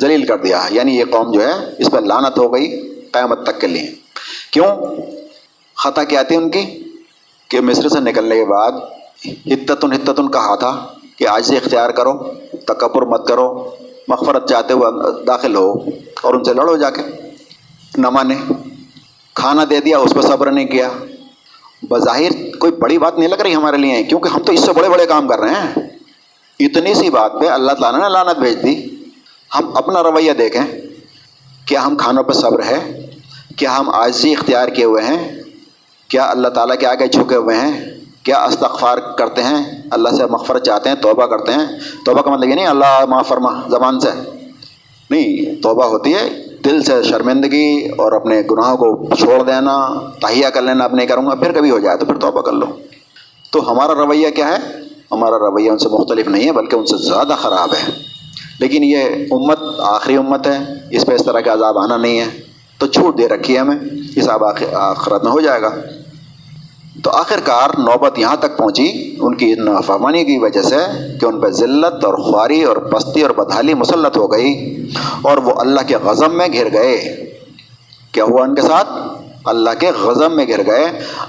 ذلیل 0.01 0.25
کر 0.25 0.37
دیا۔ 0.37 0.61
یعنی 0.69 0.99
یہ 0.99 1.05
قوم 1.09 1.31
جو 1.31 1.47
ہے، 1.47 1.53
اس 1.77 1.91
پر 1.91 2.01
لانت 2.01 2.37
ہو 2.37 2.53
گئی 2.53 2.95
قیامت 3.11 3.43
تک 3.43 3.61
کے 3.61 3.67
لیے۔ 3.67 3.87
کیوں؟ 4.51 4.95
خطا 5.77 6.03
کیا 6.03 6.23
تھی 6.23 6.35
ان 6.35 6.49
کی؟ 6.49 6.83
کہ 7.47 7.61
مصر 7.61 7.89
سے 7.89 7.99
نکلنے 7.99 8.35
کے 8.35 8.45
بعد 8.45 8.71
حتتن 9.25 9.91
حتتن 9.91 10.31
کہا 10.31 10.55
تھا 10.55 10.85
کہ 11.17 11.27
آج 11.27 11.45
سے 11.45 11.55
اختیار 11.55 11.89
کرو، 11.89 12.13
تکبر 12.65 13.01
مت 13.01 13.27
کرو 13.27 13.69
مغفرت 14.07 14.49
چاہتے 14.49 14.73
ہوئے 14.73 15.25
داخل 15.25 15.55
ہو 15.55 15.71
اور 16.21 16.33
ان 16.33 16.43
سے 16.43 16.53
لڑو 16.53 16.77
جا 16.77 16.89
کے۔ 16.89 17.01
نہ 17.97 18.09
مانے، 18.09 18.35
کھانا 19.35 19.63
دے 19.69 19.79
دیا، 19.79 19.97
اس 19.97 20.13
پہ 20.13 20.21
صبر 20.21 20.51
نہیں 20.51 20.65
کیا۔ 20.65 20.89
بظاہر 21.89 22.31
کوئی 22.59 22.71
بڑی 22.71 22.97
بات 22.97 23.17
نہیں 23.17 23.29
لگ 23.29 23.35
رہی 23.35 23.55
ہمارے 23.55 23.77
لیے، 23.77 24.03
کیونکہ 24.03 24.29
ہم 24.29 24.39
تو 24.39 24.51
اس 24.51 24.59
سے 24.59 24.73
بڑے 24.73 24.89
بڑے 24.89 25.05
کام 25.05 25.27
کر 25.27 25.39
رہے 25.39 25.49
ہیں۔ 25.49 25.73
اتنی 26.59 26.93
سی 26.93 27.09
بات 27.09 27.31
پہ 27.41 27.47
اللہ 27.47 27.71
تعالیٰ 27.71 28.01
نے 28.01 28.09
لانت 28.09 28.39
بھیج 28.39 28.63
دی۔ 28.63 28.95
ہم 29.55 29.77
اپنا 29.77 30.03
رویہ 30.03 30.33
دیکھیں، 30.33 30.65
کیا 31.65 31.85
ہم 31.85 31.95
کھانوں 31.95 32.23
پہ 32.23 32.31
صبر 32.31 32.63
ہے؟ 32.63 33.05
کیا 33.57 33.79
ہم 33.79 33.89
آجزی 33.89 34.31
اختیار 34.31 34.67
کیے 34.67 34.85
ہوئے 34.85 35.03
ہیں؟ 35.03 35.43
کیا 36.07 36.29
اللہ 36.29 36.47
تعالیٰ 36.47 36.77
کے 36.79 36.87
آگے 36.87 37.07
جھکے 37.07 37.35
ہوئے 37.35 37.57
ہیں؟ 37.57 37.96
کیا 38.27 38.43
استغفار 38.43 38.97
کرتے 38.97 39.43
ہیں؟ 39.43 39.81
اللہ 39.91 40.09
سے 40.09 40.25
مغفرت 40.25 40.63
چاہتے 40.63 40.89
ہیں، 40.89 40.95
توبہ 40.95 41.25
کرتے 41.25 41.51
ہیں۔ 41.51 41.65
توبہ 42.05 42.21
کا 42.21 42.31
مطلب 42.31 42.49
یہ 42.49 42.55
نہیں، 42.55 42.67
اللہ 42.67 43.05
ما 43.05 43.21
فرما، 43.21 43.49
زبان 43.69 43.99
سے۔ 43.99 44.09
نہیں، 45.09 45.61
توبہ 45.61 45.85
ہوتی 45.85 46.13
ہے۔ 46.13 46.45
دل 46.65 46.83
سے 46.83 47.03
شرمندگی 47.03 47.87
اور 47.97 48.11
اپنے 48.11 48.41
گناہوں 48.51 48.77
کو 48.77 49.15
چھوڑ 49.15 49.43
دینا، 49.43 49.99
تہیا 50.21 50.49
کر 50.49 50.61
لینا 50.61 50.83
اب 50.83 50.95
نہیں 50.95 51.07
کروں 51.07 51.25
گا 51.25 51.35
پھر 51.35 51.51
کبھی 51.51 51.71
ہو 51.71 51.79
جائے 51.79 51.97
تو 51.97 52.05
پھر 52.05 52.15
توبہ 52.15 52.41
کر 52.41 52.51
لو۔ 52.51 52.65
تو 53.51 53.71
ہمارا 53.71 53.93
رویہ 53.95 54.29
کیا 54.29 54.47
ہے؟ 54.47 54.71
ہمارا 55.11 55.37
رویہ 55.37 55.71
ان 55.71 55.77
سے 55.77 55.89
مختلف 55.89 56.27
نہیں 56.27 56.45
ہے، 56.45 56.51
بلکہ 56.51 56.75
ان 56.75 56.85
سے 56.85 56.97
زیادہ 56.97 57.33
خراب 57.39 57.69
ہے۔ 57.73 57.91
لیکن 58.59 58.83
یہ 58.83 58.97
امت 59.31 59.59
آخری 59.79 60.17
امت 60.17 60.47
ہے، 60.47 60.73
اس 60.91 61.05
پہ 61.05 61.13
اس 61.13 61.23
طرح 61.25 61.39
کا 61.39 61.53
عذاب 61.53 61.77
آنا 61.77 61.97
نہیں 61.97 62.19
ہے۔ 62.19 62.25
تو 62.77 62.87
چھوٹ 62.87 63.17
دے 63.17 63.27
رکھی 63.27 63.53
ہے 63.53 63.59
ہمیں، 63.59 63.77
حساب 64.17 64.43
آخرت 64.73 65.23
میں 65.23 65.31
ہو 65.31 65.39
جائے 65.39 65.61
گا۔ 65.61 65.69
تو 67.03 67.11
آخر 67.11 67.39
کار 67.43 67.69
نوبت 67.77 68.19
یہاں 68.19 68.35
تک 68.35 68.57
پہنچی، 68.57 69.15
ان 69.19 69.35
کی 69.35 69.53
نافرمانی 69.53 70.25
کی 70.25 70.37
وجہ 70.37 70.61
سے 70.61 70.75
کہ 71.21 71.25
ان 71.25 71.39
پہ 71.39 71.47
ذلت 71.47 72.05
اور 72.05 72.13
خواری 72.13 72.63
اور 72.63 72.77
پستی 72.77 73.21
اور 73.21 73.29
بدحالی 73.29 73.73
مسلط 73.73 74.17
ہو 74.17 74.31
گئی 74.33 74.83
اور 75.21 75.37
وہ 75.37 75.51
اللہ 75.57 75.79
کے 75.87 75.95
غضب 76.03 76.33
میں 76.33 76.47
گھر 76.53 76.73
گئے۔ 76.73 77.23
کیا 78.11 78.23
ہوا 78.23 78.43
ان 78.43 78.55
کے 78.55 78.61
ساتھ؟ 78.61 78.87
اللہ 79.45 79.69
کے 79.79 79.91
غضب 80.01 80.31
میں 80.31 80.45
گر 80.47 80.61
گئے۔ 80.65 80.85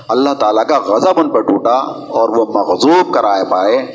اللہ 0.08 0.34
تعالیٰ 0.34 0.66
کا 0.66 0.78
غضب 0.78 1.12
ان 1.16 1.30
پر 1.30 1.40
ٹوٹا 1.40 1.76
اور 2.08 2.28
وہ 2.28 2.46
مغزوب 2.46 3.14
کرائے 3.14 3.44
پائے۔ 3.50 3.86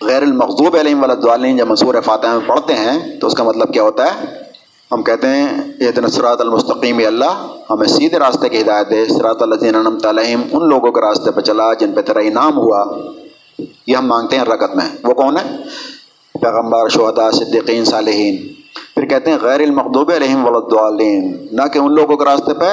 غیر 0.00 0.22
المغضوب 0.22 0.76
علیہم 0.80 1.02
ولادین 1.02 1.56
جب 1.56 1.66
منصور 1.68 1.94
فاتح 2.04 2.26
میں 2.26 2.48
پڑھتے 2.48 2.74
ہیں 2.74 3.20
تو 3.20 3.26
اس 3.26 3.34
کا 3.34 3.44
مطلب 3.44 3.74
کیا 3.74 3.82
ہوتا 3.82 4.04
ہے؟ 4.04 4.47
ہم 4.92 5.02
کہتے 5.02 5.26
ہیں، 5.26 5.48
یہ 5.80 5.90
دن 5.90 6.06
سرات 6.10 6.40
المستقیم 6.40 7.00
اللہ 7.06 7.46
ہمیں 7.70 7.86
سیدھے 7.86 8.18
راستے 8.18 8.48
کی 8.48 8.60
ہدایت 8.60 8.90
دے۔ 8.90 9.04
سرات 9.04 9.42
الم 9.42 9.98
تعلیم 9.98 10.42
ان 10.52 10.68
لوگوں 10.68 10.92
کے 10.92 11.00
راستے 11.00 11.30
پہ 11.30 11.40
چلا 11.40 11.74
جن 11.74 11.92
پہ 11.92 12.00
تیرا 12.00 12.18
انعام 12.18 12.58
ہوا۔ 12.58 12.84
یہ 13.86 13.96
ہم 13.96 14.06
مانگتے 14.06 14.36
ہیں 14.36 14.44
رکت 14.44 14.76
میں۔ 14.76 14.84
وہ 15.04 15.14
کون 15.14 15.36
ہے؟ 15.36 15.56
پیغمبر 16.40 16.88
شہدا 16.88 17.30
صدیقین، 17.30 17.84
صالحین۔ 17.84 18.36
پھر 18.94 19.06
کہتے 19.06 19.30
ہیں، 19.30 19.38
غیر 19.42 19.60
المقوب 19.60 20.12
علیہم 20.16 20.46
ولادین 20.46 21.46
نہ 21.52 21.62
کہ 21.72 21.78
ان 21.78 21.94
لوگوں 21.94 22.16
کے 22.16 22.24
راستے 22.24 22.54
پہ 22.54 22.70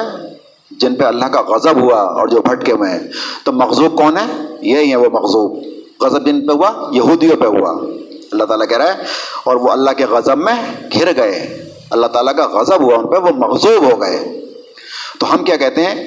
جن 0.71 0.95
پہ 0.95 1.04
اللہ 1.04 1.25
کا 1.25 1.41
غضب 1.41 1.82
ہوا 1.82 2.01
اور 2.01 2.28
جو 2.28 2.41
بھٹکے 2.41 2.71
ہوئے 2.71 2.91
ہیں۔ 2.91 2.99
تو 3.43 3.51
مغزوب 3.51 3.97
کون 3.97 4.17
ہے؟ 4.17 4.45
یہی 4.62 4.91
ہے 4.91 4.95
وہ 4.95 5.10
مغزوب 5.13 5.63
غضب 6.01 6.25
جن 6.25 6.47
پہ 6.47 6.54
ہوا؟ 6.54 6.89
یہودیوں 6.91 7.36
پہ 7.36 7.45
ہوا۔ 7.45 7.71
اللہ 8.32 8.43
تعالیٰ 8.43 8.67
کہہ 8.67 8.78
رہا 8.78 8.86
ہے، 8.86 9.04
اور 9.43 9.56
وہ 9.56 9.69
اللہ 9.69 9.91
کے 9.97 10.06
غضب 10.06 10.38
میں 10.38 10.73
گھر 10.93 11.15
گئے۔ 11.17 11.64
اللہ 11.89 12.08
تعالیٰ 12.08 12.36
کا 12.36 12.48
غضب 12.48 12.82
ہوا 12.82 12.95
ان 12.95 13.08
پہ، 13.08 13.17
وہ 13.17 13.30
مغزوب 13.30 13.93
ہو 13.93 14.02
گئے۔ 14.02 14.45
تو 15.19 15.34
ہم 15.34 15.43
کیا 15.43 15.56
کہتے 15.56 15.84
ہیں؟ 15.84 16.06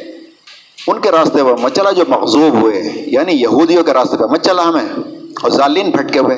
ان 0.86 1.00
کے 1.00 1.10
راستے 1.10 1.44
پر 1.44 1.56
مت 1.56 1.74
چلا 1.74 1.90
جو 1.90 2.04
مغزوب 2.08 2.54
ہوئے۔ 2.54 2.82
یعنی 3.06 3.32
یہودیوں 3.32 3.84
کے 3.84 3.92
راستے 3.92 4.16
پہ 4.16 4.24
مت 4.24 4.44
چلا 4.44 4.62
ہمیں۔ 4.62 5.02
اور 5.42 5.50
ظالین 5.50 5.90
پھٹکے 5.90 6.18
ہوئے۔ 6.18 6.36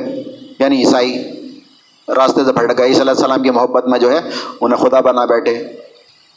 یعنی 0.58 0.84
عیسائی 0.84 1.22
راستے 2.08 2.44
سے 2.44 2.52
پھٹ 2.52 2.78
گئے۔ 2.78 2.86
عیسی 2.86 3.00
علیہ 3.00 3.10
السلام 3.10 3.42
کی 3.42 3.50
محبت 3.50 3.86
میں 3.86 3.98
جو 3.98 4.12
ہے، 4.12 4.20
انہیں 4.60 4.78
خدا 4.78 5.00
بنا 5.00 5.24
بیٹھے۔ 5.24 5.64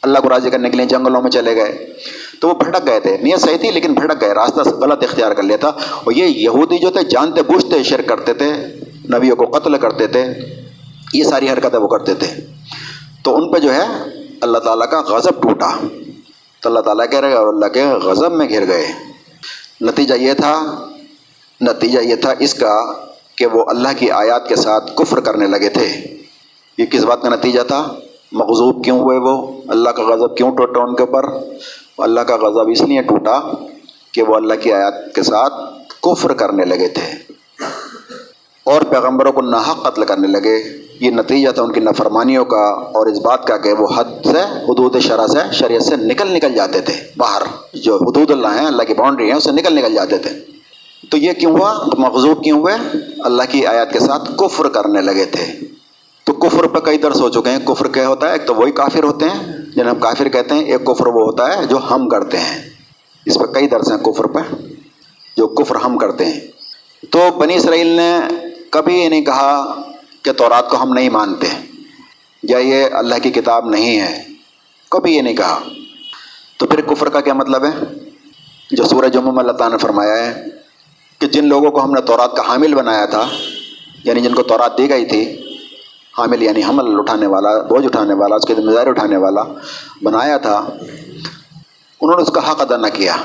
اللہ 0.02 0.18
کو 0.18 0.28
راضی 0.28 0.50
کرنے 0.50 0.70
کے 0.70 0.76
لیے 0.76 0.86
جنگلوں 0.86 1.22
میں 1.22 1.30
چلے 1.30 1.56
گئے۔ 1.56 1.92
تو 2.40 2.48
وہ 2.48 2.54
بھٹک 2.54 2.86
گئے 2.86 3.00
تھے۔ 3.00 3.16
نیت 3.22 3.40
صحیح 3.40 3.56
تھی، 3.56 3.70
لیکن 3.70 3.92
بھٹک 3.92 4.20
گئے۔ 4.20 4.34
راستہ 4.34 4.60
غلط 4.60 5.04
اختیار 5.04 5.32
کر 5.32 5.42
لیا 5.42 5.56
تھا۔ 5.56 5.68
اور 6.04 6.12
یہ 6.12 6.24
یہودی 6.24 6.78
جو 6.78 6.90
تھے، 6.90 7.02
جانتے 7.02 7.42
بوجھتے، 7.42 7.82
شرک 7.82 8.08
کرتے 8.08 8.34
تھے۔ 8.34 8.52
نبیوں 9.14 9.36
کو 9.36 9.44
قتل 9.44 9.78
کرتے 9.78 10.06
تھے۔ 10.06 10.24
یہ 11.14 11.24
ساری 11.24 11.50
حرکتیں 11.50 11.78
وہ 11.78 11.88
کرتے 11.88 12.14
تھے۔ 12.14 12.53
تو 13.24 13.36
ان 13.36 13.52
پہ 13.52 13.58
جو 13.58 13.74
ہے 13.74 13.82
اللہ 14.40 14.58
تعالیٰ 14.58 14.90
کا 14.90 15.00
غضب 15.00 15.42
ٹوٹا۔ 15.42 15.70
تو 16.60 16.68
اللہ 16.68 16.80
تعالیٰ 16.80 17.10
کہہ 17.10 17.20
رہے 17.20 17.32
اللہ 17.32 17.66
کے 17.66 17.84
غضب 17.84 18.32
میں 18.32 18.48
گھر 18.48 18.66
گئے۔ 18.66 18.86
نتیجہ 19.80 20.14
یہ 20.14 20.32
تھا، 20.32 20.86
نتیجہ 21.60 21.98
یہ 21.98 22.16
تھا 22.16 22.34
اس 22.38 22.54
کا 22.54 22.94
کہ 23.36 23.46
وہ 23.46 23.64
اللہ 23.68 23.88
کی 23.96 24.10
آیات 24.10 24.48
کے 24.48 24.56
ساتھ 24.56 24.96
کفر 24.96 25.20
کرنے 25.20 25.46
لگے 25.46 25.68
تھے۔ 25.68 26.16
یہ 26.78 26.86
کس 26.86 27.04
بات 27.04 27.22
کا 27.22 27.28
نتیجہ 27.28 27.60
تھا؟ 27.66 27.94
مغزوب 28.32 28.84
کیوں 28.84 29.00
ہوئے 29.00 29.18
وہ؟ 29.18 29.62
اللہ 29.68 29.90
کا 29.90 30.02
غضب 30.02 30.36
کیوں 30.36 30.56
ٹوٹا 30.56 30.80
ان 30.80 30.94
کے 30.94 31.02
اوپر؟ 31.02 31.24
اللہ 31.98 32.20
کا 32.20 32.36
غضب 32.36 32.70
اس 32.70 32.80
لیے 32.80 33.02
ٹوٹا 33.02 33.40
کہ 34.12 34.22
وہ 34.22 34.34
اللہ 34.34 34.54
کی 34.54 34.72
آیات 34.72 35.14
کے 35.14 35.22
ساتھ 35.22 35.54
کفر 36.02 36.32
کرنے 36.32 36.64
لگے 36.64 36.88
تھے۔ 36.88 37.33
اور 38.64 38.82
پیغمبروں 38.82 39.32
کو 39.32 39.40
ناحق 39.40 39.82
قتل 39.82 40.04
کرنے 40.04 40.28
لگے۔ 40.28 40.84
یہ 41.00 41.10
نتیجہ 41.10 41.50
تھا 41.50 41.62
ان 41.62 41.72
کی 41.72 41.80
نفرمانیوں 41.80 42.44
کا 42.44 42.66
اور 42.66 43.06
اس 43.06 43.18
بات 43.18 43.46
کا 43.46 43.56
کہ 43.56 43.72
وہ 43.72 43.86
حد 43.96 44.04
سے، 44.04 44.40
حدود 44.40 44.98
شرح 44.98 45.26
سے، 45.26 45.38
شریعت 45.52 45.82
سے 45.82 45.96
نکل 45.96 46.32
نکل 46.32 46.54
جاتے 46.54 46.80
تھے۔ 46.80 46.94
باہر 47.16 47.42
جو 47.74 47.96
حدود 47.96 48.30
اللہ 48.30 48.48
ہیں، 48.48 48.66
اللہ 48.66 48.82
کی 48.82 48.94
باؤنڈری 48.94 49.30
ہیں 49.30 49.36
اسے 49.36 49.52
نکل 49.52 49.74
نکل 49.74 49.94
جاتے 49.94 50.18
تھے۔ 50.18 50.30
تو 51.10 51.16
یہ 51.16 51.32
کیوں 51.32 51.52
ہوا؟ 51.52 51.84
مغزوب 51.98 52.44
کیوں 52.44 52.60
ہوئے؟ 52.60 52.74
اللہ 53.18 53.42
کی 53.50 53.66
آیات 53.66 53.92
کے 53.92 53.98
ساتھ 53.98 54.38
کفر 54.38 54.68
کرنے 54.68 55.00
لگے 55.00 55.24
تھے۔ 55.24 55.66
تو 56.24 56.32
کفر 56.32 56.66
پہ 56.66 56.78
کئی 56.78 56.98
درس 56.98 57.20
ہو 57.20 57.28
چکے 57.28 57.50
ہیں۔ 57.50 57.58
کفر 57.66 57.88
کیا 57.88 58.08
ہوتا 58.08 58.26
ہے؟ 58.26 58.32
ایک 58.32 58.46
تو 58.46 58.54
وہی 58.54 58.72
کافر 58.72 59.04
ہوتے 59.04 59.24
ہیں 59.24 59.52
جنہیں 59.76 59.90
ہم 59.90 59.98
کافر 59.98 60.28
کہتے 60.28 60.54
ہیں، 60.54 60.64
ایک 60.64 60.84
کفر 60.84 61.06
وہ 61.06 61.22
ہوتا 61.22 61.56
ہے 61.56 61.66
جو 61.66 61.78
ہم 61.90 62.08
کرتے 62.08 62.38
ہیں۔ 62.38 62.70
اس 63.26 63.34
پہ 63.34 63.52
کئی 63.52 63.68
درس 63.68 63.90
ہیں 63.90 63.98
کفر 63.98 64.24
پہ 64.24 64.38
جو 65.36 65.48
کفر 65.48 65.76
ہم 65.76 65.98
کرتے 65.98 66.24
ہیں۔ 66.24 66.40
تو 67.10 67.18
بنی 67.38 67.54
اسرائیل 67.54 67.86
نے 67.86 68.20
کبھی 68.74 69.02
یہ 69.02 69.08
نہیں 69.08 69.24
کہا 69.24 69.80
کہ 70.22 70.32
تورات 70.32 70.68
کو 70.68 70.82
ہم 70.82 70.92
نہیں 70.92 71.08
مانتے 71.08 71.46
یا 72.42 72.58
یہ 72.58 72.84
اللہ 72.92 73.14
کی 73.22 73.30
کتاب 73.30 73.70
نہیں 73.70 74.00
ہے، 74.00 74.22
کبھی 74.88 75.16
یہ 75.16 75.22
نہیں 75.22 75.36
کہا۔ 75.36 75.58
تو 76.58 76.66
پھر 76.66 76.80
کفر 76.80 77.08
کا 77.08 77.20
کیا 77.20 77.34
مطلب 77.34 77.64
ہے؟ 77.64 77.94
جو 78.70 78.84
سورہ 78.84 79.08
جمعہ 79.08 79.32
میں 79.32 79.40
اللہ 79.40 79.52
تعالیٰ 79.52 79.78
نے 79.78 79.82
فرمایا 79.82 80.26
ہے 80.26 80.44
کہ 81.18 81.26
جن 81.26 81.48
لوگوں 81.48 81.70
کو 81.70 81.84
ہم 81.84 81.90
نے 81.90 82.00
تورات 82.00 82.36
کا 82.36 82.42
حامل 82.48 82.74
بنایا 82.74 83.06
تھا 83.06 83.28
یعنی 84.04 84.20
جن 84.20 84.34
کو 84.34 84.42
تورات 84.42 84.78
دی 84.78 84.90
گئی 84.90 85.04
تھی، 85.04 85.54
حامل 86.18 86.42
یعنی 86.42 86.64
حمل 86.64 86.98
اٹھانے 86.98 87.26
والا، 87.26 87.62
بوجھ 87.62 87.86
اٹھانے 87.86 88.14
والا، 88.14 88.36
اس 88.36 88.44
کے 88.46 88.54
ذمہ 88.54 88.72
داری 88.72 88.90
اٹھانے 88.90 89.16
والا 89.16 89.42
بنایا 90.02 90.36
تھا، 90.36 90.56
انہوں 92.00 92.16
نے 92.16 92.22
اس 92.22 92.30
کا 92.30 92.50
حق 92.50 92.60
ادا 92.60 92.76
نہ 92.76 92.86
کیا۔ 92.94 93.16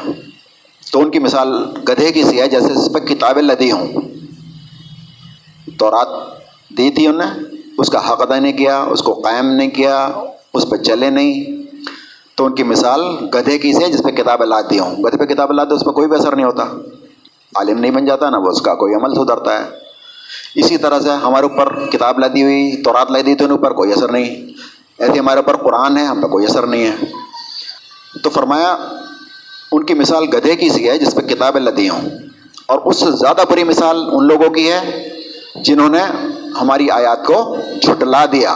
تو 0.92 1.00
ان 1.00 1.12
کی 1.12 1.20
مثال 1.20 1.66
گدھے 1.90 2.12
کی 2.12 2.24
سی 2.24 2.42
ہے، 2.42 2.48
جیسے 2.48 2.72
اس 2.72 2.94
پہ 2.94 3.00
کتابیں 3.00 3.42
لدی 3.42 3.72
ہوں۔ 3.72 3.88
تو 5.80 5.92
رات 5.92 6.08
دی 6.78 6.92
تھی 6.92 7.08
انہیں 7.08 7.32
اس 7.78 7.90
کا 7.90 8.10
حق 8.10 8.22
ادا 8.22 8.40
نہیں 8.40 8.54
کیا، 8.54 8.84
اس 8.84 9.02
کو 9.02 9.14
قائم 9.14 9.52
نہیں 9.52 9.70
کیا، 9.70 10.10
اس 10.54 10.70
پہ 10.70 10.76
چلے 10.76 11.10
نہیں۔ 11.10 11.62
تو 12.36 12.46
ان 12.46 12.56
کی 12.56 12.64
مثال 12.64 13.02
گدھے 13.34 13.58
کی 13.58 13.74
سے 13.74 13.92
جس 13.92 14.04
پہ 14.04 14.10
کتابیں 14.10 14.46
لاتی 14.46 14.80
ہوں۔ 14.80 14.96
گدھے 14.96 15.18
پہ 15.18 15.26
کتابیں 15.26 15.56
لاتے، 15.56 15.74
اس 15.74 15.86
پہ 15.86 15.92
کوئی 15.92 16.08
بھی 16.08 16.18
اثر 16.18 16.36
نہیں 16.36 16.46
ہوتا۔ 16.46 16.64
عالم 17.56 17.80
نہیں 17.80 17.92
بن 17.92 18.06
جاتا 18.06 18.30
نا 18.30 18.38
وہ 18.38 18.48
اس 18.48 18.62
کا 18.62 18.76
کوئی 18.76 18.94
عمل 18.94 19.16
سدھرتا 19.16 19.58
ہے۔ 19.58 19.70
اسی 20.56 20.78
طرح 20.78 21.00
سے 21.00 21.10
ہمارے 21.10 21.46
اوپر 21.46 21.90
کتاب 21.90 22.20
لدی 22.20 22.44
ہوئی 22.44 22.82
تو 22.84 22.94
رات 22.94 23.12
لائی 23.12 23.24
دی 23.24 23.36
تو 23.36 23.46
ان 23.46 23.52
اوپر 23.52 23.74
کوئی 23.74 23.94
اثر 23.94 24.12
نہیں۔ 24.12 24.36
ایسے 24.98 25.20
ہمارے 25.20 25.40
اوپر 25.40 25.64
قرآن 25.64 25.98
ہے، 25.98 26.04
ہم 26.04 26.22
پہ 26.22 26.28
کوئی 26.28 26.46
اثر 26.46 26.68
نہیں 26.68 26.84
ہے۔ 26.84 26.96
تو 28.24 28.30
فرمایا، 28.30 28.78
ان 29.72 29.84
کی 29.84 29.94
مثال 29.94 30.24
گدھے 30.24 30.56
کی 30.56 30.70
سی 30.70 30.90
ہے، 30.90 30.98
جس 30.98 31.16
پہ 31.16 31.22
کتابیں 31.22 31.62
لدی 31.62 31.90
ہوں۔ 31.90 32.02
اور 32.66 32.80
اس 32.86 33.00
سے 33.00 33.12
زیادہ 33.12 33.42
بری 33.50 33.64
مثال 33.64 34.10
ان 34.12 34.28
لوگوں 34.28 34.50
کی 34.50 34.72
ہے 34.72 35.10
جنہوں 35.64 35.90
نے 35.90 36.02
ہماری 36.62 36.90
آیات 36.92 37.26
کو 37.26 37.56
جھٹلا 37.82 38.26
دیا۔ 38.26 38.56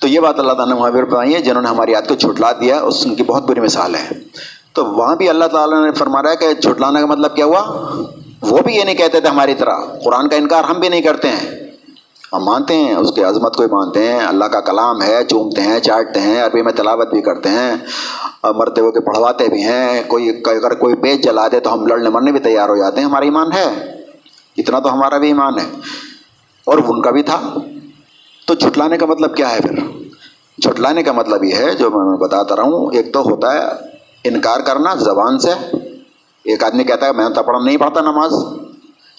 تو 0.00 0.08
یہ 0.08 0.20
بات 0.20 0.38
اللہ 0.38 0.52
تعالیٰ 0.52 0.74
نے 0.74 0.80
وہاں 0.80 0.90
بتائی 0.90 1.34
ہے، 1.34 1.40
جنہوں 1.40 1.62
نے 1.62 1.68
ہماری 1.68 1.92
یاد 1.92 2.08
کو 2.08 2.14
چھٹلا 2.14 2.52
دیا، 2.52 2.80
اس 2.80 3.06
کی 3.16 3.22
بہت 3.22 3.42
بری 3.42 3.60
مثال 3.60 3.94
ہے۔ 3.94 4.08
تو 4.72 4.84
وہاں 4.86 5.16
بھی 5.16 5.28
اللہ 5.28 5.44
تعالیٰ 5.44 5.84
نے 5.84 5.92
فرما 5.92 6.22
رہا 6.22 6.30
ہے 6.30 6.36
کہ 6.36 6.52
چھٹلانے 6.54 7.00
کا 7.00 7.06
مطلب 7.06 7.34
کیا 7.36 7.44
ہوا؟ 7.44 7.62
وہ 8.42 8.58
بھی 8.58 8.74
یہ 8.76 8.84
نہیں 8.84 8.94
کہتے 8.94 9.20
تھے 9.20 9.28
ہماری 9.28 9.54
طرح، 9.54 9.78
قرآن 10.04 10.28
کا 10.28 10.36
انکار 10.36 10.64
ہم 10.64 10.80
بھی 10.80 10.88
نہیں 10.88 11.00
کرتے 11.00 11.28
ہیں۔ 11.28 11.60
ہم 12.32 12.44
مانتے 12.44 12.74
ہیں، 12.74 12.94
اس 12.94 13.12
کی 13.12 13.24
عظمت 13.24 13.56
کو 13.56 13.62
بھی 13.62 13.70
مانتے 13.72 14.08
ہیں، 14.08 14.20
اللہ 14.20 14.44
کا 14.44 14.60
کلام 14.60 15.02
ہے، 15.02 15.24
چومتے 15.24 15.62
ہیں، 15.62 15.78
چاٹتے 15.80 16.20
ہیں، 16.20 16.42
عربی 16.42 16.62
میں 16.62 16.72
تلاوت 16.72 17.10
بھی 17.10 17.22
کرتے 17.22 17.48
ہیں، 17.48 17.72
اور 18.40 18.54
مرتے 18.54 18.80
ہوئے 18.80 18.92
کے 18.92 19.00
پڑھواتے 19.00 19.48
بھی 19.48 19.62
ہیں۔ 19.64 20.02
کوئی 20.08 20.28
اگر 20.46 20.74
کوئی 20.74 20.94
پیج 20.94 21.24
جلا 21.24 21.48
دے 21.48 21.60
تو 21.60 21.72
ہم 21.72 21.86
لڑنے 21.86 22.08
مرنے 22.08 22.32
بھی 22.32 22.40
تیار 22.40 22.68
ہو 22.68 22.76
جاتے 22.76 23.00
ہیں، 23.00 23.06
ہمارا 23.06 23.24
ایمان 23.24 23.52
ہے۔ 23.52 23.99
اتنا 24.56 24.78
تو 24.78 24.92
ہمارا 24.92 25.18
بھی 25.18 25.26
ایمان 25.26 25.58
ہے۔ 25.58 25.70
اور 26.64 26.78
ان 26.78 27.02
کا 27.02 27.10
بھی 27.10 27.22
تھا۔ 27.22 27.54
تو 28.46 28.54
جھٹلانے 28.54 28.98
کا 28.98 29.06
مطلب 29.06 29.36
کیا 29.36 29.50
ہے 29.50 29.60
پھر؟ 29.60 29.78
جھٹلانے 30.58 31.02
کا 31.02 31.12
مطلب 31.12 31.44
یہ 31.44 31.54
ہے، 31.54 31.74
جو 31.74 31.90
میں 31.90 32.18
بتاتا 32.18 32.56
رہا 32.56 32.62
ہوں، 32.62 32.96
ایک 32.96 33.12
تو 33.12 33.22
ہوتا 33.22 33.52
ہے 33.54 33.68
انکار 34.24 34.60
کرنا 34.60 34.94
زبان 34.94 35.38
سے۔ 35.38 35.50
ایک 36.44 36.64
آدمی 36.64 36.84
کہتا 36.84 37.06
ہے 37.06 37.12
میں 37.12 37.28
تو 37.28 37.42
پڑھ 37.42 37.62
نہیں 37.64 37.76
پڑھتا 37.76 38.00
نماز۔ 38.00 38.32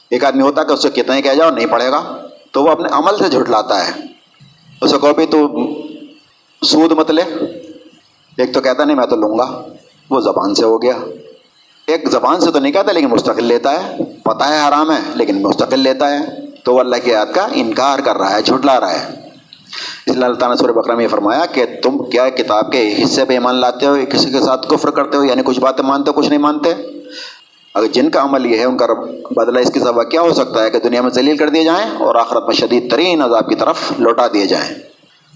ایک 0.09 0.25
آدمی 0.25 0.41
ہوتا 0.41 0.61
ہے 0.61 0.65
کہ 0.65 0.71
اس 0.71 0.81
سے 0.81 0.89
کتنا 0.89 1.15
ہی 1.15 1.21
کہہ 1.21 1.31
جاؤ، 1.31 1.49
نہیں 1.49 1.65
پڑھے 1.65 1.91
گا۔ 1.91 2.21
تو 2.51 2.63
وہ 2.63 2.71
اپنے 2.71 2.87
عمل 2.91 3.17
سے 3.17 3.29
جھٹلاتا 3.29 3.87
ہے۔ 3.87 3.91
اسے 4.81 4.97
کہو 5.01 5.13
بھی 5.13 5.25
تو 5.25 5.47
سود 6.65 6.91
مت 6.91 7.11
لے۔ 7.11 7.21
ایک 8.37 8.53
تو 8.53 8.61
کہتا 8.61 8.83
نہیں، 8.83 8.97
میں 8.97 9.07
تو 9.07 9.15
لوں 9.15 9.39
گا۔ 9.39 9.61
وہ 10.09 10.21
زبان 10.21 10.55
سے 10.55 10.65
ہو 10.65 10.81
گیا۔ 10.81 10.93
ایک 11.87 12.09
زبان 12.11 12.41
سے 12.41 12.51
تو 12.51 12.59
نہیں 12.59 12.73
کہتا، 12.73 12.91
لیکن 12.91 13.07
مستقل 13.07 13.43
لیتا 13.43 13.83
ہے۔ 13.83 13.97
پتہ 14.23 14.43
ہے 14.43 14.67
حرام 14.67 14.91
ہے، 14.91 14.99
لیکن 15.15 15.41
مستقل 15.41 15.79
لیتا 15.79 16.19
ہے۔ 16.19 16.19
تو 16.63 16.73
وہ 16.73 16.79
اللہ 16.79 16.95
کی 17.03 17.11
یاد 17.11 17.25
کا 17.35 17.47
انکار 17.51 17.99
کر 17.99 18.17
رہا 18.17 18.35
ہے، 18.35 18.41
جھٹلا 18.41 18.79
رہا 18.79 18.91
ہے۔ 18.91 19.21
اس 20.05 20.15
لیے 20.15 20.25
اللہ 20.25 20.35
تعالیٰ 20.35 20.49
نے 20.49 20.55
سورہ 20.55 20.71
بکرم 20.71 20.99
یہ 20.99 21.07
فرمایا 21.07 21.45
کہ 21.45 21.65
تم 21.83 22.09
کیا 22.09 22.29
کتاب 22.29 22.71
کے 22.71 23.03
حصے 23.03 23.25
پہ 23.25 23.33
ایمان 23.33 23.55
لاتے 23.55 23.85
ہو، 23.85 23.97
کسی 24.09 24.31
کے 24.31 24.41
ساتھ 24.45 24.67
کفر 24.67 24.91
کرتے 24.91 25.17
ہو؟ 25.17 25.23
یعنی 25.23 25.41
کچھ 25.45 25.59
باتیں 25.59 25.83
مانتے 25.83 26.11
ہو، 26.11 26.13
کچھ 26.13 26.29
نہیں 26.29 26.39
مانتے؟ 26.39 26.73
اگر 27.73 27.87
جن 27.87 28.09
کا 28.09 28.21
عمل 28.21 28.45
یہ 28.45 28.59
ہے، 28.59 28.63
ان 28.63 28.77
کا 28.77 28.85
بدلہ 29.31 29.59
اس 29.59 29.71
کے 29.73 29.79
سبب 29.79 30.11
کیا 30.11 30.21
ہو 30.21 30.33
سکتا 30.33 30.63
ہے 30.63 30.69
کہ 30.69 30.79
دنیا 30.79 31.01
میں 31.01 31.09
ذلیل 31.09 31.37
کر 31.37 31.49
دیے 31.49 31.63
جائیں 31.63 31.91
اور 31.91 32.15
آخرت 32.15 32.43
میں 32.45 32.53
شدید 32.53 32.91
ترین 32.91 33.21
عذاب 33.21 33.49
کی 33.49 33.55
طرف 33.55 33.77
لوٹا 33.97 34.27
دیے 34.33 34.45
جائیں؟ 34.45 34.75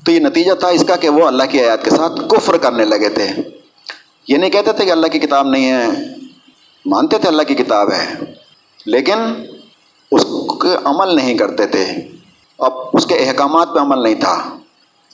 تو 0.06 0.12
یہ 0.12 0.20
نتیجہ 0.20 0.54
تھا 0.54 0.68
اس 0.68 0.84
کا 0.88 0.96
کہ 0.96 1.10
وہ 1.10 1.28
اللہ 1.28 1.44
کی 1.50 1.62
آیات 1.62 1.84
کے 1.84 1.90
ساتھ 1.90 2.30
کفر 2.30 2.58
کرنے 2.58 2.86
لگے 2.86 3.10
تھے۔ 3.10 3.28
یہ 4.28 4.38
نہیں 4.38 4.50
کہتے 4.50 4.72
تھے 4.72 4.86
کہ 4.86 4.92
اللہ 4.92 5.08
کی 5.08 5.20
کتاب 5.20 5.48
نہیں 5.48 5.72
ہے، 5.72 5.86
مانتے 6.86 7.18
تھے 7.18 7.30
اللہ 7.30 7.44
کی 7.44 7.56
کتاب 7.56 7.92
ہے۔ 7.92 8.14
لیکن 8.86 9.46
اس 10.12 10.26
کے 10.62 10.76
عمل 10.84 11.16
نہیں 11.16 11.38
کرتے 11.38 11.68
تھے۔ 11.68 11.86
اب 12.60 12.74
اس 12.94 13.06
کے 13.06 13.16
احکامات 13.16 13.68
پہ 13.74 13.80
عمل 13.80 14.04
نہیں 14.04 14.16
تھا۔ 14.16 14.58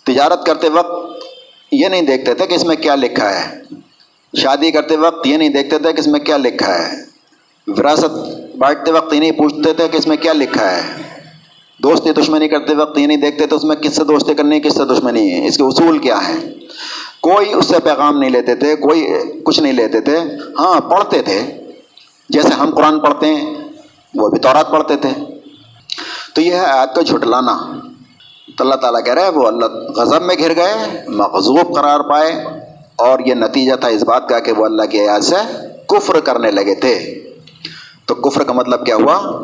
تجارت 0.04 0.46
کرتے 0.46 0.70
وقت 0.70 1.24
یہ 1.72 1.88
نہیں 1.88 2.02
دیکھتے 2.02 2.34
تھے 2.34 2.48
کہ 2.48 2.54
اس 2.54 2.64
میں 2.64 2.76
کیا 2.76 2.96
لکھا 2.96 3.40
ہے۔ 3.40 3.62
شادی 4.38 4.72
کرتے 4.72 4.98
وقت 4.98 5.28
یہ 5.28 5.38
نہیں 5.38 5.50
دیکھتے 5.50 5.80
تھے 5.80 5.94
کہ 5.94 6.00
اس 6.00 6.08
میں 6.08 6.20
کیا 6.20 6.38
لکھا 6.38 6.80
ہے۔ 6.80 6.92
وراثت 7.68 8.12
بانٹتے 8.58 8.92
وقت 8.92 9.14
یہ 9.14 9.20
نہیں 9.20 9.32
پوچھتے 9.32 9.74
تھے 9.74 9.88
کہ 9.88 9.98
اس 9.98 10.08
میں 10.08 10.18
کیا 10.18 10.34
لکھا 10.34 10.76
ہے۔ 10.76 11.02
دوستی 11.84 12.12
دشمنی 12.12 12.48
کرتے 12.48 12.76
وقت 12.76 12.98
یہ 12.98 13.08
نہیں 13.08 13.18
دیکھتے 13.18 13.48
تھے 13.48 13.56
اس 13.56 13.64
میں 13.64 13.76
کس 13.76 13.96
سے 13.96 14.04
دوستی 14.04 14.34
کرنی 14.34 14.56
ہے، 14.56 14.62
کس 14.62 14.74
سے 14.74 14.86
دشمنی 14.86 15.32
ہے، 15.32 15.48
اس 15.48 15.58
کے 15.58 15.64
اصول 15.64 15.98
کیا 15.98 16.28
ہیں۔ 16.28 16.50
کوئی 17.22 17.54
اس 17.54 17.66
سے 17.66 17.80
پیغام 17.84 18.18
نہیں 18.18 18.30
لیتے 18.30 18.56
تھے، 18.56 18.76
کوئی 18.76 19.08
کچھ 19.44 19.60
نہیں 19.60 19.74
لیتے 19.74 20.02
تھے۔ 20.02 20.18
ہاں 20.60 20.82
پڑھتے 20.82 21.22
تھے۔ 21.22 21.42
جیسے 22.30 22.48
ہم 22.48 22.76
قرآن 22.76 23.00
پڑھتے 23.00 23.26
ہیں 23.26 23.61
وہ 24.16 24.30
بھی 24.30 24.40
تورات 24.40 24.72
پڑھتے 24.72 24.96
تھے۔ 24.96 25.10
تو 26.36 26.42
یہ 26.42 26.54
ہے 26.54 26.66
آیت 26.66 26.96
کو 26.96 27.02
جھٹلانا۔ 27.02 27.80
تو 28.58 28.64
اللہ 28.64 28.76
تعالیٰ 28.76 29.04
کہہ 29.04 29.14
رہے 29.14 29.22
ہیں 29.22 29.30
وہ 29.30 29.48
اللہ 29.48 29.66
غضب 29.96 30.22
میں 30.22 30.36
گھر 30.40 30.56
گئے، 30.56 30.74
مغضوب 31.08 31.76
قرار 31.76 32.00
پائے 32.00 32.32
اور 32.96 33.20
یہ 33.26 33.34
نتیجہ 33.34 33.76
تھا 33.76 33.88
اس 33.88 34.04
بات 34.04 34.30
کا 34.30 34.40
کہ 34.40 34.52
وہ 34.52 34.66
اللہ 34.66 34.84
کی 34.84 35.00
آیات 35.00 35.24
سے 35.24 35.36
کفر 35.88 36.20
کرنے 36.20 36.52
لگے 36.52 36.76
تھے۔ 36.76 37.24
تو 38.06 38.16
کفر 38.16 38.44
کا 38.44 38.54
مطلب 38.54 38.86
کیا 38.86 38.96
ہوا؟ 38.96 39.42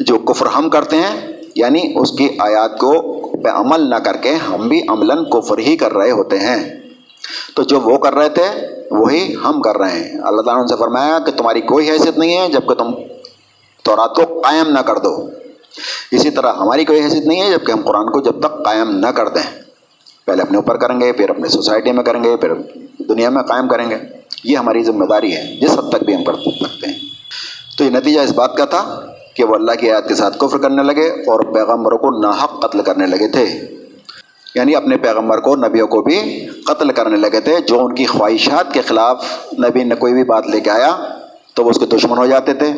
جو 0.00 0.18
کفر 0.18 0.46
ہم 0.46 0.70
کرتے 0.70 0.96
ہیں 0.96 1.32
یعنی 1.54 1.92
اس 1.96 2.10
کی 2.10 2.28
آیات 2.38 2.78
کو 2.78 3.02
پہ 3.44 3.48
عمل 3.48 3.90
نہ 3.90 3.94
کر 3.94 4.16
کے 4.16 4.34
ہم 4.34 4.68
بھی 4.68 4.82
عملاً 4.88 5.24
کفر 5.24 5.58
ہی 5.58 5.76
کر 5.76 5.92
رہے 5.92 6.10
ہوتے 6.10 6.38
ہیں۔ 6.38 6.72
تو 7.54 7.62
جو 7.62 7.80
وہ 7.80 7.98
کر 7.98 8.14
رہے 8.14 8.28
تھے، 8.28 8.66
وہی 8.90 9.34
ہم 9.44 9.60
کر 9.60 9.76
رہے 9.76 9.92
ہیں۔ 9.92 10.20
اللہ 10.22 10.42
تعالیٰ 10.42 10.62
نے 10.62 10.68
سے 10.68 10.76
فرمایا 10.76 11.18
کہ 11.18 11.32
تمہاری 11.32 11.60
کوئی 11.60 11.90
حیثیت 11.90 12.18
نہیں 12.18 12.38
ہے، 12.38 12.48
جبکہ 12.48 12.74
تم 12.74 12.90
تو 13.82 13.96
رات 13.96 14.14
کو 14.14 14.40
قائم 14.40 14.72
نہ 14.72 14.78
کر 14.78 14.96
دو۔ 14.96 15.30
اسی 16.10 16.30
طرح 16.30 16.52
ہماری 16.52 16.84
کوئی 16.84 17.00
حیثیت 17.00 17.24
نہیں 17.24 17.42
ہے 17.42 17.50
جبکہ 17.50 17.72
ہم 17.72 17.80
قرآن 17.80 18.10
کو 18.10 18.20
جب 18.20 18.40
تک 18.40 18.64
قائم 18.64 18.98
نہ 18.98 19.06
کر 19.06 19.28
دیں۔ 19.28 19.62
پہلے 20.24 20.42
اپنے 20.42 20.56
اوپر 20.56 20.76
کریں 20.76 21.00
گے، 21.00 21.12
پھر 21.12 21.30
اپنے 21.30 21.48
سوسائٹی 21.48 21.92
میں 21.92 22.04
کریں 22.04 22.24
گے، 22.24 22.36
پھر 22.36 22.52
دنیا 23.08 23.30
میں 23.30 23.42
قائم 23.42 23.68
کریں 23.68 23.90
گے۔ 23.90 23.96
یہ 24.44 24.56
ہماری 24.56 24.82
ذمہ 24.82 25.04
داری 25.04 25.36
ہے، 25.36 25.60
جس 25.60 25.70
حد 25.70 25.90
تک 25.90 26.04
بھی 26.04 26.14
ہم 26.16 26.24
کر 26.24 26.32
سکتے 26.32 26.86
ہیں۔ 26.86 26.98
تو 27.78 27.84
یہ 27.84 27.90
نتیجہ 27.90 28.20
اس 28.20 28.32
بات 28.32 28.56
کا 28.56 28.64
تھا 28.64 29.06
کہ 29.34 29.44
وہ 29.44 29.54
اللہ 29.54 29.72
کی 29.72 29.90
آیات 29.90 30.08
کے 30.08 30.14
ساتھ 30.14 30.38
کفر 30.38 30.58
کرنے 30.58 30.82
لگے 30.82 31.08
اور 31.08 31.40
پیغمبروں 31.40 31.98
کو 31.98 32.22
ناحق 32.22 32.62
قتل 32.62 32.82
کرنے 32.82 33.06
لگے 33.06 33.30
تھے۔ 33.30 33.76
یعنی 34.54 34.76
اپنے 34.76 34.96
پیغمبر 34.96 35.40
کو، 35.40 35.56
نبیوں 35.56 35.86
کو 35.86 36.02
بھی 36.02 36.46
قتل 36.66 36.92
کرنے 36.92 37.16
لگے 37.16 37.40
تھے، 37.40 37.56
جو 37.60 37.86
ان 37.86 37.94
کی 37.94 38.06
خواہشات 38.06 38.74
کے 38.74 38.80
خلاف 38.80 39.24
نبی 39.58 39.84
نے 39.84 39.94
کوئی 39.94 40.12
بھی 40.12 40.24
بات 40.24 40.46
لے 40.46 40.60
کے 40.60 40.70
آیا 40.70 40.96
تو 41.54 41.64
وہ 41.64 41.70
اس 41.70 41.78
کے 41.78 41.86
دشمن 41.86 42.18
ہو 42.18 42.26
جاتے 42.26 42.54
تھے۔ 42.54 42.72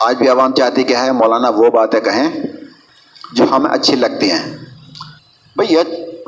آج 0.00 0.16
بھی 0.16 0.28
عوام 0.28 0.54
چاہتی 0.54 0.82
کہ 0.82 0.96
ہے 0.96 1.12
مولانا 1.12 1.48
وہ 1.48 1.70
باتیں 1.70 2.00
کہیں 2.00 2.30
جو 3.32 3.44
ہمیں 3.50 3.70
اچھی 3.70 3.96
لگتی 3.96 4.30
ہیں۔ 4.30 4.56
بھئی 5.56 5.74
یہ 5.74 5.80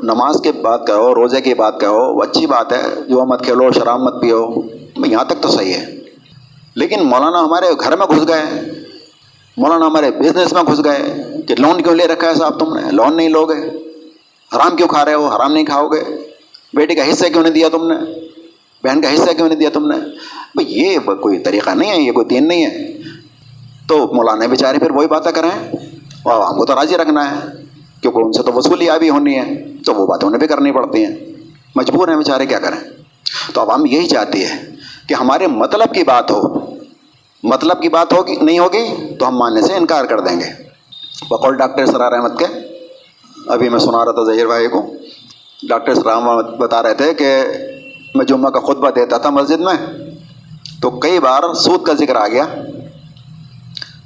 نماز 0.03 0.41
کے 0.43 0.51
بات 0.51 0.87
کہو، 0.87 1.15
روزے 1.15 1.41
کی 1.41 1.53
بات 1.53 1.79
کہو، 1.79 2.13
وہ 2.13 2.23
اچھی 2.23 2.45
بات 2.45 2.73
ہے، 2.73 2.81
جو 3.07 3.25
مت 3.25 3.43
کھیلو، 3.45 3.71
شراب 3.71 3.99
مت 3.99 4.21
پیو۔ 4.21 4.49
یہاں 5.05 5.23
تک 5.23 5.33
تو 5.41 5.49
صحیح 5.49 5.73
ہے۔ 5.73 5.99
لیکن 6.75 7.03
مولانا 7.03 7.39
ہمارے 7.39 7.65
گھر 7.79 7.97
میں 7.97 8.07
گھس 8.07 8.27
گئے۔ 8.27 8.71
مولانا 9.57 9.85
ہمارے 9.85 10.11
بزنس 10.11 10.53
میں 10.53 10.63
گھس 10.63 10.83
گئے۔ 10.83 11.23
کہ 11.47 11.55
لون 11.59 11.81
کیوں 11.81 11.95
لے 11.95 12.07
رکھا 12.07 12.29
ہے 12.29 12.35
صاحب 12.35 12.59
تم 12.59 12.77
نے؟ 12.77 12.91
لون 12.91 13.17
نہیں 13.17 13.29
لوگے۔ 13.29 13.69
حرام 14.55 14.75
کیوں 14.75 14.87
کھا 14.87 15.05
رہے 15.05 15.13
ہو؟ 15.13 15.27
حرام 15.27 15.53
نہیں 15.53 15.65
کھاؤ 15.65 15.87
گے۔ 15.87 16.03
بیٹی 16.73 16.95
کا 16.95 17.11
حصہ 17.11 17.27
کیوں 17.27 17.43
نہیں 17.43 17.53
دیا 17.53 17.69
تم 17.69 17.87
نے؟ 17.87 17.95
بہن 18.83 19.01
کا 19.01 19.13
حصہ 19.13 19.31
کیوں 19.37 19.47
نہیں 19.47 19.59
دیا 19.59 19.69
تم 19.73 19.91
نے؟ 19.91 19.97
بھئی 20.55 20.79
یہ 20.79 20.99
کوئی 20.99 21.39
طریقہ 21.39 21.69
نہیں 21.69 21.91
ہے، 21.91 22.01
یہ 22.01 22.11
کوئی 22.11 22.25
دین 22.25 22.47
نہیں 22.47 22.65
ہے۔ 22.65 23.02
تو 23.87 24.13
مولانا 24.13 24.45
بیچارے 24.45 24.79
پھر 24.79 24.91
وہی 24.91 25.07
باتیں 25.07 25.31
کریں۔ 25.31 25.71
اور 26.23 26.41
ہم 26.41 26.57
کو 26.57 26.65
تو 26.65 26.75
راضی 26.75 26.97
رکھنا 26.97 27.31
ہے، 27.31 27.39
کیونکہ 28.01 28.19
ان 28.19 28.31
سے 28.31 28.43
تو 28.43 28.53
وصولیاں 28.53 28.99
بھی 28.99 29.09
ہونی 29.09 29.37
ہے 29.37 29.63
تو 29.85 29.93
وہ 29.93 30.07
باتیں 30.07 30.27
انہیں 30.27 30.39
بھی 30.39 30.47
کرنی 30.47 30.71
پڑتی 30.71 31.05
ہیں۔ 31.05 31.15
مجبور 31.75 32.07
ہیں 32.07 32.15
بیچارے، 32.15 32.45
کیا 32.45 32.59
کریں؟ 32.59 32.89
تو 33.53 33.61
عوام 33.61 33.85
یہی 33.85 34.07
چاہتی 34.07 34.45
ہے 34.45 34.63
کہ 35.07 35.13
ہمارے 35.13 35.47
مطلب 35.47 35.93
کی 35.93 36.03
بات 36.03 36.31
ہو۔ 36.31 36.41
مطلب 37.43 37.81
کی 37.81 37.89
بات 37.89 38.13
ہوگی، 38.13 38.35
نہیں 38.41 38.59
ہوگی، 38.59 39.15
تو 39.19 39.27
ہم 39.27 39.37
ماننے 39.37 39.61
سے 39.61 39.73
انکار 39.73 40.05
کر 40.05 40.19
دیں 40.19 40.39
گے۔ 40.39 40.63
بقول 41.29 41.57
ڈاکٹر 41.57 41.85
سرار 41.85 42.11
احمد 42.11 42.39
کے، 42.39 42.45
ابھی 43.47 43.69
میں 43.69 43.79
سنا 43.79 44.05
رہا 44.05 44.11
تھا 44.11 44.23
ظہیر 44.23 44.47
بھائی 44.47 44.67
کو۔ 44.67 44.85
ڈاکٹر 45.69 45.93
سر 45.93 46.07
احمد 46.07 46.43
بتا 46.43 46.83
رہے 46.83 46.93
تھے 46.93 47.13
کہ 47.13 47.41
میں 48.15 48.25
جمعہ 48.25 48.51
کا 48.51 48.59
خطبہ 48.59 48.89
دیتا 48.89 49.17
تھا 49.17 49.29
مسجد 49.29 49.59
میں، 49.59 49.93
تو 50.81 50.89
کئی 50.89 51.19
بار 51.19 51.53
سود 51.53 51.83
کا 51.83 51.93
ذکر 51.93 52.15
آ 52.15 52.27
گیا۔ 52.27 52.45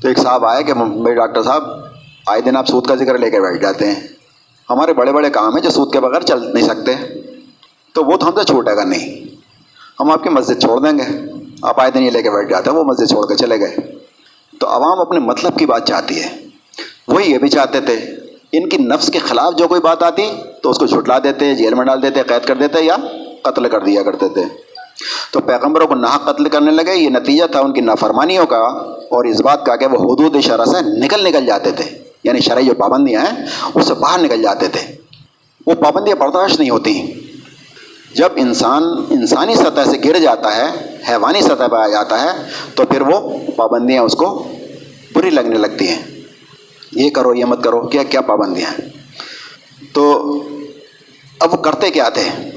تو 0.02 0.08
ایک 0.08 0.20
صاحب 0.20 0.45
آئے 0.45 0.64
کہ 0.64 0.74
میرے 0.74 1.16
ڈاکٹر 1.16 1.43
صاحب، 1.43 1.64
آئے 2.28 2.41
دن 2.41 2.58
آپ 2.58 2.68
سود 2.68 2.88
کا 2.88 2.95
ذکر 2.95 3.18
لے 3.18 3.32
کے 3.32 3.39
بیٹھ 3.39 3.62
جاتے 3.62 3.88
ہیں۔ 3.88 4.08
ہمارے 4.70 4.93
بڑے 4.93 5.12
بڑے 5.12 5.30
کام 5.30 5.56
ہیں 5.56 5.64
جو 5.64 5.70
سود 5.70 5.93
کے 5.93 6.00
بغیر 6.00 6.22
چل 6.22 6.54
نہیں 6.54 6.68
سکتے۔ 6.68 6.91
تو 7.93 8.04
وہ 8.04 8.18
تو 8.18 8.30
ہم 8.30 8.32
سے 8.39 8.43
چھوٹے 8.43 8.76
گا 8.76 8.84
نہیں۔ 8.84 9.36
ہم 10.00 10.12
آپ 10.12 10.24
کی 10.24 10.30
مسجد 10.30 10.62
چھوڑ 10.62 10.80
دیں 10.80 10.98
گے۔ 10.98 11.32
آپ 11.62 11.82
آئے 11.82 11.91
دن 11.91 12.04
یہ 12.04 12.10
لے 12.10 12.24
کے 12.24 12.30
بیٹھ 12.30 12.50
جاتے 12.50 12.70
ہیں، 12.70 12.78
وہ 12.78 12.84
مسجد 12.84 13.10
چھوڑ 13.10 13.28
کے 13.28 13.36
چلے 13.36 13.60
گئے۔ 13.60 13.76
تو 14.60 14.68
عوام 14.68 15.00
اپنے 15.00 15.20
مطلب 15.20 15.60
کی 15.60 15.66
بات 15.66 15.88
چاہتی 15.88 16.24
ہے۔ 16.24 16.48
وہی 17.08 17.32
یہ 17.32 17.38
بھی 17.38 17.50
چاہتے 17.50 17.82
تھے، 17.82 17.95
ان 18.52 18.70
کی 18.70 18.78
نفس 18.78 19.08
کے 19.08 19.20
خلاف 19.20 19.54
جو 19.56 19.68
کوئی 19.68 19.82
بات 19.82 20.04
آتی 20.04 20.32
تو 20.64 20.70
اس 20.70 20.78
کو 20.78 20.88
چھٹلا 20.88 21.20
دیتے، 21.20 21.56
جیل 21.56 21.74
میں 21.74 21.86
ڈال 21.86 22.02
دیتے، 22.02 22.24
قید 22.24 22.48
کر 22.48 22.56
دیتے 22.56 22.82
یا 22.82 22.95
قتل 23.41 23.70
کر 23.70 23.82
دیا 23.82 24.04
کرتے 24.04 24.30
تھے۔ 24.30 24.66
تو 25.32 25.39
پیغمبروں 25.39 25.88
کو 25.88 25.95
نہ 25.95 26.06
قتل 26.06 26.50
کرنے 26.50 26.72
لگے، 26.72 26.95
یہ 26.95 27.10
نتیجہ 27.10 27.45
تھا 27.45 27.60
ان 27.60 27.74
کی 27.74 27.82
نافرمانیوں 27.82 28.45
کا، 28.45 28.58
اور 29.10 29.26
اس 29.26 29.41
بات 29.41 29.66
کا 29.66 29.76
کہ 29.76 29.86
وہ 29.86 30.14
حدود 30.14 30.41
شرح 30.41 30.66
سے 30.66 31.00
نکل 31.00 31.24
نکل 31.24 31.45
جاتے 31.45 31.72
تھے۔ 31.72 31.98
یعنی 32.24 32.39
شرعی 32.39 32.66
جو 32.66 32.74
پابندیاں 32.74 33.22
ہیں، 33.22 33.45
اس 33.74 33.88
سے 33.88 33.93
باہر 33.93 34.20
نکل 34.20 34.41
جاتے 34.41 34.68
تھے۔ 34.68 34.95
وہ 35.68 35.74
پابندیاں 35.74 36.16
برداشت 36.16 36.60
نہیں 36.60 36.70
ہوتی۔ 36.70 37.14
جب 38.16 38.30
انسان 38.36 38.84
انسانی 39.10 39.56
سطح 39.56 39.91
سے 39.91 40.10
گر 40.10 40.20
جاتا 40.20 40.56
ہے، 40.56 40.95
حیوانی 41.10 41.41
سطح 41.41 41.68
پہ 41.68 41.76
آ 41.76 41.88
جاتا 41.88 42.22
ہے، 42.22 42.48
تو 42.76 42.86
پھر 42.86 43.02
وہ 43.02 43.38
پابندیاں 43.56 44.04
اس 44.04 44.14
کو 44.14 44.48
بری 45.16 45.30
لگنے 45.30 45.58
لگتی 45.58 45.88
ہیں۔ 45.88 46.04
یہ 46.91 47.10
کرو، 47.10 47.34
یہ 47.34 47.45
مت 47.45 47.64
کرو، 47.64 47.82
کیا 47.82 48.04
کیا 48.04 48.22
پابندیاں 48.22 48.72
ہیں؟ 48.72 48.89
تو 49.93 50.34
اب 51.39 51.54
وہ 51.54 51.58
کرتے 51.58 51.89
کیا 51.89 52.10
تھے؟ 52.10 52.50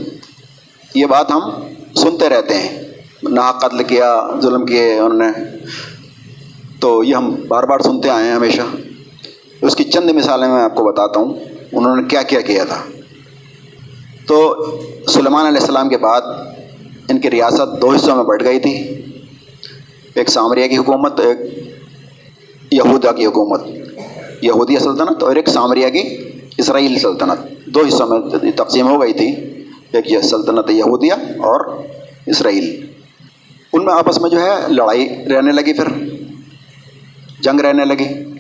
یہ 0.95 1.07
بات 1.07 1.31
ہم 1.31 1.41
سنتے 1.95 2.29
رہتے 2.29 2.55
ہیں۔ 2.55 2.83
نہ 3.23 3.53
قتل 3.59 3.85
کیا، 3.85 4.21
ظلم 4.41 4.67
کیے 4.67 4.99
انہوں 4.99 5.19
نے۔ 5.19 5.45
تو 6.81 7.05
یہ 7.05 7.15
ہم 7.15 7.35
بار 7.49 7.63
بار 7.63 7.79
سنتے 7.79 8.11
آئے 8.11 8.25
ہیں 8.25 8.35
ہمیشہ۔ 8.35 8.61
اس 9.63 9.77
کی 9.77 9.85
چند 9.85 10.11
مثالیں 10.11 10.49
میں 10.49 10.63
آپ 10.63 10.75
کو 10.75 10.85
بتاتا 10.85 11.21
ہوں۔ 11.21 11.35
انہوں 11.73 11.97
نے 11.97 12.03
کیا 12.03 12.23
کیا 12.23 12.41
کیا 12.41 12.65
تھا۔ 12.65 12.85
تو 14.27 14.65
سلیمان 15.09 15.47
علیہ 15.47 15.61
السلام 15.61 15.89
کے 15.89 15.99
بعد 15.99 16.21
ان 17.09 17.21
کی 17.21 17.31
ریاست 17.31 17.83
دو 17.83 17.91
حصوں 17.91 18.17
میں 18.17 18.25
بڑھ 18.25 18.45
گئی 18.45 18.61
تھی۔ 18.61 19.03
ایک 20.15 20.31
سامریہ 20.31 20.67
کی 20.69 20.77
حکومت، 20.77 21.21
ایک 21.21 21.39
یہودا 22.71 23.13
کی 23.13 23.27
حکومت۔ 23.27 23.63
یہودی 24.43 24.77
سلطنت 24.77 25.23
اور 25.23 25.37
ایک 25.37 25.49
سامریہ 25.49 25.89
کی 25.89 26.17
اسرائیلی 26.59 26.99
سلطنت۔ 26.99 27.67
دو 27.67 27.81
حصوں 27.89 28.07
میں 28.07 28.53
تقسیم 28.57 28.89
ہو 28.89 29.03
گئی 29.03 29.13
تھی۔ 29.13 29.60
ایک 29.93 30.13
یہ 30.13 30.19
سلطنت 30.21 30.71
یہودیہ 30.71 31.13
اور 31.13 31.83
اسرائیل۔ 32.27 32.87
ان 33.73 33.85
میں 33.85 33.95
آپس 33.95 34.21
میں 34.21 34.31
جو 34.31 34.41
ہے 34.41 34.55
لڑائی 34.69 35.09
رہنے 35.09 35.53
لگی 35.53 35.73
پھر۔ 35.73 35.89
جنگ 37.41 37.61
رہنے 37.61 37.85
لگی۔ 37.85 38.35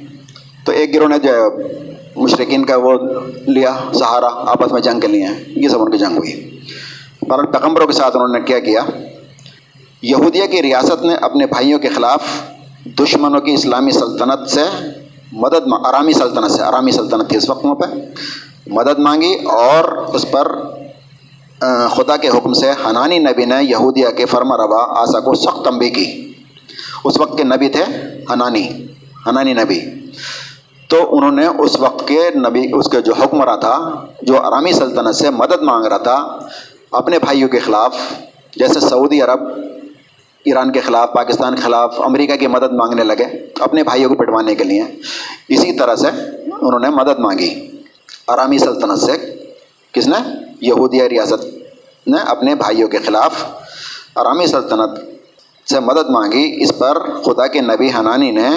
تو 0.64 0.72
ایک 0.72 0.94
گروہ 0.94 1.08
نے 1.08 1.18
جو 1.18 1.28
ہے 1.28 1.70
مشرقین 2.16 2.64
کا 2.64 2.76
وہ 2.76 2.98
لیا، 3.46 3.76
سہارا، 3.94 4.26
آپس 4.26 4.72
میں 4.72 4.80
جنگ 4.80 5.00
کے 5.00 5.06
لیے۔ 5.06 5.26
یہ 5.46 5.68
سب 5.68 5.82
ان 5.82 5.90
کی 5.90 5.98
جنگ 5.98 6.16
ہوئی۔ 6.16 6.60
پر 7.28 7.46
پیغمبروں 7.46 7.86
کے 7.86 7.92
ساتھ 7.92 8.16
انہوں 8.16 8.28
نے 8.28 8.40
کیا 8.40 8.58
کیا؟ 8.58 8.80
یہودیہ 10.02 10.46
کی 10.46 10.62
ریاست 10.62 11.04
نے 11.04 11.14
اپنے 11.14 11.46
بھائیوں 11.46 11.78
کے 11.78 11.88
خلاف 11.88 12.22
دشمنوں 12.84 13.40
کی 13.40 13.52
اسلامی 13.52 13.90
سلطنت 13.90 14.50
سے 14.50 14.62
مدد 15.32 15.72
آرامی 15.84 16.12
سلطنت 16.12 16.50
سے 16.50 16.62
آرامی 16.62 16.90
سلطنت 16.90 17.28
تھی 17.28 17.36
اس 17.36 17.50
وقت 17.50 17.64
وہاں 17.64 17.74
پہ۔ 17.74 17.84
مدد 18.66 18.98
مانگی 18.98 19.34
اور 19.34 19.84
اس 19.84 20.26
پر 20.30 20.52
خدا 21.90 22.16
کے 22.16 22.28
حکم 22.28 22.52
سے 22.52 22.70
حنانی 22.70 23.18
نبی 23.18 23.44
نے 23.44 23.64
یہودیہ 23.64 24.08
کے 24.08 24.26
فرما 24.26 24.56
روا 24.56 25.02
آسا 25.02 25.20
کو 25.20 25.34
سخت 25.34 25.64
تنبی 25.64 25.90
کی۔ 25.90 26.32
اس 27.04 27.20
وقت 27.20 27.38
کے 27.38 27.44
نبی 27.44 27.68
تھے 27.68 27.84
حنانی 28.32 28.86
حنانی 29.26 29.52
نبی۔ 29.52 29.80
تو 30.88 31.16
انہوں 31.16 31.32
نے 31.32 31.46
اس 31.46 31.80
وقت 31.80 32.08
کے 32.08 32.30
نبی، 32.34 32.70
اس 32.74 32.88
کے 32.88 33.00
جو 33.00 33.12
حکمراں 33.14 33.56
تھا، 33.56 34.06
جو 34.22 34.40
آرامی 34.40 34.72
سلطنت 34.72 35.14
سے 35.14 35.30
مدد 35.30 35.62
مانگ 35.62 35.84
رہا 35.84 35.96
تھا، 35.96 36.38
اپنے 36.90 37.18
بھائیوں 37.18 37.48
کے 37.48 37.58
خلاف، 37.58 37.96
جیسے 38.56 38.80
سعودی 38.80 39.22
عرب، 39.22 39.40
ایران 40.44 40.72
کے 40.72 40.80
خلاف، 40.80 41.12
پاکستان 41.12 41.54
کے 41.54 41.62
خلاف، 41.62 42.00
امریکہ 42.00 42.36
کی 42.36 42.46
مدد 42.46 42.72
مانگنے 42.72 43.04
لگے 43.04 43.24
اپنے 43.60 43.84
بھائیوں 43.84 44.08
کو 44.08 44.14
پٹوانے 44.14 44.54
کے 44.54 44.64
لیے، 44.64 44.82
اسی 45.48 45.72
طرح 45.72 45.96
سے 45.96 46.08
انہوں 46.60 46.78
نے 46.78 46.88
مدد 46.88 47.18
مانگی۔ 47.18 47.70
آرامی 48.26 48.58
سلطنت 48.58 48.98
سے 48.98 49.34
کس 49.92 50.06
نے؟ 50.06 50.49
یہودیہ 50.60 51.02
ریاست 51.02 51.44
نے 52.06 52.18
اپنے 52.26 52.54
بھائیوں 52.54 52.88
کے 52.88 52.98
خلاف 52.98 53.44
آرامی 54.14 54.46
سلطنت 54.46 54.98
سے 55.68 55.80
مدد 55.80 56.10
مانگی، 56.10 56.62
اس 56.62 56.72
پر 56.78 57.22
خدا 57.22 57.46
کے 57.46 57.60
نبی 57.60 57.90
حنانی 57.98 58.30
نے 58.30 58.48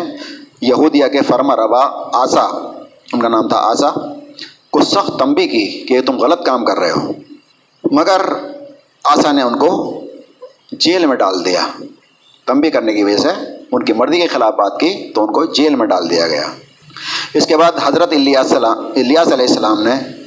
یہودیہ 0.61 1.07
کے 1.07 1.21
فرما 1.21 1.55
روا 1.55 2.09
آسا، 2.13 2.41
ان 3.13 3.19
کا 3.19 3.27
نام 3.27 3.47
تھا 3.47 3.57
آسا، 3.57 3.89
کو 4.71 4.83
سخت 4.83 5.19
تنبی 5.19 5.47
کی 5.47 5.65
کہ 5.65 6.01
تم 6.01 6.17
غلط 6.17 6.45
کام 6.45 6.65
کر 6.65 6.79
رہے 6.79 6.91
ہو۔ 6.91 7.11
مگر 7.91 8.21
آسا 9.03 9.31
نے 9.31 9.41
ان 9.41 9.57
کو 9.57 10.01
جیل 10.71 11.05
میں 11.05 11.15
ڈال 11.15 11.45
دیا۔ 11.45 11.67
تنبی 12.47 12.69
کرنے 12.69 12.93
کی 12.93 13.03
وجہ 13.03 13.17
سے 13.17 13.29
ان 13.71 13.83
کی 13.83 13.93
مرضی 13.93 14.21
کے 14.21 14.27
خلاف 14.27 14.53
بات 14.53 14.79
کی 14.79 15.11
تو 15.15 15.25
ان 15.25 15.33
کو 15.33 15.45
جیل 15.45 15.75
میں 15.75 15.87
ڈال 15.87 16.09
دیا 16.09 16.27
گیا۔ 16.27 16.43
اس 17.33 17.45
کے 17.45 17.57
بعد 17.57 17.71
حضرت 17.83 18.11
الیاس 18.11 18.53
الیاس 18.53 19.33
علیہ 19.33 19.47
السلام 19.47 19.83
نے 19.83 20.22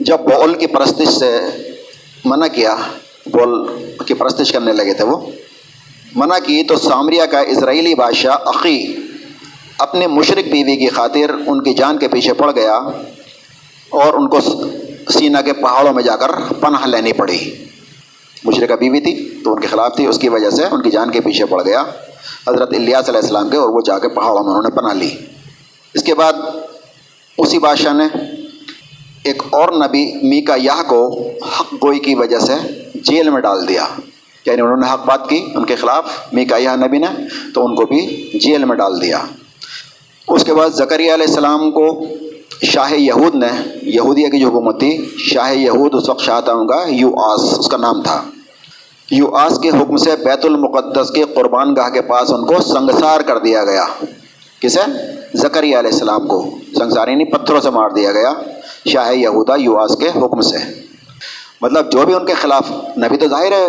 جب 0.00 0.20
بول 0.20 0.54
کی 0.54 0.66
پرستش 0.66 1.08
سے 1.08 1.40
منع 2.24 2.46
کیا 2.46 2.76
بول 3.26 3.68
کی 4.06 4.14
پرستش 4.14 4.52
کرنے 4.52 4.72
لگے 4.72 4.94
تھے 4.94 5.04
وہ۔ 5.04 5.16
منع 6.14 6.38
کی 6.38 6.62
تو 6.62 6.76
سامریہ 6.76 7.22
کا 7.22 7.40
اسرائیلی 7.40 7.94
بادشاہ 7.94 8.36
عقی 8.46 8.96
اپنے 9.78 10.06
مشرق 10.06 10.48
بیوی 10.48 10.76
کی 10.76 10.88
خاطر 10.88 11.30
ان 11.46 11.62
کی 11.62 11.74
جان 11.74 11.98
کے 11.98 12.08
پیچھے 12.08 12.32
پڑ 12.32 12.50
گیا 12.54 12.74
اور 13.90 14.14
ان 14.14 14.28
کو 14.28 14.40
سینا 15.12 15.40
کے 15.40 15.52
پہاڑوں 15.52 15.92
میں 15.92 16.02
جا 16.02 16.16
کر 16.16 16.30
پناہ 16.60 16.86
لینی 16.86 17.12
پڑی۔ 17.12 17.64
مشرقہ 18.44 18.74
بیوی 18.74 19.00
تھی 19.00 19.40
تو 19.44 19.54
ان 19.54 19.60
کے 19.60 19.66
خلاف 19.66 19.96
تھی، 19.96 20.06
اس 20.06 20.18
کی 20.18 20.28
وجہ 20.28 20.50
سے 20.50 20.62
ان 20.70 20.82
کی 20.82 20.90
جان 20.90 21.10
کے 21.10 21.20
پیچھے 21.20 21.44
پڑ 21.44 21.64
گیا۔ 21.64 21.82
حضرت 22.48 22.74
الیاس 22.74 23.08
علیہ 23.08 23.20
السلام 23.20 23.48
کے 23.48 23.56
اور 23.56 23.68
وہ 23.68 23.80
جا 23.86 23.98
کے 23.98 24.08
پہاڑوں 24.08 24.44
میں 24.44 24.48
انہوں 24.48 24.62
نے 24.62 24.76
پناہ 24.76 24.94
لی۔ 24.94 25.10
اس 25.94 26.02
کے 26.02 26.14
بعد 26.14 26.32
اسی 27.38 27.58
بادشاہ 27.58 27.92
نے 27.92 28.06
ایک 29.24 29.42
اور 29.50 29.68
نبی 29.72 30.12
میکا 30.22 30.54
یاہ 30.56 30.82
کو 30.88 31.20
حق 31.60 31.74
گوئی 31.74 31.98
کی 31.98 32.14
وجہ 32.14 32.38
سے 32.38 32.52
جیل 32.94 33.30
میں 33.30 33.40
ڈال 33.40 33.68
دیا۔ 33.68 33.86
یعنی 34.46 34.62
انہوں 34.62 34.76
نے 34.76 34.92
حق 34.92 35.06
بات 35.06 35.28
کی، 35.28 35.46
ان 35.54 35.64
کے 35.64 35.76
خلاف 35.76 36.04
میکا 36.32 36.56
یاہ 36.56 36.76
نبی 36.76 36.98
نے 36.98 37.06
تو 37.54 37.64
ان 37.64 37.74
کو 37.74 37.86
بھی 37.86 38.30
جیل 38.38 38.64
میں 38.64 38.76
ڈال 38.76 39.00
دیا۔ 39.00 39.18
اس 40.28 40.44
کے 40.44 40.54
بعد 40.54 40.70
زکریہ 40.70 41.14
علیہ 41.14 41.26
السلام 41.28 41.70
کو 41.70 42.04
شاہ 42.62 42.92
یہود 42.92 43.34
نے، 43.34 43.48
یہودیہ 43.82 44.28
کی 44.28 44.40
جو 44.40 44.48
حکومت 44.48 44.80
تھی، 44.80 45.04
شاہ 45.18 45.54
یہود 45.54 45.94
اس 45.94 46.08
وقت 46.08 46.20
شاہ 46.20 46.40
تھا 46.40 46.52
ان 46.52 46.66
کا 46.66 46.84
یو 46.88 47.12
آس 47.20 47.58
اس 47.58 47.68
کا 47.68 47.76
نام 47.76 48.02
تھا۔ 48.02 48.22
یو 49.10 49.34
آس 49.34 49.58
کے 49.58 49.68
حکم 49.68 49.96
سے 49.96 50.10
بیت 50.24 50.44
المقدس 50.44 51.10
کے 51.10 51.24
قربان 51.34 51.76
گاہ 51.76 51.88
کے 51.88 52.02
پاس 52.02 52.32
ان 52.32 52.46
کو 52.46 52.62
سنگسار 52.62 53.20
کر 53.20 53.38
دیا 53.38 53.64
گیا۔ 53.64 53.84
کسے؟ 54.60 54.80
زکریہ 55.34 55.76
علیہ 55.76 55.90
السلام 55.90 56.26
کو۔ 56.26 56.50
سنگسار 56.78 57.08
یعنی 57.08 57.24
پتھروں 57.24 57.60
سے 57.60 57.70
مار 57.70 57.90
دیا 57.90 58.12
گیا۔ 58.12 58.32
شاہ 58.86 59.14
یہودا 59.14 59.54
یو 59.56 59.78
آس 59.78 59.96
کے 59.96 60.08
حکم 60.08 60.40
سے۔ 60.40 60.56
مطلب 61.60 61.92
جو 61.92 62.06
بھی 62.06 62.14
ان 62.14 62.26
کے 62.26 62.34
خلاف، 62.34 62.70
نبی 62.98 63.16
تو 63.16 63.28
ظاہر 63.28 63.52
ہے، 63.52 63.68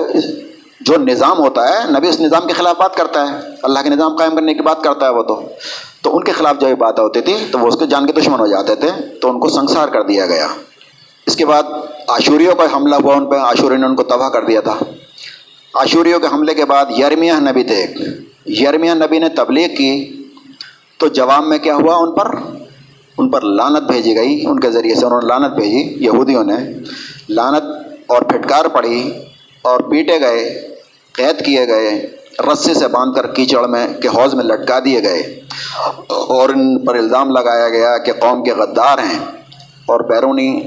جو 0.82 0.97
نظام 0.97 1.39
ہوتا 1.39 1.68
ہے، 1.68 1.91
نبی 1.91 2.07
اس 2.07 2.20
نظام 2.20 2.47
کے 2.47 2.53
خلاف 2.53 2.78
بات 2.78 2.95
کرتا 2.95 3.32
ہے۔ 3.32 3.38
اللہ 3.64 3.80
کے 3.80 3.89
نظام 3.89 4.16
قائم 4.16 4.36
کرنے 4.36 4.53
کی 4.53 4.61
بات 4.61 4.84
کرتا 4.84 5.05
ہے 5.05 5.11
وہ 5.11 5.24
تو۔ 5.24 5.41
تو 6.01 6.18
ان 6.18 6.24
کے 6.24 6.32
خلاف 6.32 6.55
جو 6.59 6.76
باتیں 6.76 7.03
ہوتی 7.03 7.22
تھی، 7.22 7.38
تو 7.51 7.59
وہ 7.59 7.68
اس 7.68 7.76
کے 7.76 7.86
جان 7.86 8.07
کے 8.07 8.14
دشمن 8.14 8.39
ہو 8.39 8.47
جاتے 8.47 8.76
تھے، 8.76 8.89
تو 9.22 9.30
ان 9.30 9.39
کو 9.39 9.49
سنسار 9.49 9.88
کر 9.88 10.01
دیا 10.01 10.26
گیا۔ 10.26 10.47
اس 11.28 11.36
کے 11.36 11.45
بعد 11.45 11.64
آشوریوں 12.07 12.55
کا 12.55 12.76
حملہ 12.76 12.95
ہوا 12.95 13.16
ان 13.16 13.30
پہ 13.30 13.36
آشوری 13.36 13.78
نے 13.78 13.86
ان 13.86 13.95
کو 13.95 14.03
تباہ 14.03 14.30
کر 14.30 14.45
دیا 14.45 14.61
تھا۔ 14.61 14.76
آشوریوں 15.74 16.20
کے 16.20 16.28
حملے 16.34 16.53
کے 16.53 16.66
بعد 16.66 16.86
یرمیہ 16.99 17.34
نبی 17.34 17.64
تھے۔ 17.64 17.84
ایک 17.84 18.61
یرمیہ 18.61 18.91
نبی 18.91 19.20
نے 19.20 19.30
تبلیغ 19.30 19.68
کی۔ 19.78 20.20
تو 20.97 21.07
جواب 21.07 21.43
میں 21.43 21.57
کیا 21.57 21.76
ہوا 21.76 21.95
ان 21.95 22.11
پر؟ 22.11 22.26
ان 23.18 23.30
پر 23.30 23.41
لانت 23.41 23.84
بھیجی 23.84 24.16
گئی، 24.16 24.43
ان 24.45 24.59
کے 24.59 24.72
ذریعے 24.72 24.95
سے 24.95 25.05
انہوں 25.05 25.22
نے 25.22 25.28
لانت 25.28 25.53
بھیجی 25.53 26.05
یہودیوں 26.05 26.43
نے۔ 26.43 26.53
لانت 27.30 27.64
اور 28.07 28.22
پھٹکار 28.22 28.66
پڑی 28.66 29.11
اور 29.61 29.80
پیٹے 29.80 30.20
گئے، 30.22 30.68
قید 31.11 31.45
کیے 31.45 31.68
گئے 31.68 32.16
رسے 32.53 32.74
سے 32.74 32.88
باندھ 32.88 33.16
کر 33.16 33.28
کیچڑ 33.28 33.68
میں 33.68 33.88
کے 34.01 34.07
حوض 34.07 34.34
میں 34.34 34.43
لٹکا 34.43 34.80
دیے 34.86 35.03
گئے۔ 35.03 35.39
اور 36.07 36.49
ان 36.49 36.86
پر 36.86 36.95
الزام 36.95 37.30
لگایا 37.30 37.70
گیا 37.70 37.97
کہ 37.97 38.11
قوم 38.14 38.43
کے 38.43 38.51
غدار 38.51 38.97
ہیں 38.97 39.20
اور 39.86 39.99
بیرونی 39.99 40.61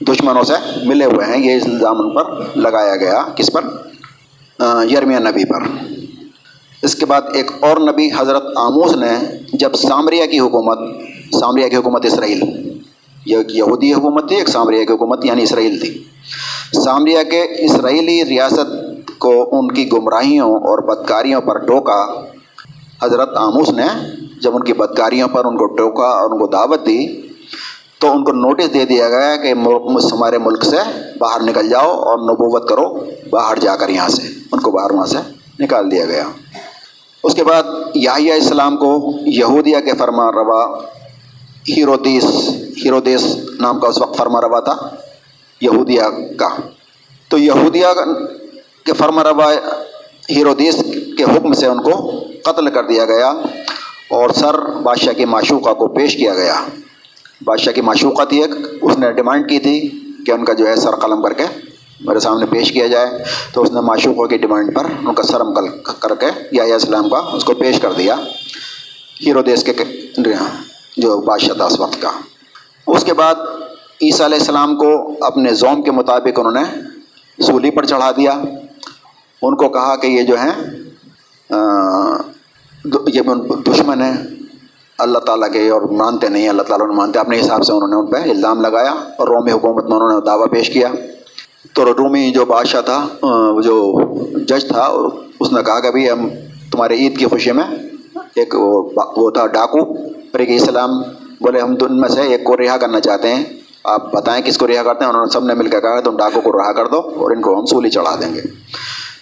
دشمنوں 0.00 0.42
سے 0.42 0.52
ملے 0.84 1.04
ہوئے 1.04 1.26
ہیں۔ 1.26 1.44
یہ 1.44 1.60
الزام 1.64 2.00
ان 2.00 2.10
پر 2.10 2.56
لگایا 2.56 2.96
گیا۔ 2.96 3.22
کس 3.36 3.50
پر؟ 3.52 3.64
یرمیہ 4.90 5.18
نبی 5.18 5.44
پر۔ 5.44 5.62
اس 6.82 6.94
کے 6.94 7.06
بعد 7.06 7.22
ایک 7.32 7.50
اور 7.60 7.76
نبی 7.76 8.08
حضرت 8.18 8.44
آموز 8.56 8.96
نے 8.96 9.14
جب 9.52 9.74
سامریہ 9.74 10.26
کی 10.26 10.40
حکومت 10.40 10.78
سامریہ 11.32 11.68
کی 11.68 11.76
حکومت 11.76 12.06
اسرائیل۔ 12.06 12.40
یہ 13.26 13.36
ایک 13.36 13.54
یہودی 13.54 13.92
حکومت 13.92 14.28
تھی، 14.28 14.36
ایک 14.36 14.48
سامریہ 14.48 14.84
کی 14.84 14.92
حکومت 14.92 15.24
یعنی 15.24 15.42
اسرائیل 15.42 15.80
تھی۔ 15.80 16.04
سامریہ 16.84 17.18
کے 17.30 17.64
اسرائیلی 17.64 18.24
ریاست 18.24 18.98
کو 19.18 19.48
ان 19.52 19.68
کی 19.68 19.92
گمراہیوں 19.92 20.54
اور 20.54 20.78
بدکاریوں 20.82 21.40
پر 21.40 21.58
ٹوکا۔ 21.58 22.24
حضرت 23.02 23.36
آموس 23.36 23.70
نے 23.70 23.86
جب 24.42 24.56
ان 24.56 24.64
کی 24.64 24.72
بدکاریوں 24.72 25.28
پر 25.28 25.44
ان 25.44 25.56
کو 25.56 25.66
ٹوکا 25.66 26.06
اور 26.06 26.30
ان 26.30 26.38
کو 26.38 26.46
دعوت 26.46 26.86
دی، 26.86 27.20
تو 27.98 28.12
ان 28.12 28.24
کو 28.24 28.32
نوٹس 28.32 28.74
دے 28.74 28.84
دیا 28.84 29.08
گیا 29.08 29.36
کہ 29.36 29.52
ہمارے 30.12 30.38
ملک 30.38 30.64
سے 30.64 30.76
باہر 31.18 31.42
نکل 31.42 31.68
جاؤ 31.68 31.90
اور 31.90 32.18
نبوت 32.18 32.68
کرو، 32.68 33.04
باہر 33.30 33.58
جا 33.58 33.76
کر 33.76 33.88
یہاں 33.88 34.08
سے۔ 34.08 34.22
ان 34.52 34.60
کو 34.60 34.70
باہر 34.70 34.90
وہاں 34.90 35.06
سے 35.06 35.18
نکال 35.60 35.90
دیا 35.90 36.04
گیا۔ 36.04 36.24
اس 37.24 37.34
کے 37.34 37.44
بعد 37.44 37.62
یاہیا 37.94 38.34
اسلام 38.34 38.76
کو 38.76 39.12
یہودیہ 39.26 39.76
کے 39.84 39.92
فرما 39.98 40.32
روا 40.32 40.78
ہیرودیس 41.68 42.24
ہیرودیس 42.84 43.36
نام 43.60 43.80
کا 43.80 43.88
اس 43.88 44.00
وقت 44.00 44.16
فرما 44.16 44.40
روا 44.40 44.60
تھا، 44.60 44.76
یہودیہ 45.60 46.02
کا۔ 46.36 46.48
تو 47.28 47.38
یہودیہ 47.38 47.86
کہ 48.84 48.92
فرما 48.92 49.24
روا 49.24 49.52
ہیرودیس 50.30 50.76
کے 51.18 51.24
حکم 51.24 51.52
سے 51.52 51.66
ان 51.66 51.82
کو 51.82 52.24
قتل 52.44 52.70
کر 52.70 52.84
دیا 52.84 53.04
گیا 53.04 53.28
اور 54.10 54.30
سر 54.30 54.60
بادشاہ 54.82 55.12
کی 55.12 55.24
معشوقہ 55.24 55.74
کو 55.74 55.88
پیش 55.88 56.16
کیا 56.16 56.34
گیا۔ 56.34 56.54
بادشاہ 57.44 57.72
کی 57.72 57.80
معشوقہ 57.80 58.24
تھی 58.24 58.42
ایک، 58.42 58.50
اس 58.82 58.98
نے 58.98 59.12
ڈیمانڈ 59.12 59.48
کی 59.48 59.58
تھی 59.58 59.90
کہ 60.26 60.30
ان 60.30 60.44
کا 60.44 60.52
جو 60.52 60.68
ہے 60.68 60.76
سر 60.76 60.96
قلم 60.96 61.22
کر 61.22 61.32
کے 61.32 61.44
میرے 62.00 62.20
سامنے 62.20 62.46
پیش 62.46 62.72
کیا 62.72 62.86
جائے۔ 62.86 63.06
تو 63.52 63.62
اس 63.62 63.70
نے 63.70 63.80
معشوقوں 63.80 64.26
کی 64.26 64.36
ڈیمانڈ 64.36 64.74
پر 64.74 64.84
ان 64.84 65.14
کا 65.14 65.22
سرم 65.22 65.54
کر 66.00 66.14
کے 66.14 66.26
یا 66.52 66.64
اسلام 66.64 67.08
کا 67.08 67.18
اس 67.18 67.44
کو 67.44 67.54
پیش 67.54 67.80
کر 67.80 67.92
دیا۔ 67.92 68.14
ہیرو 69.26 69.42
دیس 69.42 69.64
کے 69.64 69.72
جو 70.96 71.20
بادشاہ 71.20 71.54
تھا 71.54 71.64
اس 71.64 71.80
وقت 71.80 72.02
کا۔ 72.02 72.10
اس 72.86 73.04
کے 73.04 73.14
بعد 73.14 73.34
عیسیٰ 74.02 74.26
علیہ 74.26 74.38
السلام 74.38 74.76
کو 74.76 75.12
اپنے 75.20 75.54
زوم 75.54 75.82
کے 75.82 75.90
مطابق 75.90 76.38
انہوں 76.38 76.52
نے 76.52 76.64
سولی 77.42 77.70
پر 77.70 77.84
چڑھا 77.84 78.10
دیا۔ 78.10 78.32
ان 79.42 79.56
کو 79.56 79.68
کہا 79.68 79.96
کہ 79.96 80.06
یہ 80.06 80.22
جو 80.22 80.34
ہیں 80.34 80.54
یہ 83.06 83.22
دشمن 83.66 84.02
ہیں، 84.02 84.16
اللہ 84.98 85.18
تعالیٰ 85.18 85.52
کے 85.52 85.68
اور 85.68 85.82
مانتے 85.82 86.28
نہیں، 86.28 86.48
اللہ 86.48 86.62
تعالیٰ 86.62 86.86
نے 86.86 86.94
مانتے۔ 86.94 87.18
اپنے 87.18 87.40
حساب 87.40 87.62
سے 87.64 87.72
انہوں 87.72 87.88
نے 87.88 87.96
ان 87.96 88.06
پہ 88.06 88.16
الزام 88.30 88.60
لگایا 88.60 88.92
اور 89.18 89.28
رومی 89.28 89.52
حکومت 89.52 89.84
میں 89.84 89.96
انہوں 89.96 90.12
نے 90.12 90.24
دعویٰ 90.26 90.50
پیش 90.50 90.70
کیا۔ 90.70 90.88
تو 91.74 91.84
رومی 91.84 92.30
جو 92.30 92.44
بادشاہ 92.44 92.80
تھا 92.80 93.06
جو 93.64 93.74
جج 94.48 94.68
تھا، 94.68 94.84
اس 95.40 95.52
نے 95.52 95.62
کہا 95.62 95.80
کہ 95.80 95.90
بھائی 95.90 96.10
ہم 96.10 96.28
تمہارے 96.72 96.94
عید 96.94 97.18
کی 97.18 97.26
خوشی 97.26 97.52
میں 97.52 97.64
ایک 98.36 98.54
وہ 98.58 99.30
تھا 99.30 99.46
ڈاکو۔ 99.46 100.15
فریق 100.36 100.62
اسلام 100.62 100.90
بولے، 101.40 101.60
ہم 101.60 101.74
ان 101.80 102.00
میں 102.00 102.08
سے 102.08 102.20
ایک 102.20 102.44
کو 102.44 102.56
رہا 102.56 102.76
کرنا 102.76 103.00
چاہتے 103.00 103.34
ہیں۔ 103.34 103.44
آپ 103.84 104.12
بتائیں 104.12 104.44
کس 104.44 104.58
کو 104.58 104.66
رہا 104.66 104.82
کرتے 104.82 105.04
ہیں؟ 105.04 105.10
انہوں 105.10 105.26
نے 105.26 105.32
سب 105.32 105.44
نے 105.44 105.54
مل 105.54 105.68
کے 105.68 105.80
کہا، 105.80 106.00
تم 106.00 106.16
ڈاکو 106.16 106.40
کو 106.40 106.52
رہا 106.52 106.72
کر 106.72 106.86
دو 106.86 106.98
اور 106.98 107.30
ان 107.30 107.40
کو 107.40 107.60
ہم 107.60 107.66
سولی 107.66 107.90
چڑھا 107.90 108.16
دیں 108.20 108.34
گے۔ 108.34 108.40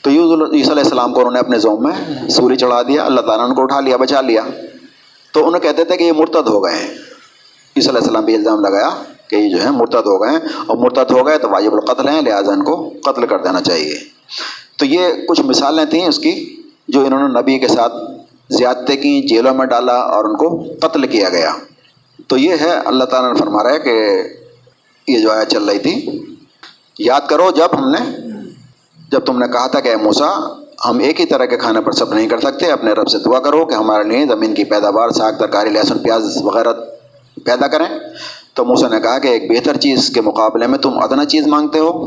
تو 0.02 0.10
عیسی 0.10 0.70
علیہ 0.70 0.82
السلام 0.82 1.12
کو 1.12 1.20
انہوں 1.20 1.32
نے 1.32 1.38
اپنے 1.38 1.58
زوم 1.58 1.82
میں 1.82 2.28
سولی 2.28 2.56
چڑھا 2.56 2.82
دیا، 2.82 3.04
اللہ 3.04 3.20
تعالیٰ 3.20 3.44
نے 3.44 3.50
ان 3.50 3.56
کو 3.56 3.62
اٹھا 3.62 3.80
لیا، 3.80 3.96
بچا 3.96 4.20
لیا۔ 4.20 4.42
تو 5.32 5.46
انہوں 5.46 5.60
کہتے 5.60 5.84
تھے 5.84 5.96
کہ 5.96 6.04
یہ 6.04 6.12
مرتد 6.12 6.48
ہو 6.48 6.64
گئے 6.64 6.74
ہیں۔ 6.74 6.90
عیسی 7.76 7.88
علیہ 7.88 8.00
السلام 8.00 8.24
بھی 8.24 8.34
الزام 8.34 8.60
لگایا 8.60 8.90
کہ 9.28 9.36
یہ 9.36 9.56
جو 9.56 9.62
ہے 9.62 9.70
مرتد 9.70 10.06
ہو 10.06 10.22
گئے 10.22 10.30
ہیں۔ 10.30 10.40
اور 10.66 10.76
مرتد 10.76 11.10
ہو 11.10 11.26
گئے 11.26 11.38
تو 11.38 11.50
واجب 11.50 11.74
القتل 11.74 12.08
ہیں، 12.08 12.22
لہٰذا 12.22 12.52
ان 12.52 12.64
کو 12.64 12.92
قتل 13.04 13.26
کر 13.26 13.38
دینا 13.38 13.60
چاہیے۔ 13.60 13.98
تو 14.78 14.86
یہ 14.86 15.08
کچھ 15.28 15.40
مثالیں 15.40 15.84
تھیں 15.84 16.06
اس 16.06 16.18
کی، 16.18 16.62
جو 16.88 17.04
انہوں 17.04 17.28
نے 17.28 17.40
نبی 17.40 17.58
کے 17.58 17.68
ساتھ 17.68 17.94
زیادتی 18.50 18.96
کی 18.96 19.28
جیلوں 19.28 19.54
میں 19.54 19.66
ڈالا 19.66 19.94
اور 19.94 20.24
ان 20.24 20.36
کو 20.36 20.64
قتل 20.80 21.06
کیا 21.06 21.28
گیا۔ 21.28 21.52
تو 22.26 22.36
یہ 22.36 22.54
ہے 22.60 22.70
اللہ 22.84 23.04
تعالیٰ 23.04 23.32
نے 23.32 23.38
فرما 23.38 23.62
رہا 23.62 23.70
ہے 23.70 23.78
کہ 23.78 24.22
یہ 25.08 25.18
جو 25.18 25.32
آیا 25.32 25.44
چل 25.44 25.64
رہی 25.64 25.78
تھی، 25.78 26.24
یاد 26.98 27.20
کرو 27.28 27.50
جب 27.56 27.68
ہم 27.78 27.90
نے 27.90 28.16
جب 29.10 29.20
تم 29.20 29.38
نے 29.38 29.48
کہا 29.52 29.66
تھا 29.66 29.80
کہ 29.80 29.96
موسا 29.96 30.28
ہم 30.84 30.98
ایک 30.98 31.20
ہی 31.20 31.26
طرح 31.26 31.44
کے 31.44 31.56
کھانے 31.56 31.80
پر 31.80 31.92
سب 31.92 32.14
نہیں 32.14 32.28
کر 32.28 32.40
سکتے، 32.40 32.72
اپنے 32.72 32.92
رب 32.92 33.08
سے 33.08 33.18
دعا 33.18 33.40
کرو 33.40 33.66
کہ 33.66 33.74
ہمارے 33.74 34.04
لیے 34.04 34.26
زمین 34.26 34.54
کی 34.54 34.64
پیداوار، 34.64 35.08
ساگ، 35.08 35.32
ترکاری، 35.32 35.70
لہسن، 35.70 35.98
پیاز، 35.98 36.38
وغیرہ 36.42 36.72
پیدا 37.44 37.66
کریں۔ 37.66 37.86
تو 38.54 38.64
موسا 38.64 38.88
نے 38.88 39.00
کہا 39.00 39.18
کہ 39.18 39.28
ایک 39.28 39.50
بہتر 39.50 39.76
چیز 39.76 40.10
کے 40.14 40.20
مقابلے 40.20 40.66
میں 40.66 40.78
تم 40.78 40.98
ادنا 40.98 41.24
چیز 41.24 41.46
مانگتے 41.46 41.78
ہو۔ 41.78 42.06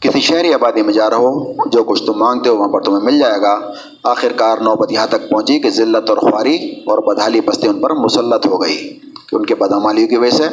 کسی 0.00 0.20
شہری 0.20 0.54
آبادی 0.54 0.82
میں 0.82 0.92
جا 0.92 1.10
رہو، 1.10 1.52
جو 1.68 1.84
کچھ 1.84 2.06
تم 2.06 2.12
مانگتے 2.12 2.48
ہو 2.48 2.56
وہاں 2.56 2.68
پر 2.68 2.80
تمہیں 2.80 3.04
مل 3.04 3.18
جائے 3.18 3.40
گا۔ 3.40 3.72
آخر 4.06 4.32
کار 4.36 4.58
نوبت 4.58 4.92
یہاں 4.92 5.06
تک 5.06 5.30
پہنچی 5.30 5.58
کہ 5.58 5.70
ذلت 5.70 6.10
اور 6.10 6.18
خواری 6.18 6.54
اور 6.86 6.98
بدحالی 6.98 7.40
پستی 7.40 7.68
ان 7.68 7.80
پر 7.80 7.90
مسلط 7.90 8.46
ہو 8.46 8.62
گئی۔ 8.62 8.98
کہ 9.28 9.36
ان 9.36 9.46
کے 9.46 9.54
بدعمالیوں 9.54 10.08
کی 10.08 10.16
وجہ 10.16 10.30
سے، 10.30 10.44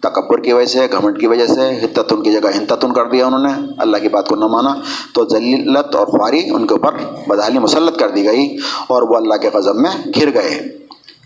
تکبر 0.00 0.40
کی 0.40 0.52
وجہ 0.52 0.66
سے 0.66 0.78
گھمنٹ 0.92 1.20
کی 1.20 1.26
وجہ 1.26 1.46
سے 1.46 1.84
حتتن 1.84 2.22
کی 2.22 2.32
جگہ 2.32 2.58
ہنتتن 2.58 2.92
کر 2.92 3.04
دیا 3.04 3.26
انہوں 3.26 3.40
نے۔ 3.40 3.66
اللہ 3.78 3.96
کی 3.96 4.08
بات 4.08 4.28
کو 4.28 4.36
نہ 4.36 4.44
مانا 4.44 4.74
تو 5.14 5.28
ذلت 5.28 5.94
اور 5.94 6.06
خواری 6.06 6.50
ان 6.50 6.66
کے 6.66 6.74
اوپر 6.74 6.94
بدحالی 7.28 7.58
مسلط 7.58 7.98
کر 7.98 8.08
دی 8.08 8.24
گئی 8.24 8.56
اور 8.88 9.02
وہ 9.02 9.16
اللہ 9.16 9.34
کے 9.34 9.50
غضب 9.54 9.74
میں 9.74 9.90
گھر 10.14 10.34
گئے۔ 10.34 10.78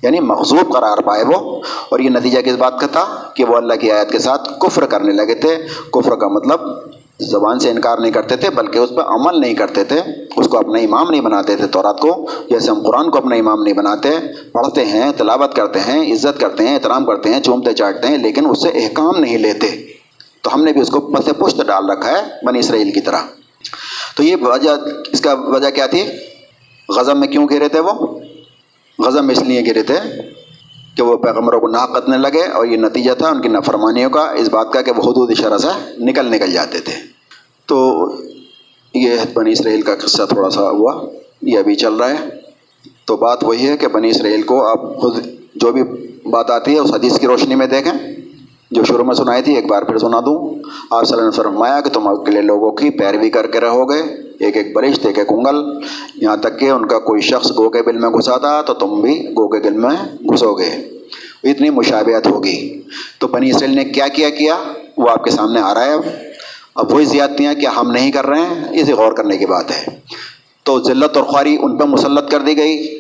یعنی 0.03 0.21
مغزوب 0.21 0.73
قرار 0.73 0.99
پائے 0.99 1.25
وہ۔ 1.25 1.61
اور 1.91 2.01
یہ 2.01 2.11
نتیجہ 2.11 2.41
کس 2.41 2.55
بات 2.59 2.81
کا 2.81 2.87
تھا؟ 2.87 3.05
کہ 3.35 3.45
وہ 3.45 3.57
اللہ 3.57 3.75
کی 3.75 3.91
آیت 3.91 4.11
کے 4.11 4.19
ساتھ 4.19 4.61
کفر 4.61 4.87
کرنے 4.87 5.13
لگے 5.13 5.35
تھے۔ 5.35 5.57
کفر 5.93 6.17
کا 6.17 6.29
مطلب 6.29 6.61
زبان 7.31 7.59
سے 7.59 7.71
انکار 7.71 7.99
نہیں 7.99 8.13
کرتے 8.13 8.37
تھے، 8.37 8.51
بلکہ 8.51 8.79
اس 8.79 8.91
پہ 8.91 9.01
عمل 9.01 9.41
نہیں 9.41 9.55
کرتے 9.55 9.85
تھے۔ 9.85 10.01
اس 10.37 10.49
کو 10.49 10.59
اپنا 10.59 10.79
امام 10.79 11.11
نہیں 11.11 11.21
بناتے 11.21 11.57
تھے 11.57 11.67
تورات 11.67 12.01
کو، 12.01 12.27
جیسے 12.51 12.71
ہم 12.71 12.83
قرآن 12.83 13.11
کو 13.11 13.19
اپنا 13.19 13.37
امام 13.37 13.63
نہیں 13.63 13.75
بناتے۔ 13.75 14.09
پڑھتے 14.53 14.85
ہیں، 14.85 15.13
تلاوت 15.17 15.55
کرتے 15.55 15.81
ہیں، 15.81 16.13
عزت 16.13 16.41
کرتے 16.41 16.67
ہیں، 16.67 16.75
احترام 16.75 17.05
کرتے 17.05 17.35
ہیں، 17.35 17.41
چومتے 17.41 17.73
چاٹتے 17.73 18.09
ہیں، 18.09 18.19
لیکن 18.19 18.51
اس 18.51 18.63
سے 18.63 18.69
احکام 18.69 19.21
نہیں 19.21 19.39
لیتے۔ 19.39 19.93
تو 20.43 20.55
ہم 20.55 20.65
نے 20.65 20.73
بھی 20.73 20.81
اس 20.81 20.89
کو 20.89 21.01
پس 21.01 21.31
پشت 21.39 21.63
ڈال 21.67 21.91
رکھا 21.91 22.11
ہے، 22.11 22.47
بنی 22.47 22.59
اسرائیل 22.59 22.91
کی 22.91 23.01
طرح۔ 23.01 23.19
تو 24.17 24.23
یہ 24.23 24.37
وجہ، 24.41 24.71
اس 25.13 25.21
کا 25.21 25.33
وجہ 25.33 25.71
کیا 25.71 25.87
تھی؟ 25.87 26.05
غزم 26.89 27.21
میں 27.21 27.29
کیوں 27.29 27.47
گرے 27.51 27.69
تھے 27.69 27.81
وہ؟ 27.81 28.19
غزم 28.99 29.29
اس 29.29 29.43
لیے 29.43 29.63
گرے 29.67 29.83
تھے 29.83 29.97
کہ 30.97 31.03
وہ 31.03 31.17
پیغمبروں 31.17 31.61
کو 31.61 31.69
نہ 31.69 31.77
قتنے 31.77 32.17
لگے 32.17 32.43
اور 32.43 32.67
یہ 32.67 32.77
نتیجہ 32.77 33.13
تھا 33.13 33.29
ان 33.29 33.41
کی 33.41 33.49
نافرمانیوں 33.49 34.11
کا، 34.11 34.31
اس 34.31 34.49
بات 34.49 34.73
کا 34.73 34.81
کہ 34.83 34.93
وہ 34.97 35.11
حدود 35.11 35.37
شرح 35.37 35.59
سے 35.59 35.69
نکل 35.99 36.27
نکل 36.27 36.53
جاتے 36.53 36.81
تھے۔ 36.81 37.12
تو 37.67 38.07
یہ 38.95 39.11
بنی 39.35 39.53
اسرائیل 39.53 39.83
کا 39.83 39.97
قصہ 39.97 40.23
تھوڑا 40.29 40.51
سا 40.51 40.71
ہوا، 40.71 41.05
یہ 41.43 41.59
ابھی 41.59 41.75
چل 41.75 41.95
رہا 41.95 42.11
ہے۔ 42.11 42.29
تو 43.05 43.17
بات 43.17 43.45
وہی 43.45 43.69
ہے 43.69 43.77
کہ 43.77 43.89
بنی 43.89 44.11
اسرائیل 44.11 44.43
کو 44.43 44.67
آپ 44.67 44.97
خود 44.97 45.19
جو 45.55 45.73
بھی 45.73 45.83
بات 46.25 46.51
آتی 46.51 46.75
ہے، 46.75 46.79
اس 46.79 46.95
حدیث 46.95 47.19
کی 47.19 47.27
روشنی 47.27 47.55
میں 47.55 47.67
دیکھیں۔ 47.67 48.17
جو 48.71 48.85
شروع 48.85 49.05
میں 49.05 49.15
سنائی 49.15 49.43
تھی، 49.43 49.55
ایک 49.55 49.67
بار 49.67 49.83
پھر 49.83 49.99
سنا 49.99 50.21
دوں۔ 50.21 50.39
آپ 50.91 51.05
صلی 51.05 51.13
اللہ 51.13 51.21
علیہ 51.21 51.29
وسلم 51.29 51.31
فرمایا 51.31 51.81
کہ 51.81 51.91
تم 51.91 52.09
اکیلے 52.09 52.43
لوگوں 52.43 52.71
کی 52.71 52.91
پیروی 52.91 53.31
کر 53.31 53.47
کے 53.47 53.61
رہو 53.61 53.91
گے 53.91 54.03
ایک 54.41 54.57
ایک 54.57 54.75
برشت، 54.75 55.07
ایک 55.07 55.19
ایک 55.19 55.33
انگل۔ 55.33 55.85
یہاں 56.15 56.37
تک 56.37 56.61
کہ 56.61 56.71
ان 56.71 56.87
کا 56.87 56.99
کوئی 56.99 57.21
شخص 57.21 57.51
گو 57.51 57.71
کے 57.71 57.83
بل 57.83 57.99
میں 57.99 58.11
گھسا 58.11 58.37
تھا، 58.37 58.63
تو 58.63 58.75
تم 58.75 59.01
بھی 59.01 59.27
گو 59.29 59.49
کے 59.49 59.59
گل 59.59 59.77
میں 59.77 60.19
گھسو 60.33 60.55
گے۔ 60.55 60.99
اتنی 61.45 61.71
مشابہت 61.71 62.27
ہوگی۔ 62.27 62.83
تو 63.19 63.27
بنی 63.29 63.51
اسرائیل 63.51 63.77
نے 63.77 63.85
کیا 63.85 64.09
کیا 64.09 64.31
کیا؟ 64.31 64.57
وہ 64.97 65.11
آپ 65.11 65.25
کے 65.25 65.31
سامنے 65.31 65.61
آ 65.61 65.75
رہا 65.75 65.85
ہے۔ 65.85 65.93
اب 65.93 66.01
اب 66.75 66.93
وہی 66.93 67.05
زیادتیاں 67.05 67.55
کیا 67.55 67.71
ہم 67.77 67.91
نہیں 67.91 68.13
کر 68.13 68.27
رہے 68.27 68.41
ہیں 68.41 68.81
اسے 68.81 68.93
غور 68.93 69.13
کرنے 69.13 69.37
کی 69.37 69.47
بات 69.47 69.71
ہے۔ 69.71 69.97
تو 70.63 70.83
ذلت 70.83 71.17
اور 71.17 71.25
خواری 71.25 71.57
ان 71.61 71.77
پہ 71.77 71.85
مسلط 71.85 72.31
کر 72.31 72.41
دی 72.41 72.57
گئی۔ 72.57 72.99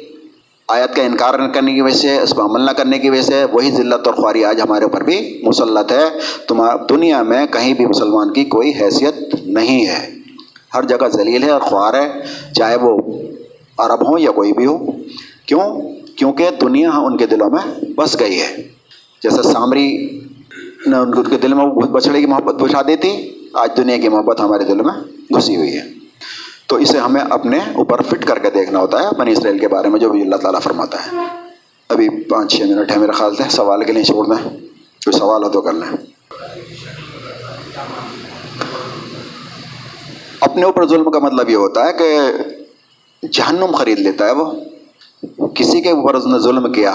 آیت 0.68 0.96
کا 0.96 1.02
انکار 1.02 1.34
کرنے 1.54 1.74
کی 1.74 1.80
وجہ 1.80 1.94
سے، 1.94 2.18
اس 2.18 2.36
پہ 2.36 2.42
عمل 2.42 2.60
نہ 2.60 2.70
کرنے 2.70 2.98
کی 2.98 3.10
وجہ 3.10 3.22
سے 3.22 3.44
وہی 3.52 3.70
ذلت 3.70 4.06
اور 4.06 4.14
خواری 4.14 4.44
آج 4.44 4.60
ہمارے 4.60 4.84
اوپر 4.84 5.00
بھی 5.00 5.42
مسلط 5.44 5.92
ہے۔ 5.92 6.04
تمہارا 6.48 6.76
دنیا 6.90 7.22
میں 7.22 7.46
کہیں 7.46 7.74
بھی 7.74 7.86
مسلمان 7.86 8.32
کی 8.32 8.44
کوئی 8.44 8.72
حیثیت 8.80 9.34
نہیں 9.46 9.86
ہے۔ 9.86 10.14
ہر 10.74 10.82
جگہ 10.82 11.08
ذلیل 11.08 11.42
ہے 11.42 11.50
اور 11.50 11.60
خوار 11.60 11.94
ہے، 11.94 12.10
چاہے 12.52 12.76
وہ 12.76 12.98
عرب 13.78 14.08
ہوں 14.08 14.18
یا 14.18 14.30
کوئی 14.30 14.52
بھی 14.52 14.66
ہو۔ 14.66 14.78
کیوں؟ 15.46 15.78
کیونکہ 16.16 16.48
دنیا 16.60 16.90
ان 16.90 17.16
کے 17.16 17.26
دلوں 17.26 17.50
میں 17.50 17.84
بس 17.96 18.20
گئی 18.20 18.40
ہے۔ 18.40 18.62
جیسے 19.22 19.42
سامری 19.42 20.20
نے 20.86 20.96
ان 20.96 21.22
کے 21.22 21.36
دل 21.42 21.54
میں 21.54 21.66
بچڑے 21.66 22.20
کی 22.20 22.26
محبت 22.26 22.54
بچھا 22.54 22.82
دی 22.82 22.96
تھی 22.96 23.41
آج 23.54 23.70
دنیا 23.76 23.96
کی 23.96 24.08
محبت 24.08 24.40
ہمارے 24.40 24.64
دل 24.64 24.76
میں 24.76 24.94
گھسی 25.34 25.56
ہوئی 25.56 25.76
ہے۔ 25.76 25.82
تو 26.66 26.76
اسے 26.76 26.98
ہمیں 26.98 27.20
اپنے 27.20 27.58
اوپر 27.74 28.02
فٹ 28.02 28.24
کر 28.24 28.38
کے 28.38 28.50
دیکھنا 28.50 28.78
ہوتا 28.78 29.02
ہے 29.02 29.06
بنی 29.18 29.32
اسرائیل 29.32 29.58
کے 29.58 29.68
بارے 29.68 29.88
میں، 29.88 30.00
جو 30.00 30.10
بھی 30.10 30.22
اللہ 30.22 30.36
تعالیٰ 30.36 30.60
فرماتا 30.60 31.06
ہے۔ 31.06 31.16
ابھی 31.88 32.08
پانچ 32.08 32.52
چھ 32.52 32.62
منٹ 32.62 32.90
ہے 32.90 32.96
میرے 32.96 33.12
خیال 33.12 33.36
سے، 33.36 33.42
سوال 33.50 33.84
کے 33.84 33.92
لیے 33.92 34.04
چھوڑ 34.04 34.26
دیں۔ 34.26 34.50
کوئی 35.04 35.18
سوال 35.18 35.44
ہو 35.44 35.48
تو 35.48 35.60
کر 35.60 35.72
لیں۔ 35.72 35.96
اپنے 40.40 40.62
اوپر 40.62 40.86
ظلم 40.86 41.10
کا 41.10 41.18
مطلب 41.18 41.48
یہ 41.48 41.56
ہوتا 41.56 41.86
ہے 41.86 41.92
کہ 41.92 42.18
جہنم 43.32 43.74
خرید 43.78 43.98
لیتا 43.98 44.26
ہے 44.26 44.32
وہ۔ 44.32 44.52
کسی 45.54 45.80
کے 45.80 45.90
اوپر 45.90 46.14
اس 46.14 46.26
نے 46.26 46.38
ظلم 46.38 46.72
کیا 46.72 46.94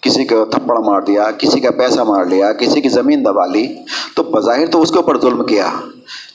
کسی 0.00 0.24
کا 0.24 0.44
تھپڑ 0.50 0.78
مار 0.78 1.00
دیا، 1.00 1.30
کسی 1.30 1.60
کا 1.60 1.70
پیسہ 1.70 2.00
مار 2.00 2.24
لیا، 2.24 2.52
کسی 2.52 2.80
کی 2.80 2.88
زمین 2.88 3.24
دبا 3.24 3.46
لی، 3.46 3.74
تو 4.14 4.22
بظاہر 4.22 4.66
تو 4.66 4.82
اس 4.82 4.90
کے 4.90 4.96
اوپر 4.96 5.20
ظلم 5.20 5.46
کیا۔ 5.46 5.70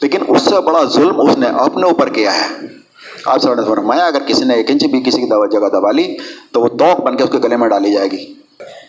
لیکن 0.01 0.18
اس 0.28 0.41
سے 0.41 0.62
بڑا 0.62 0.84
ظلم 0.84 1.22
اس 1.22 1.38
نے 1.38 1.45
اپنے 1.45 1.84
اوپر 1.84 2.09
کیا 2.09 2.34
ہے۔ 2.36 2.66
آپ 3.26 3.45
نے 3.45 3.62
فرمایا، 3.68 4.05
اگر 4.05 4.24
کسی 4.28 4.43
نے 4.43 4.53
ایک 4.53 4.72
انچ 4.72 4.86
بھی 4.86 5.01
کسی 5.01 5.22
کی 5.22 5.28
جگہ 5.28 5.70
دبا 5.70 5.91
لی، 5.91 6.18
تو 6.51 6.62
وہ 6.62 6.68
توق 6.68 7.01
بن 7.01 7.18
کے 7.18 7.24
اس 7.24 7.30
کے 7.30 7.38
گلے 7.43 7.57
میں 7.57 7.68
ڈالی 7.68 7.93
جائے 7.93 8.12
گی۔ 8.12 8.34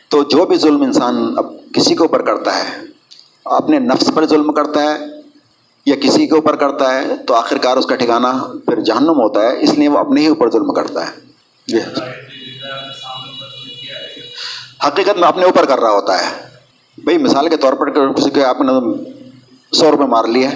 تو 0.08 0.22
جو 0.22 0.46
بھی 0.46 0.56
ظلم 0.56 0.82
انسان 0.82 1.34
اب 1.36 1.46
کسی 1.74 1.94
کے 1.94 2.02
اوپر 2.02 2.22
کرتا 2.22 2.56
ہے، 2.56 2.82
اپنے 3.44 3.78
نفس 3.78 4.10
پر 4.14 4.26
ظلم 4.26 4.52
کرتا 4.52 4.82
ہے 4.82 4.98
یا 5.86 5.94
کسی 6.02 6.26
کے 6.26 6.34
اوپر 6.34 6.56
کرتا 6.56 6.94
ہے، 6.94 7.16
تو 7.26 7.34
آخر 7.34 7.58
کار 7.58 7.76
اس 7.76 7.86
کا 7.86 7.96
ٹھکانا 7.96 8.32
پھر 8.66 8.80
جہنم 8.80 9.20
ہوتا 9.20 9.42
ہے، 9.42 9.56
اس 9.60 9.74
لیے 9.74 9.88
وہ 9.88 9.98
اپنے 9.98 10.20
ہی 10.20 10.26
اوپر 10.26 10.50
ظلم 10.50 10.74
کرتا 10.74 11.06
ہے۔ 11.06 11.12
جی۔ 11.66 11.78
حقیقت 14.86 15.18
میں 15.18 15.28
اپنے 15.28 15.44
اوپر 15.44 15.64
کر 15.64 15.80
رہا 15.80 15.90
ہوتا 15.90 16.14
ہے۔ 16.20 16.26
بھائی، 17.04 17.18
مثال 17.18 17.48
کے 17.48 17.56
طور 17.56 17.72
پر 17.72 18.12
کسی 18.12 18.30
کے 18.30 18.44
آپ 18.44 18.60
نے 18.60 18.72
سو 19.72 19.90
روپے 19.90 20.04
مار 20.04 20.24
لیے، 20.24 20.48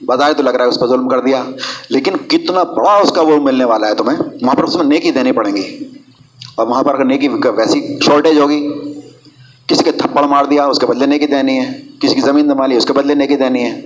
بظاہر 0.00 0.32
تو 0.32 0.42
لگ 0.42 0.50
رہا 0.50 0.64
ہے 0.64 0.68
اس 0.68 0.80
پر 0.80 0.86
ظلم 0.86 1.08
کر 1.08 1.20
دیا، 1.20 1.44
لیکن 1.88 2.16
کتنا 2.28 2.62
بڑا 2.62 2.92
اس 2.92 3.12
کا 3.12 3.20
وہ 3.20 3.36
ملنے 3.36 3.64
والا 3.64 3.88
ہے 3.88 3.94
تمہیں؟ 3.94 4.18
وہاں 4.42 4.54
پر 4.54 4.64
اس 4.64 4.76
میں 4.76 4.84
نیکی 4.84 5.10
دینی 5.10 5.32
پڑیں 5.32 5.56
گی۔ 5.56 5.78
اور 6.54 6.66
وہاں 6.66 6.82
پر 6.82 6.94
اگر 6.94 7.04
نیکی 7.04 7.28
ویسی 7.28 7.98
شارٹیج 8.00 8.38
ہوگی، 8.38 8.68
کسی 9.66 9.84
کے 9.84 9.92
تھپڑ 9.92 10.24
مار 10.24 10.44
دیا، 10.44 10.66
اس 10.66 10.78
کے 10.78 10.86
بدلے 10.86 11.06
نیکی 11.06 11.26
دینی 11.26 11.58
ہے، 11.58 11.82
کسی 12.00 12.14
کی 12.14 12.20
زمین 12.20 12.50
دما 12.50 12.66
لی، 12.66 12.76
اس 12.76 12.86
کے 12.86 12.92
بدلے 12.92 13.14
نیکی 13.14 13.36
دینی 13.36 13.62
ہے۔ 13.62 13.80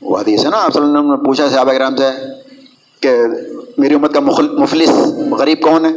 وہ 0.00 0.18
حدیث 0.18 0.44
ہے 0.44 0.50
نا، 0.50 0.56
آپ 0.56 0.72
صلی 0.72 0.82
اللہ 0.82 0.98
علیہ 0.98 1.08
وسلم 1.08 1.20
نے 1.20 1.24
پوچھا 1.26 1.48
صحابہ 1.48 1.72
کرام 1.72 1.96
سے 1.96 2.10
کہ 3.00 3.10
میری 3.78 3.94
امت 3.94 4.14
کا 4.14 4.20
مفلس 4.52 4.88
غریب 5.30 5.60
کون 5.60 5.84
ہے؟ 5.84 5.90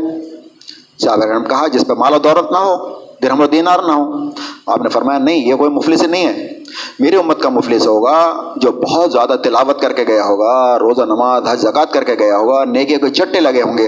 صحابہ 1.02 1.48
کہا 1.50 1.68
جس 1.68 1.88
پہ 1.88 1.94
مال 1.94 2.14
و 2.14 2.20
دولت 2.20 2.52
نہ 2.52 2.58
ہو، 2.58 3.00
درہم 3.24 3.42
و 3.42 3.48
دینار 3.48 3.80
نہ 3.80 3.92
ہو، 3.92 4.30
آپ 4.66 4.82
نے 4.82 4.90
فرمایا 4.90 5.20
نہیں، 5.20 5.38
یہ 5.38 5.56
کوئی 5.56 5.70
مفلس 5.70 6.02
نہیں 6.02 6.28
ہے۔ 6.28 6.60
میری 7.00 7.16
امت 7.16 7.42
کا 7.42 7.50
مفلس 7.50 7.88
ہوگا 7.88 8.34
جو 8.56 8.72
بہت 8.72 9.12
زیادہ 9.12 9.36
تلاوت 9.44 9.82
کر 9.82 9.94
کے 9.94 10.04
گیا 10.08 10.24
ہوگا، 10.24 10.80
روزہ 10.80 11.02
نماز، 11.02 11.44
حج 11.48 11.60
زکات 11.60 11.94
کر 11.94 12.04
کے 12.04 12.16
گیا 12.20 12.38
ہوگا 12.38 12.66
نیکی 12.66 12.96
کے 12.96 13.10
چٹے 13.10 13.40
لگے 13.40 13.62
ہوں 13.62 13.78
گے 13.78 13.88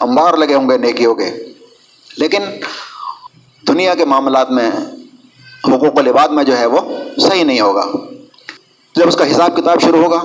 امبار 0.00 0.34
لگے 0.34 0.54
ہوں 0.54 0.70
گے 0.70 0.78
نیکیوں 0.78 1.14
کے۔ 1.14 1.30
لیکن 2.16 2.42
دنیا 3.68 3.94
کے 3.94 4.04
معاملات 4.04 4.50
میں، 4.50 4.70
حقوق 5.64 5.98
و 5.98 6.00
لباد 6.00 6.28
میں 6.28 6.44
جو 6.44 6.58
ہے 6.58 6.66
وہ 6.66 6.78
صحیح 7.18 7.44
نہیں 7.44 7.60
ہوگا۔ 7.60 7.84
جب 8.96 9.08
اس 9.08 9.16
کا 9.16 9.30
حساب 9.30 9.56
کتاب 9.56 9.80
شروع 9.80 10.02
ہوگا، 10.02 10.22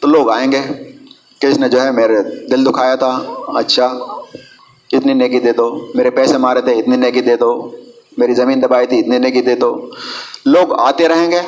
تو 0.00 0.08
لوگ 0.08 0.30
آئیں 0.30 0.52
گے 0.52 0.60
کہ 1.40 1.46
اس 1.46 1.58
نے 1.58 1.68
جو 1.68 1.82
ہے 1.82 1.90
میرے 1.90 2.46
دل 2.46 2.66
دکھایا 2.66 2.94
تھا 2.94 3.20
اچھا 3.54 3.98
اتنی 4.92 5.12
نیکی 5.12 5.40
دے 5.40 5.52
دو۔ 5.52 5.86
میرے 5.94 6.10
پیسے 6.10 6.38
مارے 6.38 6.60
تھے، 6.60 6.72
اتنی 6.72 6.96
نیکی 6.96 7.20
دے 7.20 7.36
دو۔ 7.36 7.70
میری 8.18 8.34
زمین 8.34 8.62
دبائی 8.62 8.86
تھی 8.86 8.98
اتنے 8.98 9.18
نیکی 9.18 9.42
دے 9.42 9.54
دو۔ 9.54 9.90
لوگ 10.46 10.80
آتے 10.80 11.08
رہیں 11.08 11.30
گے 11.30 11.40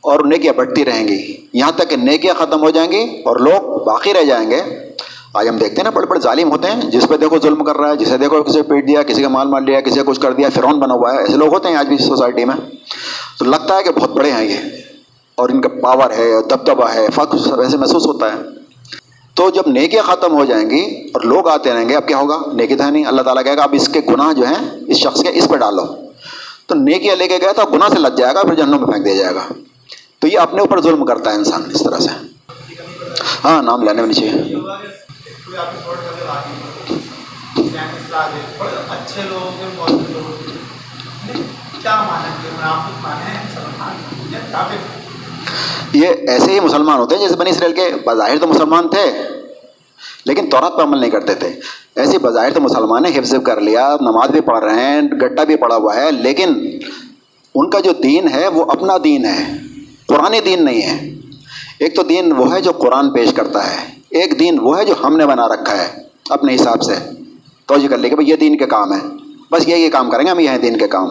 اور 0.00 0.24
نیکیاں 0.24 0.52
بڑھتی 0.52 0.84
رہیں 0.84 1.08
گی۔ 1.08 1.46
یہاں 1.52 1.72
تک 1.72 1.88
کہ 1.88 1.96
نیکیاں 1.96 2.34
ختم 2.34 2.62
ہو 2.62 2.70
جائیں 2.70 2.92
گی 2.92 3.22
اور 3.24 3.36
لوگ 3.36 3.84
باقی 3.84 4.14
رہ 4.14 4.24
جائیں 4.24 4.50
گے۔ 4.50 4.62
آج 5.34 5.48
ہم 5.48 5.56
دیکھتے 5.56 5.76
ہیں 5.76 5.84
نا، 5.84 5.90
بڑے 5.90 6.06
بڑے 6.06 6.20
ظالم 6.20 6.50
ہوتے 6.50 6.68
ہیں، 6.68 6.90
جس 6.90 7.08
پہ 7.08 7.16
دیکھو 7.16 7.38
ظلم 7.38 7.64
کر 7.64 7.76
رہا 7.76 7.90
ہے، 7.90 7.96
جسے 7.96 8.18
دیکھو 8.18 8.42
کسی 8.42 8.62
پیٹ 8.62 8.88
دیا، 8.88 9.02
کسی 9.02 9.22
کا 9.22 9.28
مال 9.28 9.48
مار 9.48 9.60
لیا، 9.60 9.80
کسی 9.80 10.00
کچھ 10.06 10.20
کر 10.20 10.32
دیا 10.32 10.48
فرون 10.54 10.78
بنا 10.78 10.94
ہوا 10.94 11.14
ہے۔ 11.14 11.18
ایسے 11.18 11.32
لوگ 11.32 11.48
ہوتے 11.48 11.68
ہیں 11.68 11.76
آج 11.76 11.86
بھی 11.86 11.98
سوسائٹی 11.98 12.44
میں۔ 12.44 12.56
تو 13.38 13.44
لگتا 13.44 13.76
ہے 13.76 13.82
کہ 13.82 13.90
بہت 13.90 14.10
بڑے 14.10 14.30
ہیں 14.30 14.44
یہ۔ 14.44 14.56
اور 15.34 15.48
ان 15.48 15.60
کا 15.60 15.68
پاور 15.82 16.10
ہے، 16.10 16.32
دبدبہ 16.50 16.88
ہے، 16.94 17.06
فخر 17.14 17.58
ویسے 17.58 17.76
محسوس 17.76 18.06
ہوتا 18.06 18.32
ہے۔ 18.32 18.59
تو 19.40 19.50
جب 19.50 19.62
نیکیاں 19.66 20.02
ختم 20.02 20.32
ہو 20.32 20.44
جائیں 20.44 20.70
گی 20.70 21.10
اور 21.14 21.20
لوگ 21.20 21.48
آتے 21.48 21.72
رہیں 21.72 21.88
گے، 21.88 21.96
اب 21.96 22.08
کیا 22.08 22.18
ہوگا؟ 22.18 22.38
نیکی 22.52 22.76
تھا 22.76 22.90
نہیں۔ 22.90 23.06
اللہ 23.06 23.22
تعالیٰ 23.22 23.44
کہے 23.44 23.56
گا، 23.56 23.62
اب 23.62 23.74
اس 23.74 23.88
کے 23.88 24.00
گناہ 24.08 24.32
جو 24.32 24.46
ہیں، 24.46 24.70
اس 24.86 24.96
شخص 24.96 25.22
کے 25.22 25.28
اس 25.32 25.48
پہ 25.48 25.56
ڈالو 25.56 25.86
تو 26.66 26.74
نیکیاں 26.74 27.16
لے 27.16 27.28
کے 27.28 27.38
گیا 27.40 27.52
تو 27.52 27.62
گناہ 27.72 27.88
سے 27.88 27.98
لگ 27.98 28.08
جائے 28.08 28.34
گا، 28.34 28.42
پھر 28.42 28.54
جہنم 28.54 28.70
میں 28.70 28.86
پھینک 28.86 29.04
دیا 29.04 29.14
جائے 29.14 29.34
گا۔ 29.34 29.48
تو 30.18 30.28
یہ 30.28 30.38
اپنے 30.38 30.60
اوپر 30.60 30.80
ظلم 30.80 31.04
کرتا 31.04 31.30
ہے 31.30 31.36
انسان 31.36 31.62
اس 31.74 31.82
طرح 31.84 31.98
سے۔ 31.98 32.08
ہاں 33.44 33.62
نام 33.62 33.82
لینے 33.82 34.02
میں 34.02 34.14
چاہیے 34.14 34.54
یہ 45.92 46.08
ایسے 46.28 46.52
ہی 46.52 46.60
مسلمان 46.60 46.98
ہوتے 46.98 47.14
ہیں 47.14 47.22
جیسے 47.22 47.36
بنی 47.36 47.50
اسرائیل 47.50 47.74
کے 47.74 47.90
بظاہر 48.06 48.38
تو 48.38 48.46
مسلمان 48.46 48.88
تھے، 48.88 49.12
لیکن 50.24 50.50
تورات 50.50 50.76
پر 50.76 50.82
عمل 50.82 50.98
نہیں 50.98 51.10
کرتے 51.10 51.34
تھے۔ 51.34 51.48
ایسے 51.96 52.18
بظاہر 52.18 52.50
تو 52.50 52.60
مسلمان 52.60 53.04
ہیں 53.04 53.18
حفظ 53.18 53.34
کر 53.44 53.60
لیا، 53.60 53.96
نماز 54.00 54.30
بھی 54.30 54.40
پڑھ 54.40 54.64
رہے 54.64 54.80
ہیں 54.80 55.02
گٹا 55.02 55.44
بھی 55.44 55.56
پڑا 55.56 55.76
ہوا 55.76 55.96
ہے، 55.96 56.10
لیکن 56.10 56.78
ان 57.54 57.70
کا 57.70 57.80
جو 57.80 57.92
دین 58.02 58.28
ہے 58.28 58.48
وہ 58.48 58.64
اپنا 58.68 58.92
دین 59.04 59.24
ہے 59.24 59.56
قرآن 60.06 60.32
دین 60.44 60.64
نہیں 60.64 60.82
ہے۔ 60.82 61.14
ایک 61.78 61.96
تو 61.96 62.02
دین 62.02 62.32
وہ 62.32 62.54
ہے 62.54 62.60
جو 62.60 62.72
قرآن 62.72 63.12
پیش 63.12 63.32
کرتا 63.32 63.70
ہے، 63.70 63.76
ایک 64.10 64.38
دین 64.38 64.58
وہ 64.60 64.78
ہے 64.78 64.84
جو 64.84 64.94
ہم 65.04 65.16
نے 65.16 65.26
بنا 65.26 65.48
رکھا 65.48 65.82
ہے 65.82 65.88
اپنے 66.28 66.54
حساب 66.54 66.82
سے۔ 66.82 66.94
توجہ 67.66 67.88
کر 67.88 67.98
لے 67.98 68.08
کہ 68.08 68.14
بھائی 68.14 68.30
یہ 68.30 68.36
دین 68.36 68.58
کے 68.58 68.66
کام 68.66 68.92
ہے۔ 68.92 68.98
بس 69.50 69.68
یہ 69.68 69.76
یہ 69.76 69.88
کام 69.88 70.10
کریں 70.10 70.26
گے، 70.26 70.30
ہم 70.30 70.38
یہ 70.38 70.48
ہیں 70.48 70.58
دین 70.58 70.76
کے 70.78 70.88
کام۔ 70.88 71.08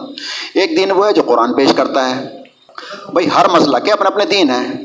ایک 0.54 0.76
دین 0.76 0.90
وہ 0.90 1.06
ہے 1.06 1.12
جو 1.12 1.22
قرآن 1.22 1.54
پیش 1.54 1.72
کرتا 1.72 2.16
ہے۔ 2.16 2.39
بھائی، 3.12 3.28
ہر 3.34 3.48
مسئلہ 3.48 3.78
کے 3.78 3.92
اپنے 3.92 4.06
اپنے 4.06 4.24
دین 4.24 4.50
ہیں۔ 4.50 4.84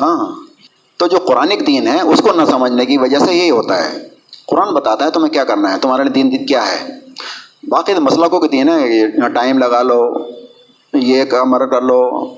ہاں 0.00 0.34
تو 0.96 1.06
جو 1.06 1.18
قرآن 1.18 1.48
دین 1.66 1.86
ہے، 1.86 2.00
اس 2.00 2.20
کو 2.20 2.28
نہ 2.32 2.44
سمجھنے 2.50 2.86
کی 2.86 2.98
وجہ 2.98 3.18
سے 3.18 3.34
یہی 3.34 3.50
ہوتا 3.50 3.84
ہے۔ 3.84 4.08
قرآن 4.46 4.74
بتاتا 4.74 5.04
ہے 5.04 5.10
تمہیں 5.10 5.32
کیا 5.32 5.44
کرنا 5.44 5.72
ہے، 5.72 5.78
تمہارے 5.78 6.04
دین 6.04 6.32
دین 6.32 6.46
کیا 6.46 6.72
ہے۔ 6.72 6.98
باقی 7.68 7.94
تو 7.94 8.00
مسئلہ 8.00 8.26
کو 8.26 8.40
کہ 8.40 8.48
دین 8.48 8.68
ہے 8.68 9.10
ٹائم 9.28 9.58
لگا 9.58 9.82
لو، 9.82 10.12
یہ 10.94 11.24
کمر 11.24 11.66
کر 11.66 11.82
لو، 11.82 12.34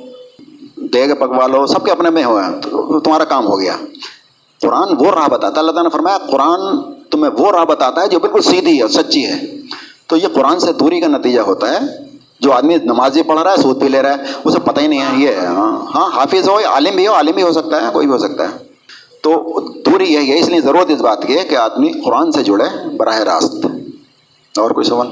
دیگ 0.77 1.15
پکوا 1.15 1.47
لو، 1.47 1.67
سب 1.67 1.85
کے 1.85 1.91
اپنے 1.91 2.11
میں 2.11 2.25
ہوا 2.25 2.43
تو 2.63 3.01
تمہارا 3.01 3.25
کام 3.25 3.47
ہو 3.47 3.61
گیا۔ 3.61 3.77
قرآن 4.61 4.89
وہ 4.99 5.11
راہ 5.11 5.29
بتاتا 5.29 5.55
ہے، 5.55 5.61
اللہ 5.61 5.73
تعالیٰ 5.73 5.83
نے 5.83 5.91
فرمایا، 5.91 6.19
قرآن 6.19 6.61
تمہیں 7.11 7.31
وہ 7.39 7.53
راہ 7.53 7.65
بتاتا 7.65 8.03
ہے 8.03 8.09
جو 8.09 8.21
بالکل 8.21 8.43
سیدھی 8.43 8.83
ہے، 8.83 8.89
سچی 8.89 9.27
ہے۔ 9.27 9.41
تو 10.07 10.17
یہ 10.17 10.27
قرآن 10.35 10.61
سے 10.61 10.73
دوری 10.73 11.01
کا 11.01 11.07
نتیجہ 11.07 11.41
ہوتا 11.41 11.71
ہے۔ 11.71 12.10
جو 12.41 12.53
آدمی 12.53 12.75
نماز 12.85 13.13
بھی 13.13 13.23
پڑھ 13.23 13.41
رہا 13.41 13.53
ہے 13.53 13.57
سود 13.57 13.79
بھی 13.79 13.89
لے 13.89 14.03
رہا 14.03 14.11
ہے، 14.11 14.17
اسے 14.45 14.59
پتہ 14.59 14.81
ہی 14.81 14.87
نہیں 14.87 15.01
ہے، 15.01 15.23
یہ 15.23 15.47
ہاں, 15.47 15.87
ہاں، 15.95 16.11
حافظ 16.15 16.49
ہو 16.49 16.59
عالم 16.67 16.97
بھی 16.97 17.07
ہو، 17.07 17.13
عالم 17.13 17.35
بھی 17.35 17.43
ہو 17.43 17.53
سکتا 17.53 17.83
ہے، 17.83 17.87
کوئی 17.93 18.07
بھی 18.07 18.13
ہو 18.13 18.19
سکتا 18.19 18.45
ہے۔ 18.45 18.71
تو 19.23 19.61
دوری 19.87 20.05
یہی 20.05 20.31
ہے، 20.31 20.39
اس 20.39 20.49
لیے 20.49 20.61
ضرورت 20.61 20.91
اس 20.91 21.01
بات 21.01 21.27
کی 21.27 21.39
ہے 21.39 21.45
کہ 21.45 21.57
آدمی 21.57 21.93
قرآن 22.05 22.33
سے 22.33 22.43
جڑے 22.43 22.97
براہ 22.97 23.19
راست۔ 23.19 23.67
اور 24.59 24.71
کوئی 24.71 24.85
سوال؟ 24.85 25.07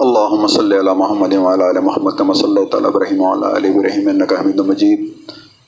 اللہم 0.00 0.46
صلی 0.46 0.78
علی 0.78 0.90
محمد 0.96 1.32
وعلی 1.32 1.62
علی 1.70 1.80
محمد 1.80 2.10
کما 2.18 2.34
صلی 2.34 2.66
تعالی 2.66 2.86
ابراہیم 2.86 3.20
وعلی 3.20 3.56
علی 3.56 3.68
ابراہیم 3.68 4.08
انکا 4.08 4.36
حمید 4.40 4.60
مجید۔ 4.60 5.12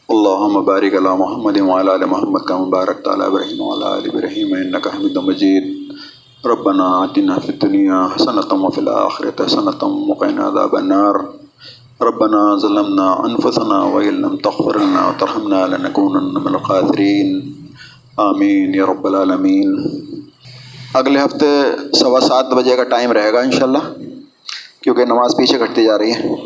اللہم 0.09 0.65
بارک 0.65 0.95
علی 0.95 1.17
محمد 1.19 1.61
وعلی 1.61 1.95
علی 1.95 2.05
محمد 2.05 2.39
کما 2.47 2.65
بارک 2.65 3.05
تعالی 3.05 3.23
ابراہیم 3.23 3.61
وعلی 3.61 3.99
علی 3.99 4.09
ابراہیم 4.15 4.77
حمید 4.77 5.17
مجید۔ 5.17 5.86
ربنا 6.47 7.03
آتنا 7.03 7.39
في 7.39 7.53
الدنيا 7.53 8.01
حسنة 8.17 8.65
وفي 8.65 8.81
الآخرة 8.81 9.47
حسنة 9.47 10.09
وقنا 10.09 10.47
عذاب 10.47 10.77
النار. 10.77 11.15
ربنا 12.01 12.57
ظلمنا 12.63 13.17
أنفسنا 13.29 13.79
وإن 13.79 14.15
لم 14.15 14.37
تغفر 14.37 14.79
لنا 14.79 15.07
وترحمنا 15.07 15.67
لنكونن 15.67 16.35
من 16.35 16.55
الخاسرين. 16.55 17.41
آمین 18.17 18.75
یا 18.75 18.87
رب 18.87 19.07
العالمین. 19.07 19.77
اگلے 20.95 21.19
ہفتے 21.19 21.63
سوا 21.93 22.21
سات 22.21 22.47
بجے 22.47 22.77
کا 22.77 22.85
ٹائم 22.85 23.13
رہے 23.13 23.33
گا 23.33 23.41
انشاءاللہ، 23.41 24.03
کیونکہ 24.81 25.05
نماز 25.05 25.37
پیچھے 25.37 25.59
گھٹتی 25.59 25.85
جا 25.85 25.99
رہی 25.99 26.13
ہے۔ 26.13 26.37